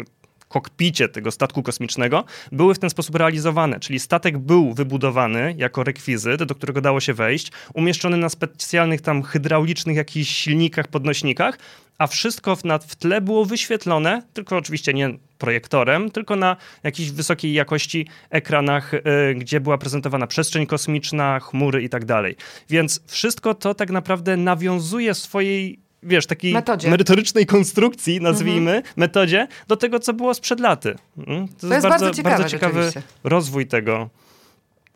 [0.54, 6.42] kokpicie tego statku kosmicznego były w ten sposób realizowane, czyli statek był wybudowany jako rekwizyt,
[6.42, 11.58] do którego dało się wejść, umieszczony na specjalnych tam hydraulicznych jakichś silnikach, podnośnikach,
[11.98, 17.52] a wszystko w, w tle było wyświetlone, tylko oczywiście nie projektorem, tylko na jakiejś wysokiej
[17.52, 19.00] jakości ekranach, y,
[19.34, 22.36] gdzie była prezentowana przestrzeń kosmiczna, chmury i tak dalej.
[22.70, 26.90] Więc wszystko to tak naprawdę nawiązuje swojej wiesz, takiej metodzie.
[26.90, 28.94] merytorycznej konstrukcji, nazwijmy, mhm.
[28.96, 30.96] metodzie, do tego, co było sprzed laty.
[31.26, 31.48] Mm?
[31.48, 32.92] To, to, jest, jest bardzo, bardzo ciekawy, bardzo ciekawy
[33.24, 34.10] rozwój tego.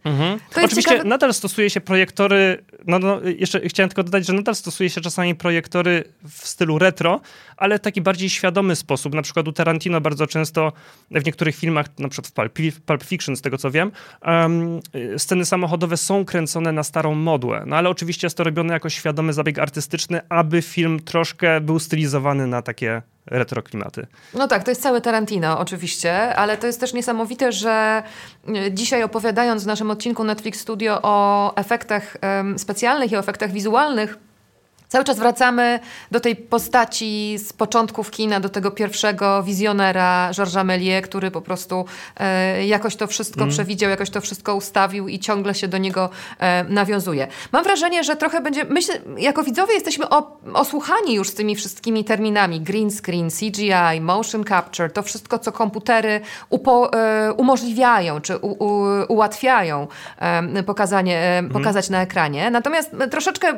[0.05, 0.39] Mhm.
[0.51, 1.09] Oczywiście ciekawe...
[1.09, 5.35] nadal stosuje się projektory, no, no, jeszcze chciałem tylko dodać, że nadal stosuje się czasami
[5.35, 7.21] projektory w stylu retro,
[7.57, 9.15] ale w taki bardziej świadomy sposób.
[9.15, 10.73] Na przykład u Tarantino bardzo często
[11.11, 13.93] w niektórych filmach, na przykład w Pulp, Pulp Fiction, z tego co wiem,
[14.27, 14.81] um,
[15.17, 17.65] sceny samochodowe są kręcone na starą modłę.
[17.67, 22.47] No ale oczywiście jest to robione jako świadomy zabieg artystyczny, aby film troszkę był stylizowany
[22.47, 24.07] na takie retroklimaty.
[24.35, 28.03] No tak, to jest całe Tarantino oczywiście, ale to jest też niesamowite, że
[28.49, 33.53] e, dzisiaj opowiadając w naszym odcinku Netflix Studio o efektach um, specjalnych i o efektach
[33.53, 34.19] wizualnych,
[34.89, 41.03] Cały czas wracamy do tej postaci z początków kina, do tego pierwszego wizjonera Georgesa Méliès,
[41.03, 41.85] który po prostu
[42.17, 43.51] e, jakoś to wszystko mm.
[43.51, 47.27] przewidział, jakoś to wszystko ustawił i ciągle się do niego e, nawiązuje.
[47.53, 52.05] Mam wrażenie, że trochę będzie, myślę, jako widzowie jesteśmy o, osłuchani już z tymi wszystkimi
[52.05, 58.65] terminami green screen, CGI, motion capture, to wszystko, co komputery upo, e, umożliwiają, czy u,
[58.65, 59.87] u, ułatwiają
[60.19, 61.53] e, pokazanie, mm.
[61.53, 62.51] pokazać na ekranie.
[62.51, 63.53] Natomiast troszeczkę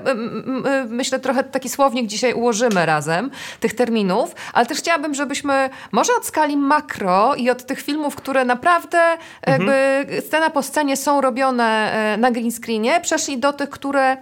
[0.89, 3.31] myślę, trochę taki słownik dzisiaj ułożymy razem
[3.61, 8.45] tych terminów, ale też chciałabym, żebyśmy może od skali makro i od tych filmów, które
[8.45, 10.23] naprawdę jakby mhm.
[10.23, 14.17] scena po scenie są robione e, na green screenie, przeszli do tych, które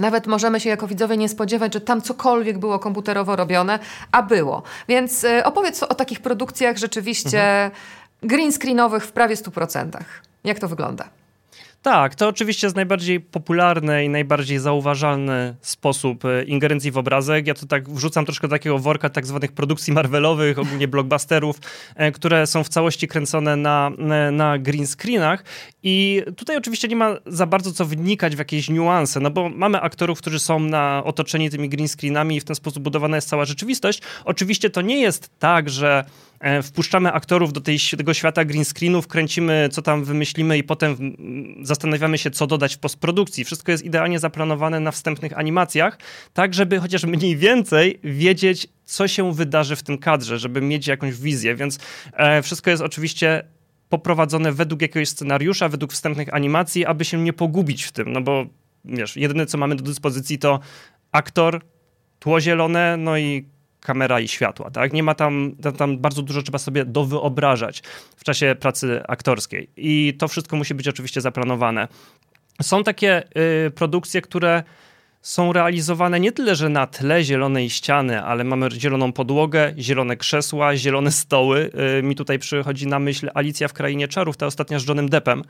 [0.00, 3.78] nawet możemy się jako widzowie nie spodziewać, że tam cokolwiek było komputerowo robione,
[4.12, 4.62] a było.
[4.88, 7.72] Więc e, opowiedz o takich produkcjach rzeczywiście mhm.
[8.22, 9.88] green screenowych w prawie 100%.
[10.44, 11.21] Jak to wygląda?
[11.82, 17.46] Tak, to oczywiście jest najbardziej popularny i najbardziej zauważalny sposób e, ingerencji w obrazek.
[17.46, 21.56] Ja to tak wrzucam troszkę takiego worka tak zwanych produkcji marvelowych, ogólnie blockbusterów,
[21.96, 25.44] e, które są w całości kręcone na, e, na green screenach
[25.82, 29.80] i tutaj oczywiście nie ma za bardzo co wnikać w jakieś niuanse, no bo mamy
[29.80, 33.44] aktorów, którzy są na, otoczeni tymi green screenami i w ten sposób budowana jest cała
[33.44, 34.02] rzeczywistość.
[34.24, 36.04] Oczywiście to nie jest tak, że
[36.62, 40.96] wpuszczamy aktorów do tej, tego świata green screenów, kręcimy, co tam wymyślimy i potem
[41.62, 43.44] zastanawiamy się, co dodać w postprodukcji.
[43.44, 45.98] Wszystko jest idealnie zaplanowane na wstępnych animacjach,
[46.32, 51.14] tak żeby chociaż mniej więcej wiedzieć, co się wydarzy w tym kadrze, żeby mieć jakąś
[51.14, 51.78] wizję, więc
[52.12, 53.44] e, wszystko jest oczywiście
[53.88, 58.46] poprowadzone według jakiegoś scenariusza, według wstępnych animacji, aby się nie pogubić w tym, no bo
[58.84, 60.60] wiesz, jedyne co mamy do dyspozycji to
[61.12, 61.60] aktor,
[62.18, 63.44] tło zielone, no i
[63.82, 64.92] kamera i światła, tak?
[64.92, 67.82] Nie ma tam, tam, tam, bardzo dużo trzeba sobie dowyobrażać
[68.16, 71.88] w czasie pracy aktorskiej i to wszystko musi być oczywiście zaplanowane.
[72.62, 73.22] Są takie
[73.66, 74.62] y, produkcje, które
[75.22, 80.76] są realizowane nie tyle, że na tle zielonej ściany, ale mamy zieloną podłogę, zielone krzesła,
[80.76, 81.70] zielone stoły.
[81.98, 85.42] Y, mi tutaj przychodzi na myśl Alicja w Krainie Czarów, ta ostatnia z Johnem Deppem,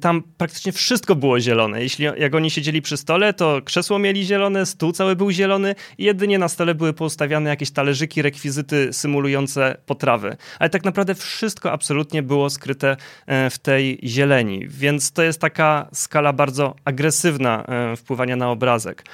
[0.00, 1.82] tam praktycznie wszystko było zielone.
[1.82, 6.04] Jeśli jak oni siedzieli przy stole, to krzesło mieli zielone, stół cały był zielony i
[6.04, 10.36] jedynie na stole były poustawiane jakieś talerzyki, rekwizyty symulujące potrawy.
[10.58, 12.96] Ale tak naprawdę wszystko absolutnie było skryte
[13.26, 19.04] e, w tej zieleni, więc to jest taka skala bardzo agresywna e, wpływania na obrazek.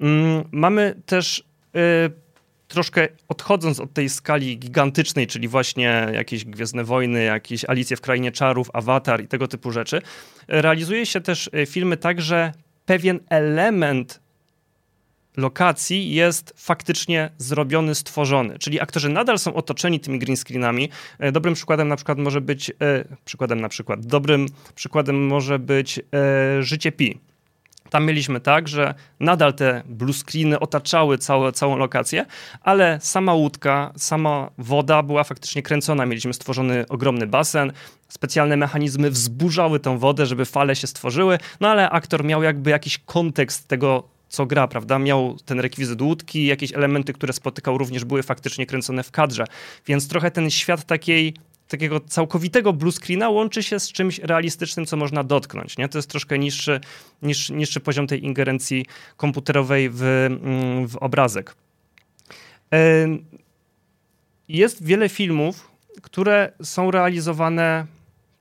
[0.00, 1.44] Mm, mamy też
[1.74, 1.80] e,
[2.70, 8.32] troszkę odchodząc od tej skali gigantycznej, czyli właśnie jakieś Gwiezdne Wojny, jakieś Alicje w Krainie
[8.32, 10.02] Czarów, Avatar i tego typu rzeczy,
[10.48, 12.52] realizuje się też e, filmy tak, że
[12.86, 14.20] pewien element
[15.36, 18.58] lokacji jest faktycznie zrobiony, stworzony.
[18.58, 20.88] Czyli aktorzy nadal są otoczeni tymi green screenami.
[21.18, 26.00] E, dobrym przykładem na przykład może być, e, przykładem na przykład, dobrym przykładem może być
[26.60, 27.29] Życie Pi
[27.90, 32.26] tam mieliśmy tak, że nadal te blue screeny otaczały całe, całą lokację,
[32.62, 36.06] ale sama łódka, sama woda była faktycznie kręcona.
[36.06, 37.72] Mieliśmy stworzony ogromny basen,
[38.08, 42.98] specjalne mechanizmy wzburzały tą wodę, żeby fale się stworzyły, no ale aktor miał jakby jakiś
[42.98, 44.98] kontekst tego, co gra, prawda?
[44.98, 49.44] Miał ten rekwizyt łódki, jakieś elementy, które spotykał również były faktycznie kręcone w kadrze.
[49.86, 51.34] Więc trochę ten świat takiej
[51.70, 55.78] takiego całkowitego blue screena łączy się z czymś realistycznym, co można dotknąć.
[55.78, 55.88] Nie?
[55.88, 56.80] To jest troszkę niższy,
[57.22, 58.86] niż, niższy poziom tej ingerencji
[59.16, 61.54] komputerowej w, mm, w obrazek.
[64.48, 65.70] Jest wiele filmów,
[66.02, 67.86] które są realizowane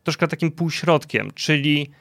[0.04, 1.92] troszkę takim półśrodkiem, czyli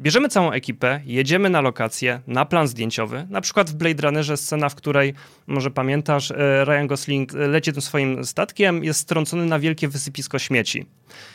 [0.00, 3.26] Bierzemy całą ekipę, jedziemy na lokację, na plan zdjęciowy.
[3.30, 5.14] Na przykład w Blade Runnerze scena, w której,
[5.46, 10.86] może pamiętasz, e, Ryan Gosling leci tym swoim statkiem, jest strącony na wielkie wysypisko śmieci.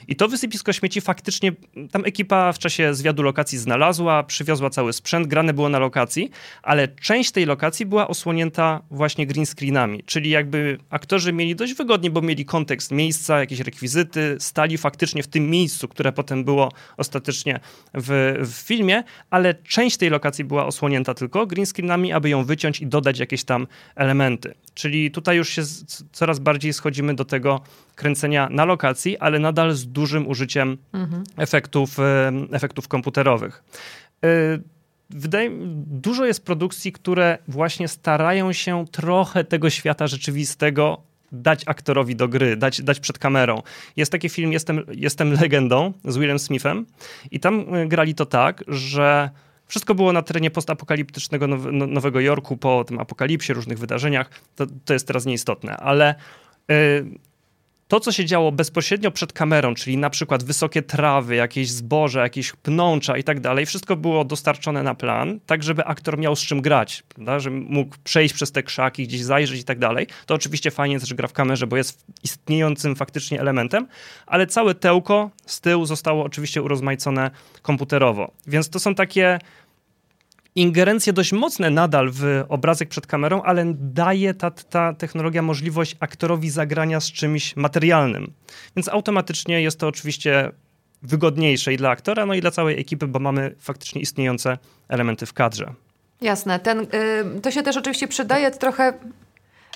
[0.07, 1.51] I to wysypisko śmieci faktycznie
[1.91, 6.31] tam ekipa w czasie zwiadu lokacji znalazła, przywiozła cały sprzęt, grane było na lokacji,
[6.63, 12.09] ale część tej lokacji była osłonięta właśnie green screenami, czyli jakby aktorzy mieli dość wygodnie,
[12.11, 17.59] bo mieli kontekst miejsca, jakieś rekwizyty, stali faktycznie w tym miejscu, które potem było ostatecznie
[17.93, 22.81] w, w filmie, ale część tej lokacji była osłonięta tylko green screenami, aby ją wyciąć
[22.81, 24.53] i dodać jakieś tam elementy.
[24.73, 25.61] Czyli tutaj już się
[26.11, 27.61] coraz bardziej schodzimy do tego
[27.95, 31.23] kręcenia na lokacji, ale nadal z dużym użyciem mhm.
[31.37, 31.97] efektów,
[32.51, 33.63] efektów komputerowych.
[34.23, 34.27] E,
[35.09, 35.51] wydaje
[35.85, 42.57] dużo jest produkcji, które właśnie starają się trochę tego świata rzeczywistego dać aktorowi do gry,
[42.57, 43.61] dać, dać przed kamerą.
[43.95, 46.85] Jest taki film Jestem, Jestem legendą z Willem Smithem
[47.31, 49.29] i tam e, grali to tak, że
[49.67, 54.29] wszystko było na terenie postapokaliptycznego no, Nowego Jorku po tym apokalipsie, różnych wydarzeniach.
[54.55, 56.15] To, to jest teraz nieistotne, ale
[56.71, 57.05] y,
[57.91, 62.51] to, co się działo bezpośrednio przed kamerą, czyli na przykład wysokie trawy, jakieś zboże, jakieś
[62.51, 66.61] pnącza i tak dalej, wszystko było dostarczone na plan, tak żeby aktor miał z czym
[66.61, 67.39] grać, prawda?
[67.39, 70.07] żeby mógł przejść przez te krzaki, gdzieś zajrzeć i tak dalej.
[70.25, 73.87] To oczywiście fajnie że gra w kamerze, bo jest istniejącym faktycznie elementem,
[74.25, 77.31] ale całe tełko z tyłu zostało oczywiście urozmaicone
[77.61, 78.31] komputerowo.
[78.47, 79.39] Więc to są takie
[80.55, 86.49] ingerencje dość mocne nadal w obrazek przed kamerą, ale daje ta, ta technologia możliwość aktorowi
[86.49, 88.33] zagrania z czymś materialnym.
[88.75, 90.51] Więc automatycznie jest to oczywiście
[91.01, 94.57] wygodniejsze i dla aktora, no i dla całej ekipy, bo mamy faktycznie istniejące
[94.89, 95.73] elementy w kadrze.
[96.21, 96.59] Jasne.
[96.59, 98.93] Ten, y, to się też oczywiście przydaje trochę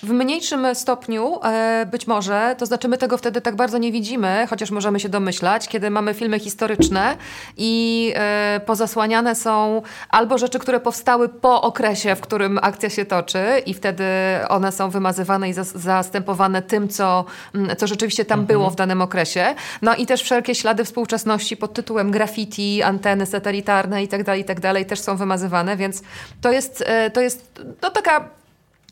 [0.04, 4.48] W mniejszym stopniu e, być może, to znaczy my tego wtedy tak bardzo nie widzimy,
[4.50, 7.18] chociaż możemy się domyślać, kiedy mamy filmy historyczne
[7.58, 13.44] i e, pozasłaniane są albo rzeczy, które powstały po okresie, w którym akcja się toczy
[13.66, 14.04] i wtedy
[14.50, 18.48] one są wymazywane i zastępowane tym, co, mm, co rzeczywiście tam mhm.
[18.48, 19.56] było w danym okresie.
[19.82, 24.74] No i też wszelkie ślady współczesności pod tytułem graffiti, anteny satelitarne itd., tak itd.
[24.74, 26.02] Tak też są wymazywane, więc
[26.42, 28.30] to jest, e, to jest no, taka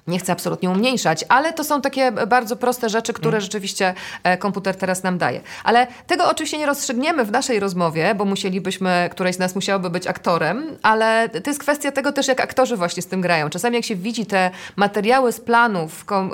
[0.08, 3.42] nie chcę absolutnie umniejszać, ale to są takie bardzo proste rzeczy, które mm.
[3.42, 3.94] rzeczywiście
[4.24, 5.42] e, komputer teraz nam daje.
[5.64, 10.08] Ale tego oczywiście nie rozstrzygniemy w naszej rozmowie, bo musielibyśmy, któreś z nas musiałoby być
[10.08, 13.50] aktorem, ale to jest kwestia tego też, jak aktorzy właśnie z tym grają.
[13.50, 16.26] Czasami jak się widzi te materiały z planów e,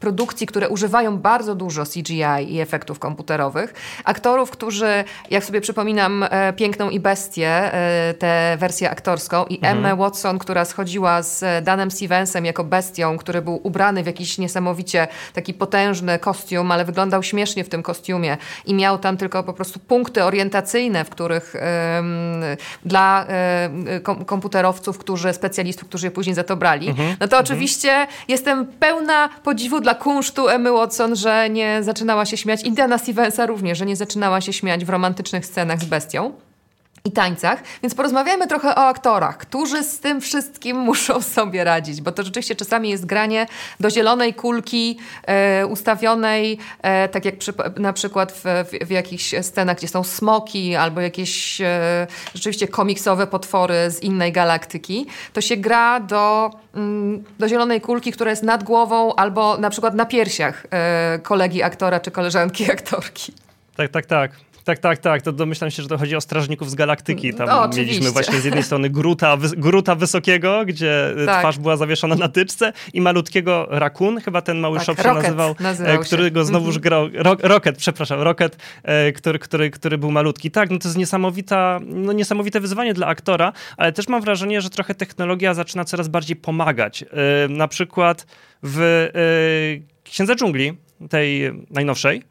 [0.00, 6.52] produkcji, które używają bardzo dużo CGI i efektów komputerowych, aktorów, którzy, jak sobie przypominam, e,
[6.52, 7.70] Piękną i Bestię,
[8.18, 9.78] tę wersję aktorską i mhm.
[9.78, 14.38] Emma Watson, która schodziła z Danem Stevensem jako bestię bestią, który był ubrany w jakiś
[14.38, 18.36] niesamowicie taki potężny kostium, ale wyglądał śmiesznie w tym kostiumie
[18.66, 21.54] i miał tam tylko po prostu punkty orientacyjne, w których
[22.84, 23.26] dla
[24.02, 26.88] kom komputerowców, którzy, specjalistów, którzy je później za to brali.
[26.88, 27.08] Mhm.
[27.20, 27.44] No to mhm.
[27.44, 32.98] oczywiście jestem pełna podziwu dla kunsztu Emmy Watson, że nie zaczynała się śmiać, i Dana
[32.98, 36.32] Stevensa również, że nie zaczynała się śmiać w romantycznych scenach z bestią
[37.08, 42.12] i tańcach, więc porozmawiajmy trochę o aktorach, którzy z tym wszystkim muszą sobie radzić, bo
[42.12, 43.46] to rzeczywiście czasami jest granie
[43.80, 49.34] do zielonej kulki e, ustawionej, e, tak jak przy, na przykład w, w, w, jakichś
[49.42, 55.56] scenach, gdzie są smoki albo jakieś e, rzeczywiście komiksowe potwory z innej galaktyki, to się
[55.56, 60.66] gra do, mm, do zielonej kulki, która jest nad głową albo na przykład na piersiach
[60.70, 63.32] e, kolegi aktora czy koleżanki aktorki.
[63.76, 64.53] Tak, tak, tak.
[64.64, 65.22] Tak, tak, tak.
[65.22, 67.34] To domyślam się, że to chodzi o strażników z galaktyki.
[67.34, 71.40] Tam no, mieliśmy właśnie z jednej strony Gruta, Gruta Wysokiego, gdzie tak.
[71.40, 75.56] twarz była zawieszona na tyczce i malutkiego Rakun, chyba ten mały tak, shop się nazywał,
[75.60, 76.82] nazywał e, którego znowuż mhm.
[76.82, 80.50] grał, Ro, Rocket, przepraszam, Rocket, e, który, który, który był malutki.
[80.50, 84.70] Tak, no to jest niesamowita, no niesamowite wyzwanie dla aktora, ale też mam wrażenie, że
[84.70, 87.02] trochę technologia zaczyna coraz bardziej pomagać.
[87.02, 87.06] E,
[87.48, 88.26] na przykład
[88.62, 89.08] w
[90.04, 90.76] Księdze Dżungli,
[91.10, 92.22] tej najnowszej,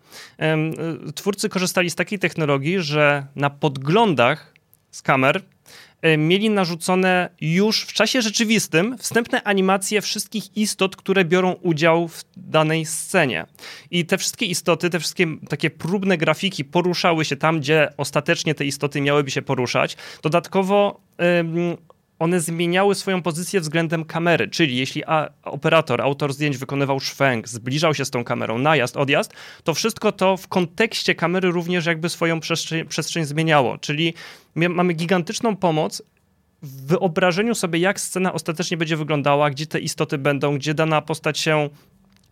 [1.15, 4.53] twórcy korzystali z takiej technologii, że na podglądach
[4.91, 5.41] z kamer
[6.17, 12.85] mieli narzucone już w czasie rzeczywistym wstępne animacje wszystkich istot, które biorą udział w danej
[12.85, 13.45] scenie.
[13.91, 18.65] I te wszystkie istoty, te wszystkie takie próbne grafiki poruszały się tam, gdzie ostatecznie te
[18.65, 19.97] istoty miałyby się poruszać.
[20.21, 21.01] Dodatkowo
[22.19, 27.93] one zmieniały swoją pozycję względem kamery, czyli jeśli a, operator, autor zdjęć wykonywał szwęk, zbliżał
[27.93, 29.33] się z tą kamerą, najazd, odjazd,
[29.63, 34.13] to wszystko to w kontekście kamery również jakby swoją przestrzeń, przestrzeń zmieniało, czyli
[34.55, 36.01] mamy gigantyczną pomoc
[36.61, 41.39] w wyobrażeniu sobie, jak scena ostatecznie będzie wyglądała, gdzie te istoty będą, gdzie dana postać
[41.39, 41.69] się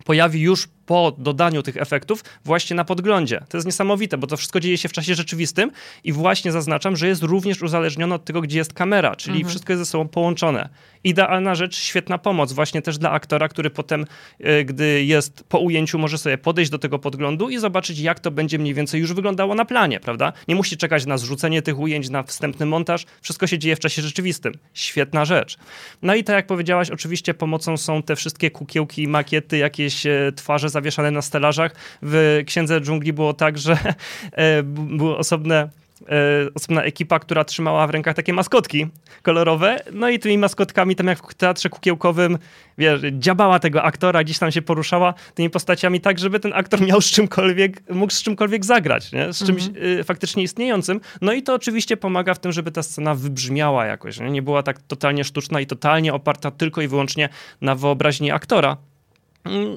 [0.05, 3.43] pojawi już po dodaniu tych efektów właśnie na podglądzie.
[3.49, 5.71] To jest niesamowite, bo to wszystko dzieje się w czasie rzeczywistym
[6.03, 9.49] i właśnie zaznaczam, że jest również uzależnione od tego, gdzie jest kamera, czyli mhm.
[9.49, 10.69] wszystko jest ze sobą połączone.
[11.03, 14.05] Idealna rzecz, świetna pomoc właśnie też dla aktora, który potem,
[14.39, 18.31] e, gdy jest po ujęciu, może sobie podejść do tego podglądu i zobaczyć, jak to
[18.31, 20.33] będzie mniej więcej już wyglądało na planie, prawda?
[20.47, 23.05] Nie musi czekać na zrzucenie tych ujęć, na wstępny montaż.
[23.21, 24.53] Wszystko się dzieje w czasie rzeczywistym.
[24.73, 25.57] Świetna rzecz.
[26.01, 30.69] No i tak jak powiedziałaś, oczywiście pomocą są te wszystkie kukiełki, makiety, jakieś e, twarze
[30.81, 31.75] zawieszane na stelażach.
[32.01, 33.77] W Księdze Dżungli było tak, że
[34.31, 35.69] e, były osobne
[36.01, 38.87] e, osobna ekipa, która trzymała w rękach takie maskotki
[39.21, 42.37] kolorowe, no i tymi maskotkami tam jak w teatrze kukiełkowym,
[42.77, 47.01] wiesz, dziabała tego aktora, gdzieś tam się poruszała tymi postaciami tak, żeby ten aktor miał
[47.01, 49.33] z czymkolwiek, mógł z czymkolwiek zagrać, nie?
[49.33, 49.85] z czymś mhm.
[49.99, 51.01] y, faktycznie istniejącym.
[51.21, 54.31] No i to oczywiście pomaga w tym, żeby ta scena wybrzmiała jakoś, nie?
[54.31, 57.29] nie była tak totalnie sztuczna i totalnie oparta tylko i wyłącznie
[57.61, 58.77] na wyobraźni aktora,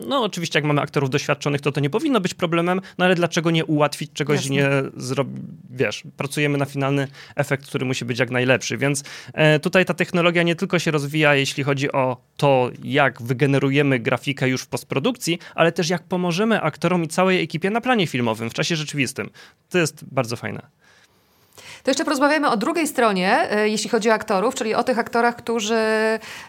[0.06, 3.50] no, oczywiście, jak mamy aktorów doświadczonych, to to nie powinno być problemem, no ale dlaczego
[3.50, 4.54] nie ułatwić czegoś, Jasne.
[4.54, 9.84] nie zrobić, wiesz, pracujemy na finalny efekt, który musi być jak najlepszy, więc e, tutaj
[9.84, 14.66] ta technologia nie tylko się rozwija, jeśli chodzi o to, jak wygenerujemy grafikę już w
[14.66, 19.30] postprodukcji, ale też jak pomożemy aktorom i całej ekipie na planie filmowym w czasie rzeczywistym.
[19.68, 20.83] To jest bardzo fajne.
[21.84, 25.36] To jeszcze porozmawiamy o drugiej stronie, e, jeśli chodzi o aktorów, czyli o tych aktorach,
[25.36, 25.78] którzy,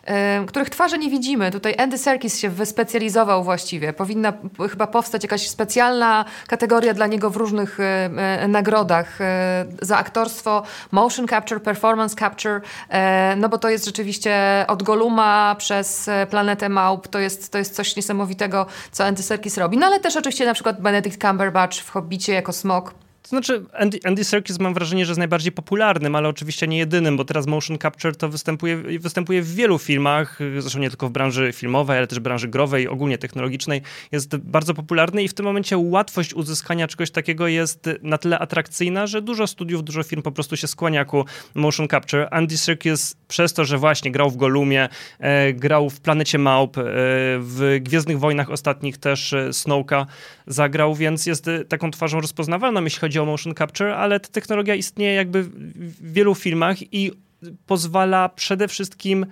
[0.06, 1.52] e, których twarze nie widzimy.
[1.52, 3.94] Tutaj Andy Serkis się wyspecjalizował właściwie.
[3.94, 4.34] Powinna
[4.70, 9.20] chyba powstać jakaś specjalna kategoria dla niego w różnych e, nagrodach
[9.82, 12.62] za aktorstwo, motion capture, performance capture,
[13.38, 17.96] no bo to jest rzeczywiście od Goluma przez Planetę Małp, to jest, to jest coś
[17.96, 19.78] niesamowitego, co Andy Serkis robi.
[19.78, 24.00] No ale też oczywiście na przykład Benedict Cumberbatch w Hobbicie jako smok To znaczy, Andy,
[24.04, 27.78] Andy Serkis mam wrażenie, że jest najbardziej popularnym, ale oczywiście nie jedynym, bo teraz motion
[27.78, 32.20] capture to występuje, występuje w wielu filmach, zresztą nie tylko w branży filmowej, ale też
[32.20, 33.82] branży growej, ogólnie technologicznej.
[34.12, 39.08] Jest bardzo popularny i w tym momencie łatwość uzyskania czegoś takiego jest na tyle atrakcyjna,
[39.08, 41.26] że dużo studiów, dużo firm po prostu się skłania ku
[41.56, 42.28] motion capture.
[42.32, 44.90] Andy Serkis przez to, że właśnie grał w Golumie,
[45.20, 46.82] e, grał w Planecie Małp, e,
[47.40, 50.06] w Gwiezdnych Wojnach ostatnich też e, Snowka
[50.48, 54.76] zagrał, więc jest e, taką twarzą rozpoznawalną, jeśli chodzi o motion capture, ale ta technologia
[54.76, 57.12] istnieje jakby w wielu filmach i
[57.68, 59.26] pozwala przede wszystkim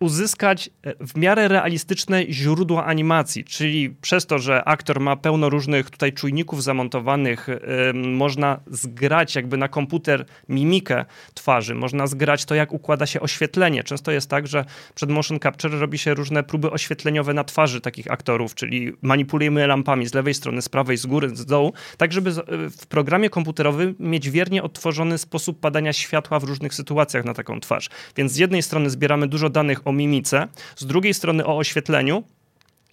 [0.00, 5.90] uzyskać e, w miarę realistyczne źródła animacji, czyli przez to, że aktor ma pełno różnych
[5.90, 11.04] tutaj czujników zamontowanych, yy, można zgrać jakby na komputer mimikę
[11.34, 13.84] twarzy, można zgrać to, jak układa się oświetlenie.
[13.84, 14.64] Często jest tak, że
[14.94, 20.06] przed motion capture robi się różne próby oświetleniowe na twarzy takich aktorów, czyli manipulujemy lampami
[20.06, 22.32] z lewej strony, z prawej, z góry, z dołu, tak żeby
[22.70, 27.88] w programie komputerowym mieć wiernie odtworzony sposób padania światła w różnych sytuacjach na taką twarz.
[28.16, 32.24] Więc z jednej strony zbieramy dużo danych o mimice, z drugiej strony o oświetleniu,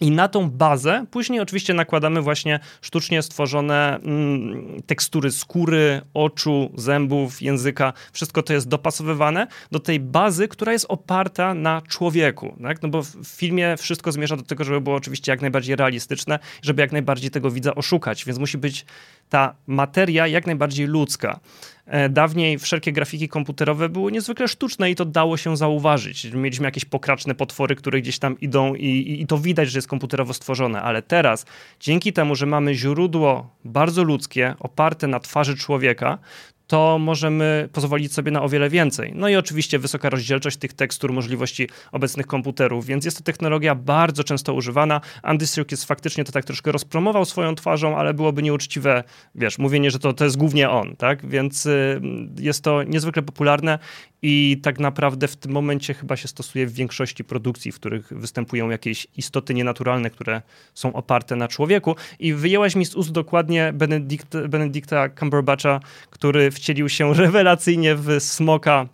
[0.00, 7.42] i na tą bazę później oczywiście nakładamy właśnie sztucznie stworzone mm, tekstury skóry, oczu, zębów,
[7.42, 7.92] języka.
[8.12, 12.56] Wszystko to jest dopasowywane do tej bazy, która jest oparta na człowieku.
[12.62, 12.82] Tak?
[12.82, 16.82] No bo w filmie wszystko zmierza do tego, żeby było oczywiście jak najbardziej realistyczne, żeby
[16.82, 18.86] jak najbardziej tego widza oszukać, więc musi być
[19.28, 21.40] ta materia jak najbardziej ludzka.
[21.88, 26.24] E, dawniej wszelkie grafiki komputerowe były niezwykle sztuczne i to dało się zauważyć.
[26.24, 29.88] Mieliśmy jakieś pokraczne potwory, które gdzieś tam idą i, i, i to widać, że jest
[29.88, 31.46] komputerowo stworzone, ale teraz
[31.80, 36.18] dzięki temu, że mamy źródło bardzo ludzkie, oparte na twarzy człowieka,
[36.68, 39.12] to możemy pozwolić sobie na o wiele więcej.
[39.14, 44.24] No i oczywiście wysoka rozdzielczość tych tekstur, możliwości obecnych komputerów, więc jest to technologia bardzo
[44.24, 45.00] często używana.
[45.22, 49.04] Andy Serkis faktycznie to tak troszkę rozpromował swoją twarzą, ale byłoby nieuczciwe,
[49.34, 51.26] wiesz, mówienie, że to, to jest głównie on, tak?
[51.26, 52.00] Więc y,
[52.38, 53.78] jest to niezwykle popularne
[54.22, 58.70] i tak naprawdę w tym momencie chyba się stosuje w większości produkcji, w których występują
[58.70, 60.42] jakieś istoty nienaturalne, które
[60.74, 61.96] są oparte na człowieku.
[62.18, 65.80] I wyjęłaś mi z ust dokładnie Benedict, Benedicta Cumberbatcha,
[66.10, 68.88] który wcielił się rewelacyjnie w smoka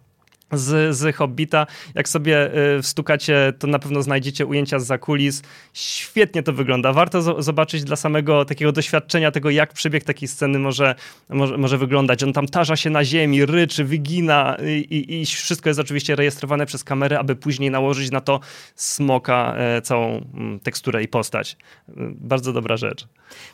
[0.53, 1.67] z, z Hobbita.
[1.95, 5.43] Jak sobie y, wstukacie, to na pewno znajdziecie ujęcia z zakulis.
[5.73, 6.93] Świetnie to wygląda.
[6.93, 10.95] Warto zobaczyć dla samego takiego doświadczenia tego, jak przebieg takiej sceny może,
[11.29, 12.23] może, może wyglądać.
[12.23, 16.67] On tam tarza się na ziemi, ryczy, wygina i, i, i wszystko jest oczywiście rejestrowane
[16.67, 18.41] przez kamerę, aby później nałożyć na to
[18.75, 21.57] smoka e, całą mm, teksturę i postać.
[21.89, 23.07] Y, bardzo dobra rzecz.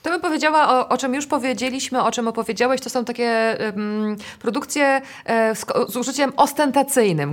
[0.02, 3.56] To bym powiedziała, o, o czym już powiedzieliśmy, o czym opowiedziałeś, to są takie
[4.40, 6.32] produkcje e, z, z, użyciem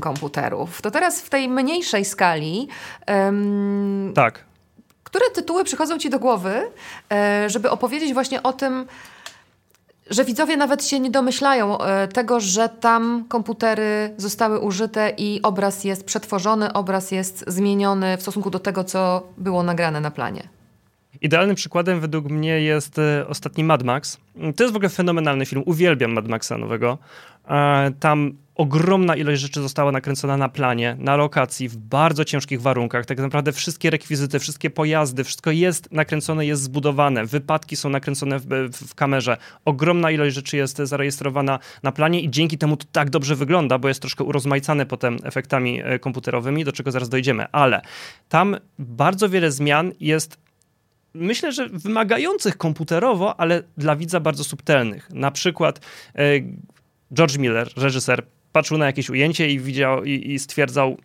[0.01, 0.81] komputerów.
[0.81, 2.67] To teraz w tej mniejszej skali.
[3.07, 4.43] Um, tak.
[5.03, 6.71] Które tytuły przychodzą ci do głowy,
[7.11, 8.85] e, żeby opowiedzieć właśnie o tym,
[10.09, 15.83] że widzowie nawet się nie domyślają e, tego, że tam komputery zostały użyte i obraz
[15.83, 20.49] jest przetworzony, obraz jest zmieniony w stosunku do tego, co było nagrane na planie.
[21.21, 24.17] Idealnym przykładem według mnie jest e, ostatni Mad Max.
[24.55, 25.63] To jest w ogóle fenomenalny film.
[25.65, 26.97] Uwielbiam Mad Maxa nowego.
[27.99, 33.05] Tam ogromna ilość rzeczy została nakręcona na planie, na lokacji, w bardzo ciężkich warunkach.
[33.05, 37.25] Tak naprawdę wszystkie rekwizyty, wszystkie pojazdy, wszystko jest nakręcone, jest zbudowane.
[37.25, 39.37] Wypadki są nakręcone w, w, kamerze.
[39.65, 43.87] Ogromna ilość rzeczy jest zarejestrowana na planie i dzięki temu to tak dobrze wygląda, bo
[43.87, 47.45] jest troszkę urozmaicane potem efektami e, komputerowymi, do czego zaraz dojdziemy.
[47.51, 47.81] Ale
[48.29, 50.37] tam bardzo wiele zmian jest
[51.13, 55.09] myślę, że wymagających komputerowo, ale dla widza bardzo subtelnych.
[55.09, 55.79] Na przykład
[56.15, 56.23] e,
[57.13, 60.97] George Miller, reżyser, patrzył na jakieś ujęcie i widział i, i stwierdzał,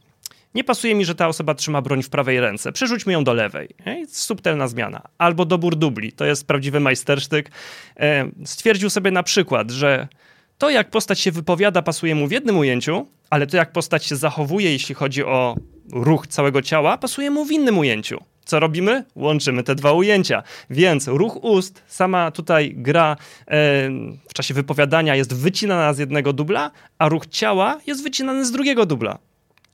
[0.54, 2.72] nie pasuje mi, że ta osoba trzyma broń w prawej ręce.
[2.72, 3.68] Przerzućmy ją do lewej.
[4.08, 5.02] Subtelna zmiana.
[5.18, 6.12] Albo dobór dubli.
[6.12, 7.50] To jest prawdziwy majstersztyk.
[7.96, 10.08] E, stwierdził sobie na przykład, że
[10.58, 14.16] to, jak postać się wypowiada, pasuje mu w jednym ujęciu, ale to, jak postać się
[14.16, 15.56] zachowuje, jeśli chodzi o
[15.92, 18.18] ruch całego ciała, pasuje mu w innym ujęciu.
[18.44, 19.04] Co robimy?
[19.14, 20.42] Łączymy te dwa ujęcia.
[20.70, 23.16] Więc ruch ust, sama tutaj gra
[23.46, 23.56] e,
[24.28, 28.86] w czasie wypowiadania jest wycinana z jednego dubla, a ruch ciała jest wycinany z drugiego
[28.86, 29.18] dubla.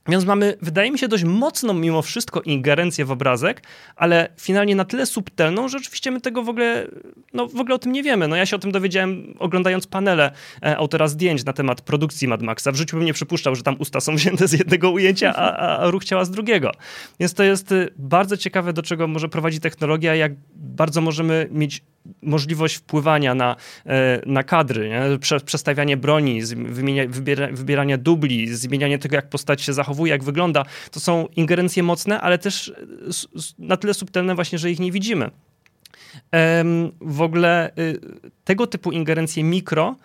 [0.09, 3.63] Więc mamy, wydaje mi się, dość mocną mimo wszystko ingerencję w obrazek,
[3.95, 6.87] ale finalnie na tyle subtelną, że oczywiście my tego w ogóle,
[7.33, 8.27] no w ogóle o tym nie wiemy.
[8.27, 10.31] No ja się o tym dowiedziałem oglądając panele
[10.63, 12.71] e, autora zdjęć na temat produkcji Mad Maxa.
[12.71, 15.91] W życiu bym nie przypuszczał, że tam usta są wzięte z jednego ujęcia, a, a
[15.91, 16.71] ruch ciała z drugiego.
[17.19, 21.81] Więc to jest y, bardzo ciekawe, do czego może prowadzić technologia, jak bardzo możemy mieć
[22.21, 23.55] możliwość wpływania na,
[23.85, 25.01] e, na kadry, nie?
[25.45, 26.41] przestawianie broni,
[27.51, 30.65] wybieranie dubli, zmienianie tego, jak postać się zachowuje, jak wygląda.
[30.91, 32.73] To są ingerencje mocne, ale też
[33.59, 35.31] na tyle subtelne właśnie, że ich nie widzimy.
[37.01, 37.99] W ogóle y,
[38.43, 39.95] tego typu ingerencje mikro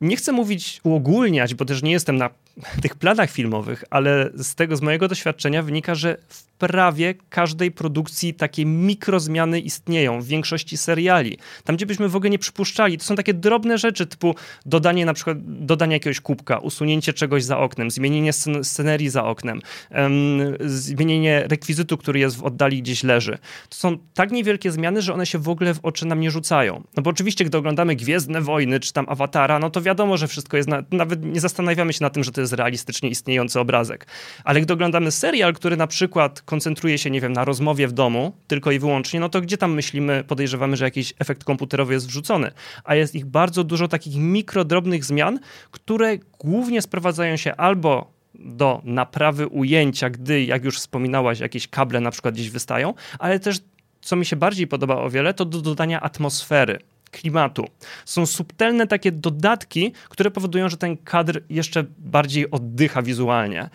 [0.00, 2.30] nie chcę mówić uogólniać, bo też nie jestem na
[2.82, 8.34] tych planach filmowych, ale z tego, z mojego doświadczenia wynika, że w prawie każdej produkcji
[8.34, 11.38] takie mikrozmiany istnieją, w większości seriali.
[11.64, 14.34] Tam, gdzie byśmy w ogóle nie przypuszczali, to są takie drobne rzeczy, typu
[14.66, 19.60] dodanie na przykład, dodanie jakiegoś kubka, usunięcie czegoś za oknem, zmienienie scen scenerii za oknem,
[19.90, 20.12] um,
[20.60, 23.38] zmienienie rekwizytu, który jest w oddali gdzieś leży.
[23.68, 26.82] To są tak niewielkie zmiany, że one się w ogóle w oczy nam nie rzucają.
[26.96, 30.56] No bo oczywiście, gdy oglądamy Gwiezdne Wojny, czy tam Awatara, no to wiadomo, że wszystko
[30.56, 34.06] jest, na, nawet nie zastanawiamy się na tym, że to jest realistycznie istniejący obrazek.
[34.44, 38.32] Ale gdy oglądamy serial, który na przykład koncentruje się, nie wiem, na rozmowie w domu
[38.46, 42.50] tylko i wyłącznie, no to gdzie tam myślimy, podejrzewamy, że jakiś efekt komputerowy jest wrzucony.
[42.84, 45.38] A jest ich bardzo dużo takich mikrodrobnych zmian,
[45.70, 52.10] które głównie sprowadzają się albo do naprawy ujęcia, gdy, jak już wspominałaś, jakieś kable na
[52.10, 53.60] przykład gdzieś wystają, ale też,
[54.00, 56.78] co mi się bardziej podoba o wiele, to do dodania atmosfery
[57.20, 57.66] klimatu.
[58.04, 63.70] Są subtelne takie dodatki, które powodują, że ten kadr jeszcze bardziej oddycha wizualnie.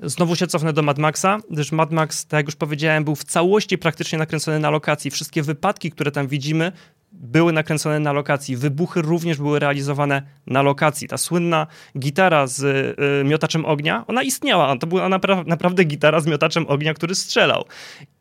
[0.00, 3.24] Znowu się cofnę do Mad Maxa, gdyż Mad Max, tak jak już powiedziałem, był w
[3.24, 5.10] całości praktycznie nakręcony na lokacji.
[5.10, 6.72] Wszystkie wypadki, które tam widzimy,
[7.12, 8.56] były nakręcone na lokacji.
[8.56, 11.08] Wybuchy również były realizowane na lokacji.
[11.08, 11.66] Ta słynna
[11.98, 14.76] gitara z y, miotaczem ognia, ona istniała.
[14.76, 17.64] To była napra naprawdę gitara z miotaczem ognia, który strzelał.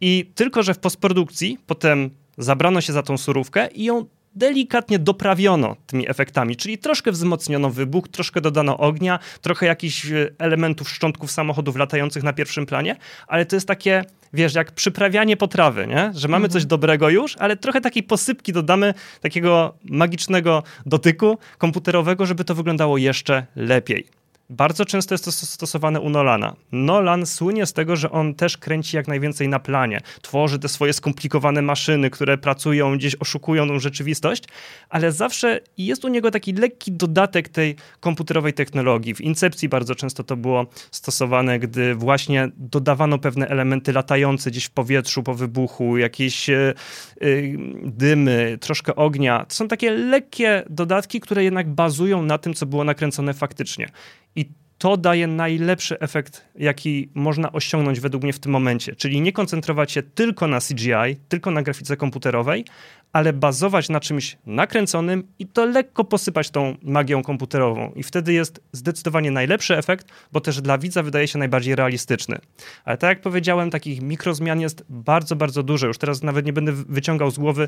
[0.02, 4.06] I tylko, że w postprodukcji potem zabrano się za tą surówkę i ją
[4.36, 10.90] delikatnie doprawiono tymi efektami, czyli troszkę wzmocniono wybuch, troszkę dodano ognia, trochę jakichś e, elementów
[10.90, 12.96] szczątków samochodów latających na pierwszym planie,
[13.28, 14.04] ale to jest takie,
[14.34, 16.12] wiesz, jak przyprawianie potrawy, nie?
[16.16, 16.52] że mamy mhm.
[16.52, 22.98] coś dobrego już, ale trochę takiej posypki dodamy, takiego magicznego dotyku komputerowego, żeby to wyglądało
[22.98, 24.23] jeszcze lepiej.
[24.50, 26.56] Bardzo często jest to stosowane u Nolana.
[26.72, 30.02] Nolan słynie z tego, że on też kręci jak najwięcej na planie.
[30.22, 34.44] Tworzy te swoje skomplikowane maszyny, które pracują, gdzieś oszukują tą rzeczywistość,
[34.90, 39.16] ale zawsze jest u niego taki lekki dodatek tej komputerowej technologii.
[39.16, 44.72] W Incepcji bardzo często to było stosowane, gdy właśnie dodawano pewne elementy latające gdzieś w
[44.72, 46.74] powietrzu po wybuchu, jakieś yy,
[47.84, 49.46] dymy, troszkę ognia.
[49.46, 53.90] To są takie lekkie dodatki, które jednak bazują na tym, co było nakręcone faktycznie.
[54.36, 54.46] I
[54.78, 58.96] to daje najlepszy efekt, jaki można osiągnąć według mnie w tym momencie.
[58.96, 62.66] Czyli nie koncentrować się tylko na CGI, tylko na grafice komputerowej,
[63.14, 67.92] ale bazować na czymś nakręconym i to lekko posypać tą magią komputerową.
[67.96, 72.38] I wtedy jest zdecydowanie najlepszy efekt, bo też dla widza wydaje się najbardziej realistyczny.
[72.86, 75.88] Ale tak jak powiedziałem, takich mikrozmian jest bardzo, bardzo dużo.
[75.88, 77.68] Już teraz nawet nie będę wyciągał z głowy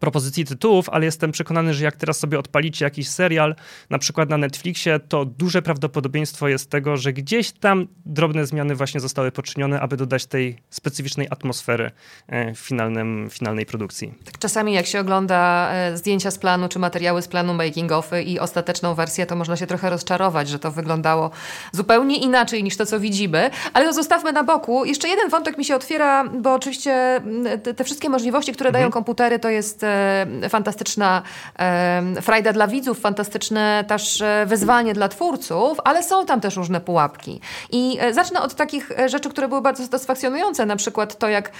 [0.00, 3.54] propozycji tytułów, ale jestem przekonany, że jak teraz sobie odpalicie jakiś serial,
[3.90, 9.00] na przykład na Netflixie, to duże prawdopodobieństwo jest tego, że gdzieś tam drobne zmiany właśnie
[9.00, 11.90] zostały poczynione, aby dodać tej specyficznej atmosfery
[12.28, 14.14] e, w finalnym, finalnej produkcji.
[14.24, 18.38] Tak czasami jak się ogląda e, zdjęcia z planu, czy materiały z planu making-offy i
[18.38, 21.30] ostateczną wersję, to można się trochę rozczarować, że to wyglądało
[21.72, 24.84] zupełnie inaczej niż to, co widzimy, ale to zostawmy na boku.
[24.84, 27.20] Jeszcze jeden wątek mi się otwiera, bo oczywiście
[27.62, 28.82] te, te wszystkie możliwości, które mhm.
[28.82, 31.22] dają komputery, to jest E, fantastyczna
[31.58, 36.80] e, frajda dla widzów, fantastyczne też e, wyzwanie dla twórców, ale są tam też różne
[36.80, 37.40] pułapki.
[37.72, 41.50] I zacznę od takich rzeczy, które były bardzo satysfakcjonujące, na przykład to, jak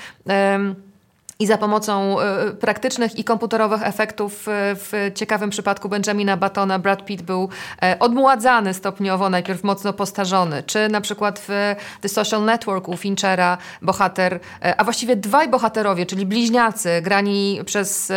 [1.42, 7.04] i za pomocą y, praktycznych i komputerowych efektów y, w ciekawym przypadku Benjamina Batona Brad
[7.04, 7.48] Pitt był
[7.94, 10.62] y, odmładzany stopniowo, najpierw mocno postarzony.
[10.62, 14.40] Czy na przykład w The Social Network u Finchera bohater,
[14.76, 18.12] a właściwie dwaj bohaterowie, czyli bliźniacy grani przez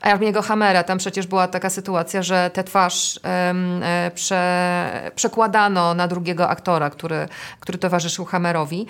[0.00, 0.82] Armiego Hammera.
[0.82, 3.20] Tam przecież była taka sytuacja, że tę twarz
[4.14, 7.28] prze, przekładano na drugiego aktora, który,
[7.60, 8.86] który towarzyszył Hammerowi.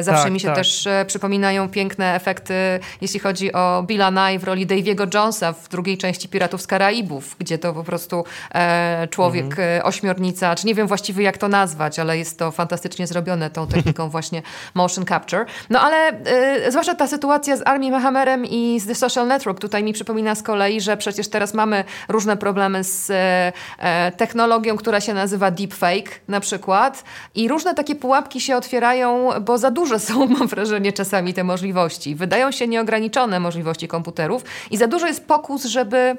[0.00, 0.56] Zawsze tak, mi się tak.
[0.56, 5.98] też przypominają piękne efekty jeśli chodzi o Billa Nye w roli Daviego Jonesa w drugiej
[5.98, 8.24] części Piratów z Karaibów, gdzie to po prostu
[8.54, 9.78] e, człowiek mhm.
[9.78, 13.66] E, ośmiornica, czy nie wiem właściwie jak to nazwać, ale jest to fantastycznie zrobione tą
[13.66, 14.42] techniką właśnie
[14.74, 15.46] motion capture.
[15.70, 19.84] No ale e, zwłaszcza ta sytuacja z Armii Hammerem i z The Social Network tutaj
[19.84, 25.00] mi przypomina z kolei, że przecież teraz mamy różne problemy z e, e technologią, która
[25.00, 27.04] się nazywa deepfake na przykład
[27.34, 32.14] i różne takie pułapki się otwierają, bo za duże są, mam wrażenie, czasami te możliwości.
[32.14, 36.16] Wydają się nieograniczone możliwości komputerów i za dużo jest pokus, żeby,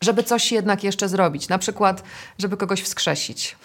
[0.00, 1.48] żeby coś jednak jeszcze zrobić.
[1.48, 2.02] Na przykład,
[2.38, 3.56] żeby kogoś wskrzesić.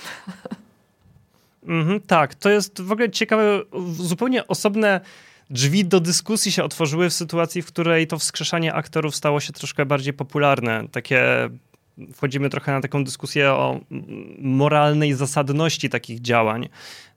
[1.67, 3.61] Mhm, tak, to jest w ogóle ciekawe,
[3.99, 5.01] zupełnie osobne
[5.49, 9.85] drzwi do dyskusji się otworzyły w sytuacji, w której to wskrzeszanie aktorów stało się troszkę
[9.85, 10.83] bardziej popularne.
[10.91, 11.49] Takie
[12.13, 13.79] wchodzimy trochę na taką dyskusję o
[14.39, 16.69] moralnej zasadności takich działań.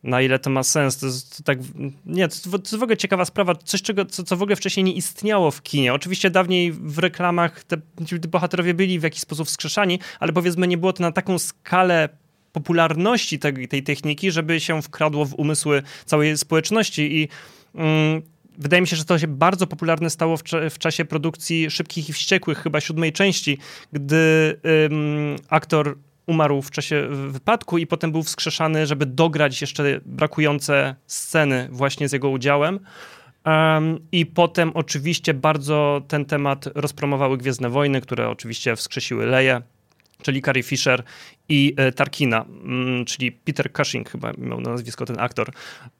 [0.02, 0.98] Na ile to ma sens?
[0.98, 1.58] To jest tak.
[2.06, 3.54] Nie, to, to jest w ogóle ciekawa sprawa.
[3.54, 5.94] Coś, czego, co, co w ogóle wcześniej nie istniało w kinie.
[5.94, 7.76] Oczywiście dawniej w reklamach te,
[8.06, 12.08] ci bohaterowie byli w jakiś sposób wskrzeszani, ale powiedzmy, nie było to na taką skalę
[12.52, 17.28] popularności tej, tej techniki, żeby się wkradło w umysły całej społeczności i.
[17.74, 18.22] Mm,
[18.60, 22.12] wydaje mi się, że to się bardzo popularne stało w, w, czasie produkcji Szybkich i
[22.12, 23.58] Wściekłych, chyba siódmej części,
[23.92, 24.56] gdy
[24.86, 31.68] ym, aktor umarł w czasie wypadku i potem był wskrzeszany, żeby dograć jeszcze brakujące sceny
[31.72, 32.80] właśnie z jego udziałem.
[33.46, 39.62] Um, I potem oczywiście bardzo ten temat rozpromowały Gwiezdne Wojny, które oczywiście wskrzesiły Leję
[40.22, 41.02] czyli Carrie Fisher
[41.48, 45.50] i e, Tarkina, mm, czyli Peter Cushing chyba miał na nazwisko ten aktor.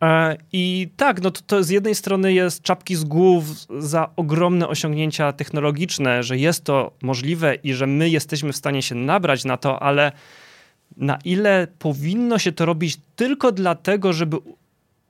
[0.02, 3.44] E, I tak, no to, to z jednej strony jest czapki z głów
[3.78, 8.94] za ogromne osiągnięcia technologiczne, że jest to możliwe i że my jesteśmy w stanie się
[8.94, 10.12] nabrać na to, ale
[10.96, 14.36] na ile powinno się to robić tylko dlatego, żeby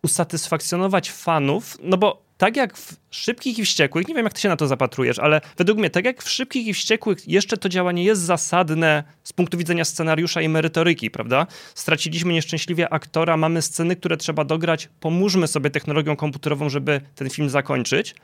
[0.02, 4.48] usatysfakcjonować fanów, no bo tak jak w Szybkich i Wściekłych, nie wiem jak ty się
[4.48, 8.04] na to zapatrujesz, ale według mnie, tak jak w Szybkich i Wściekłych jeszcze to działanie
[8.04, 11.46] jest zasadne z punktu widzenia scenariusza i merytoryki, prawda?
[11.74, 17.50] Straciliśmy nieszczęśliwie aktora, mamy sceny, które trzeba dograć, pomóżmy sobie technologią komputerową, żeby ten film
[17.50, 18.14] zakończyć.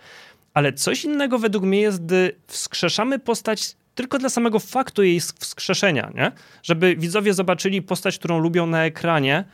[0.54, 6.12] Ale coś innego według mnie jest, gdy wskrzeszamy postać tylko dla samego faktu jej wskrzeszenia,
[6.14, 6.32] nie?
[6.62, 9.44] Żeby widzowie zobaczyli postać, którą lubią na ekranie,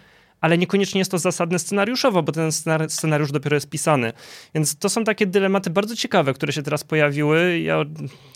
[0.42, 2.50] ale niekoniecznie jest to zasadne scenariuszowo, bo ten
[2.88, 4.12] scenariusz dopiero jest pisany.
[4.54, 7.60] Więc to są takie dylematy bardzo ciekawe, które się teraz pojawiły.
[7.60, 7.84] Ja,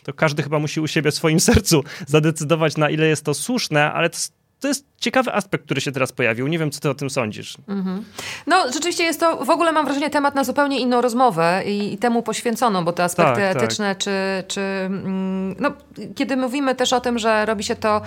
[0.03, 3.93] to każdy chyba musi u siebie w swoim sercu zadecydować, na ile jest to słuszne,
[3.93, 4.17] ale to,
[4.59, 6.47] to jest ciekawy aspekt, który się teraz pojawił.
[6.47, 7.57] Nie wiem, co ty o tym sądzisz.
[7.57, 8.01] Mm-hmm.
[8.47, 11.97] No, rzeczywiście jest to, w ogóle mam wrażenie, temat na zupełnie inną rozmowę i, i
[11.97, 13.63] temu poświęconą, bo te aspekty tak, tak.
[13.63, 13.97] etyczne, tak.
[13.97, 14.11] czy,
[14.47, 15.71] czy mm, no,
[16.15, 18.01] kiedy mówimy też o tym, że robi się to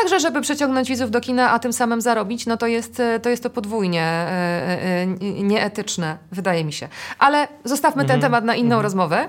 [0.00, 3.42] Także, żeby przyciągnąć widzów do kina, a tym samym zarobić, no to jest to, jest
[3.42, 4.28] to podwójnie e,
[5.02, 5.06] e,
[5.42, 6.88] nieetyczne, wydaje mi się.
[7.18, 8.20] Ale zostawmy ten mhm.
[8.20, 8.82] temat na inną mhm.
[8.82, 9.28] rozmowę.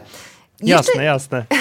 [0.59, 1.45] Jasne, jasne.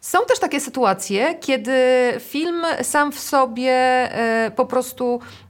[0.00, 1.76] Są też takie sytuacje, kiedy
[2.20, 5.49] film sam w sobie e, po prostu E,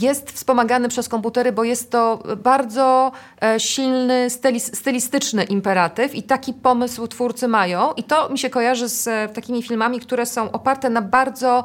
[0.00, 3.12] jest wspomagany przez komputery, bo jest to bardzo
[3.42, 4.26] e, silny,
[4.72, 7.92] stylistyczny imperatyw i taki pomysł twórcy mają.
[7.92, 11.64] I to mi się kojarzy z e, takimi filmami, które są oparte na bardzo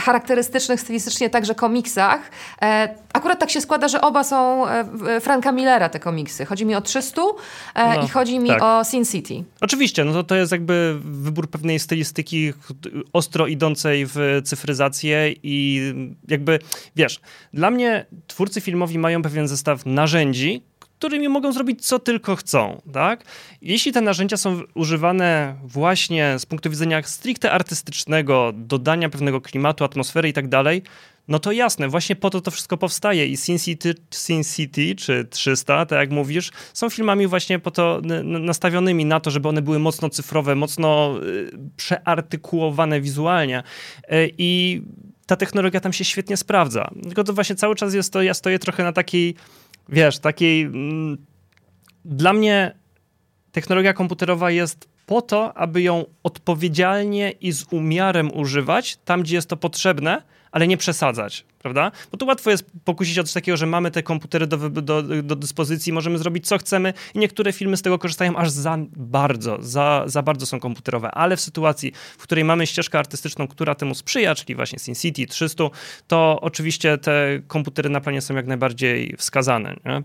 [0.00, 2.20] charakterystycznych stylistycznie także komiksach.
[3.12, 4.64] Akurat tak się składa, że oba są
[5.20, 6.44] Franka Millera, te komiksy.
[6.44, 7.22] Chodzi mi o 300
[7.76, 8.62] no, i chodzi mi tak.
[8.62, 9.44] o Sin City.
[9.60, 12.52] Oczywiście, no to, to jest jakby wybór pewnej stylistyki
[13.12, 15.80] ostro idącej w cyfryzację i
[16.28, 16.58] jakby
[16.96, 17.20] wiesz,
[17.52, 23.24] dla mnie twórcy filmowi mają pewien zestaw narzędzi, którymi mogą zrobić co tylko chcą, tak?
[23.62, 30.28] Jeśli te narzędzia są używane właśnie z punktu widzenia stricte artystycznego, dodania pewnego klimatu, atmosfery
[30.28, 30.82] i tak dalej,
[31.28, 35.24] no to jasne, właśnie po to to wszystko powstaje i Sin City, Sin City czy
[35.30, 39.78] 300, tak jak mówisz, są filmami właśnie po to nastawionymi na to, żeby one były
[39.78, 43.62] mocno cyfrowe, mocno y, przeartykułowane wizualnie
[44.02, 44.82] y, i
[45.26, 46.90] ta technologia tam się świetnie sprawdza.
[47.02, 49.34] Tylko to właśnie cały czas jest to, ja stoję trochę na takiej,
[49.88, 50.62] wiesz, takiej...
[50.62, 51.26] Mm,
[52.04, 52.74] dla mnie
[53.52, 59.48] technologia komputerowa jest po to, aby ją odpowiedzialnie i z umiarem używać tam, gdzie jest
[59.48, 60.22] to potrzebne,
[60.52, 61.92] ale nie przesadzać, prawda?
[62.10, 65.36] Bo tu łatwo jest pokusić o coś takiego, że mamy te komputery do, do, do
[65.36, 70.02] dyspozycji, możemy zrobić co chcemy i niektóre filmy z tego korzystają aż za bardzo, za,
[70.06, 74.34] za bardzo są komputerowe, ale w sytuacji, w której mamy ścieżkę artystyczną, która temu sprzyja,
[74.34, 75.64] czyli właśnie Sin City 300,
[76.06, 79.76] to oczywiście te komputery na planie są jak najbardziej wskazane.
[79.84, 80.02] Nie?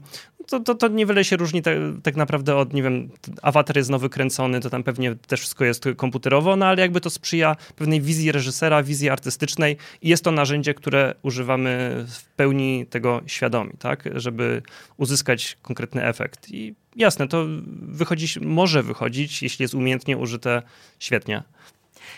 [0.47, 3.09] To, to, to niewiele się różni te, tak naprawdę od, nie wiem,
[3.41, 7.09] awatar jest nowy kręcony, to tam pewnie też wszystko jest komputerowo, no ale jakby to
[7.09, 13.21] sprzyja pewnej wizji reżysera, wizji artystycznej i jest to narzędzie, które używamy w pełni tego
[13.25, 14.61] świadomi, tak, żeby
[14.97, 16.49] uzyskać konkretny efekt.
[16.49, 17.45] I jasne, to
[17.81, 20.61] wychodzi, może wychodzić, jeśli jest umiejętnie użyte,
[20.99, 21.43] świetnie.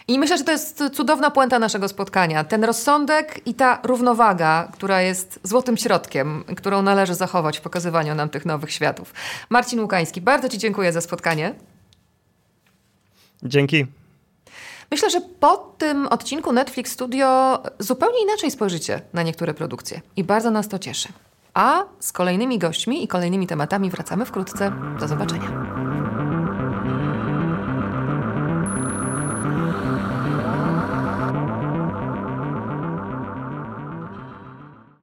[0.07, 2.43] I myślę, że to jest cudowna puenta naszego spotkania.
[2.43, 8.29] Ten rozsądek i ta równowaga, która jest złotym środkiem, którą należy zachować w pokazywaniu nam
[8.29, 9.13] tych nowych światów.
[9.49, 11.53] Marcin Łukański, bardzo Ci dziękuję za spotkanie.
[13.43, 13.85] Dzięki.
[14.91, 20.51] Myślę, że po tym odcinku Netflix Studio zupełnie inaczej spojrzycie na niektóre produkcje i bardzo
[20.51, 21.09] nas to cieszy.
[21.53, 24.71] A z kolejnymi gośćmi i kolejnymi tematami wracamy wkrótce.
[24.99, 26.08] Do zobaczenia.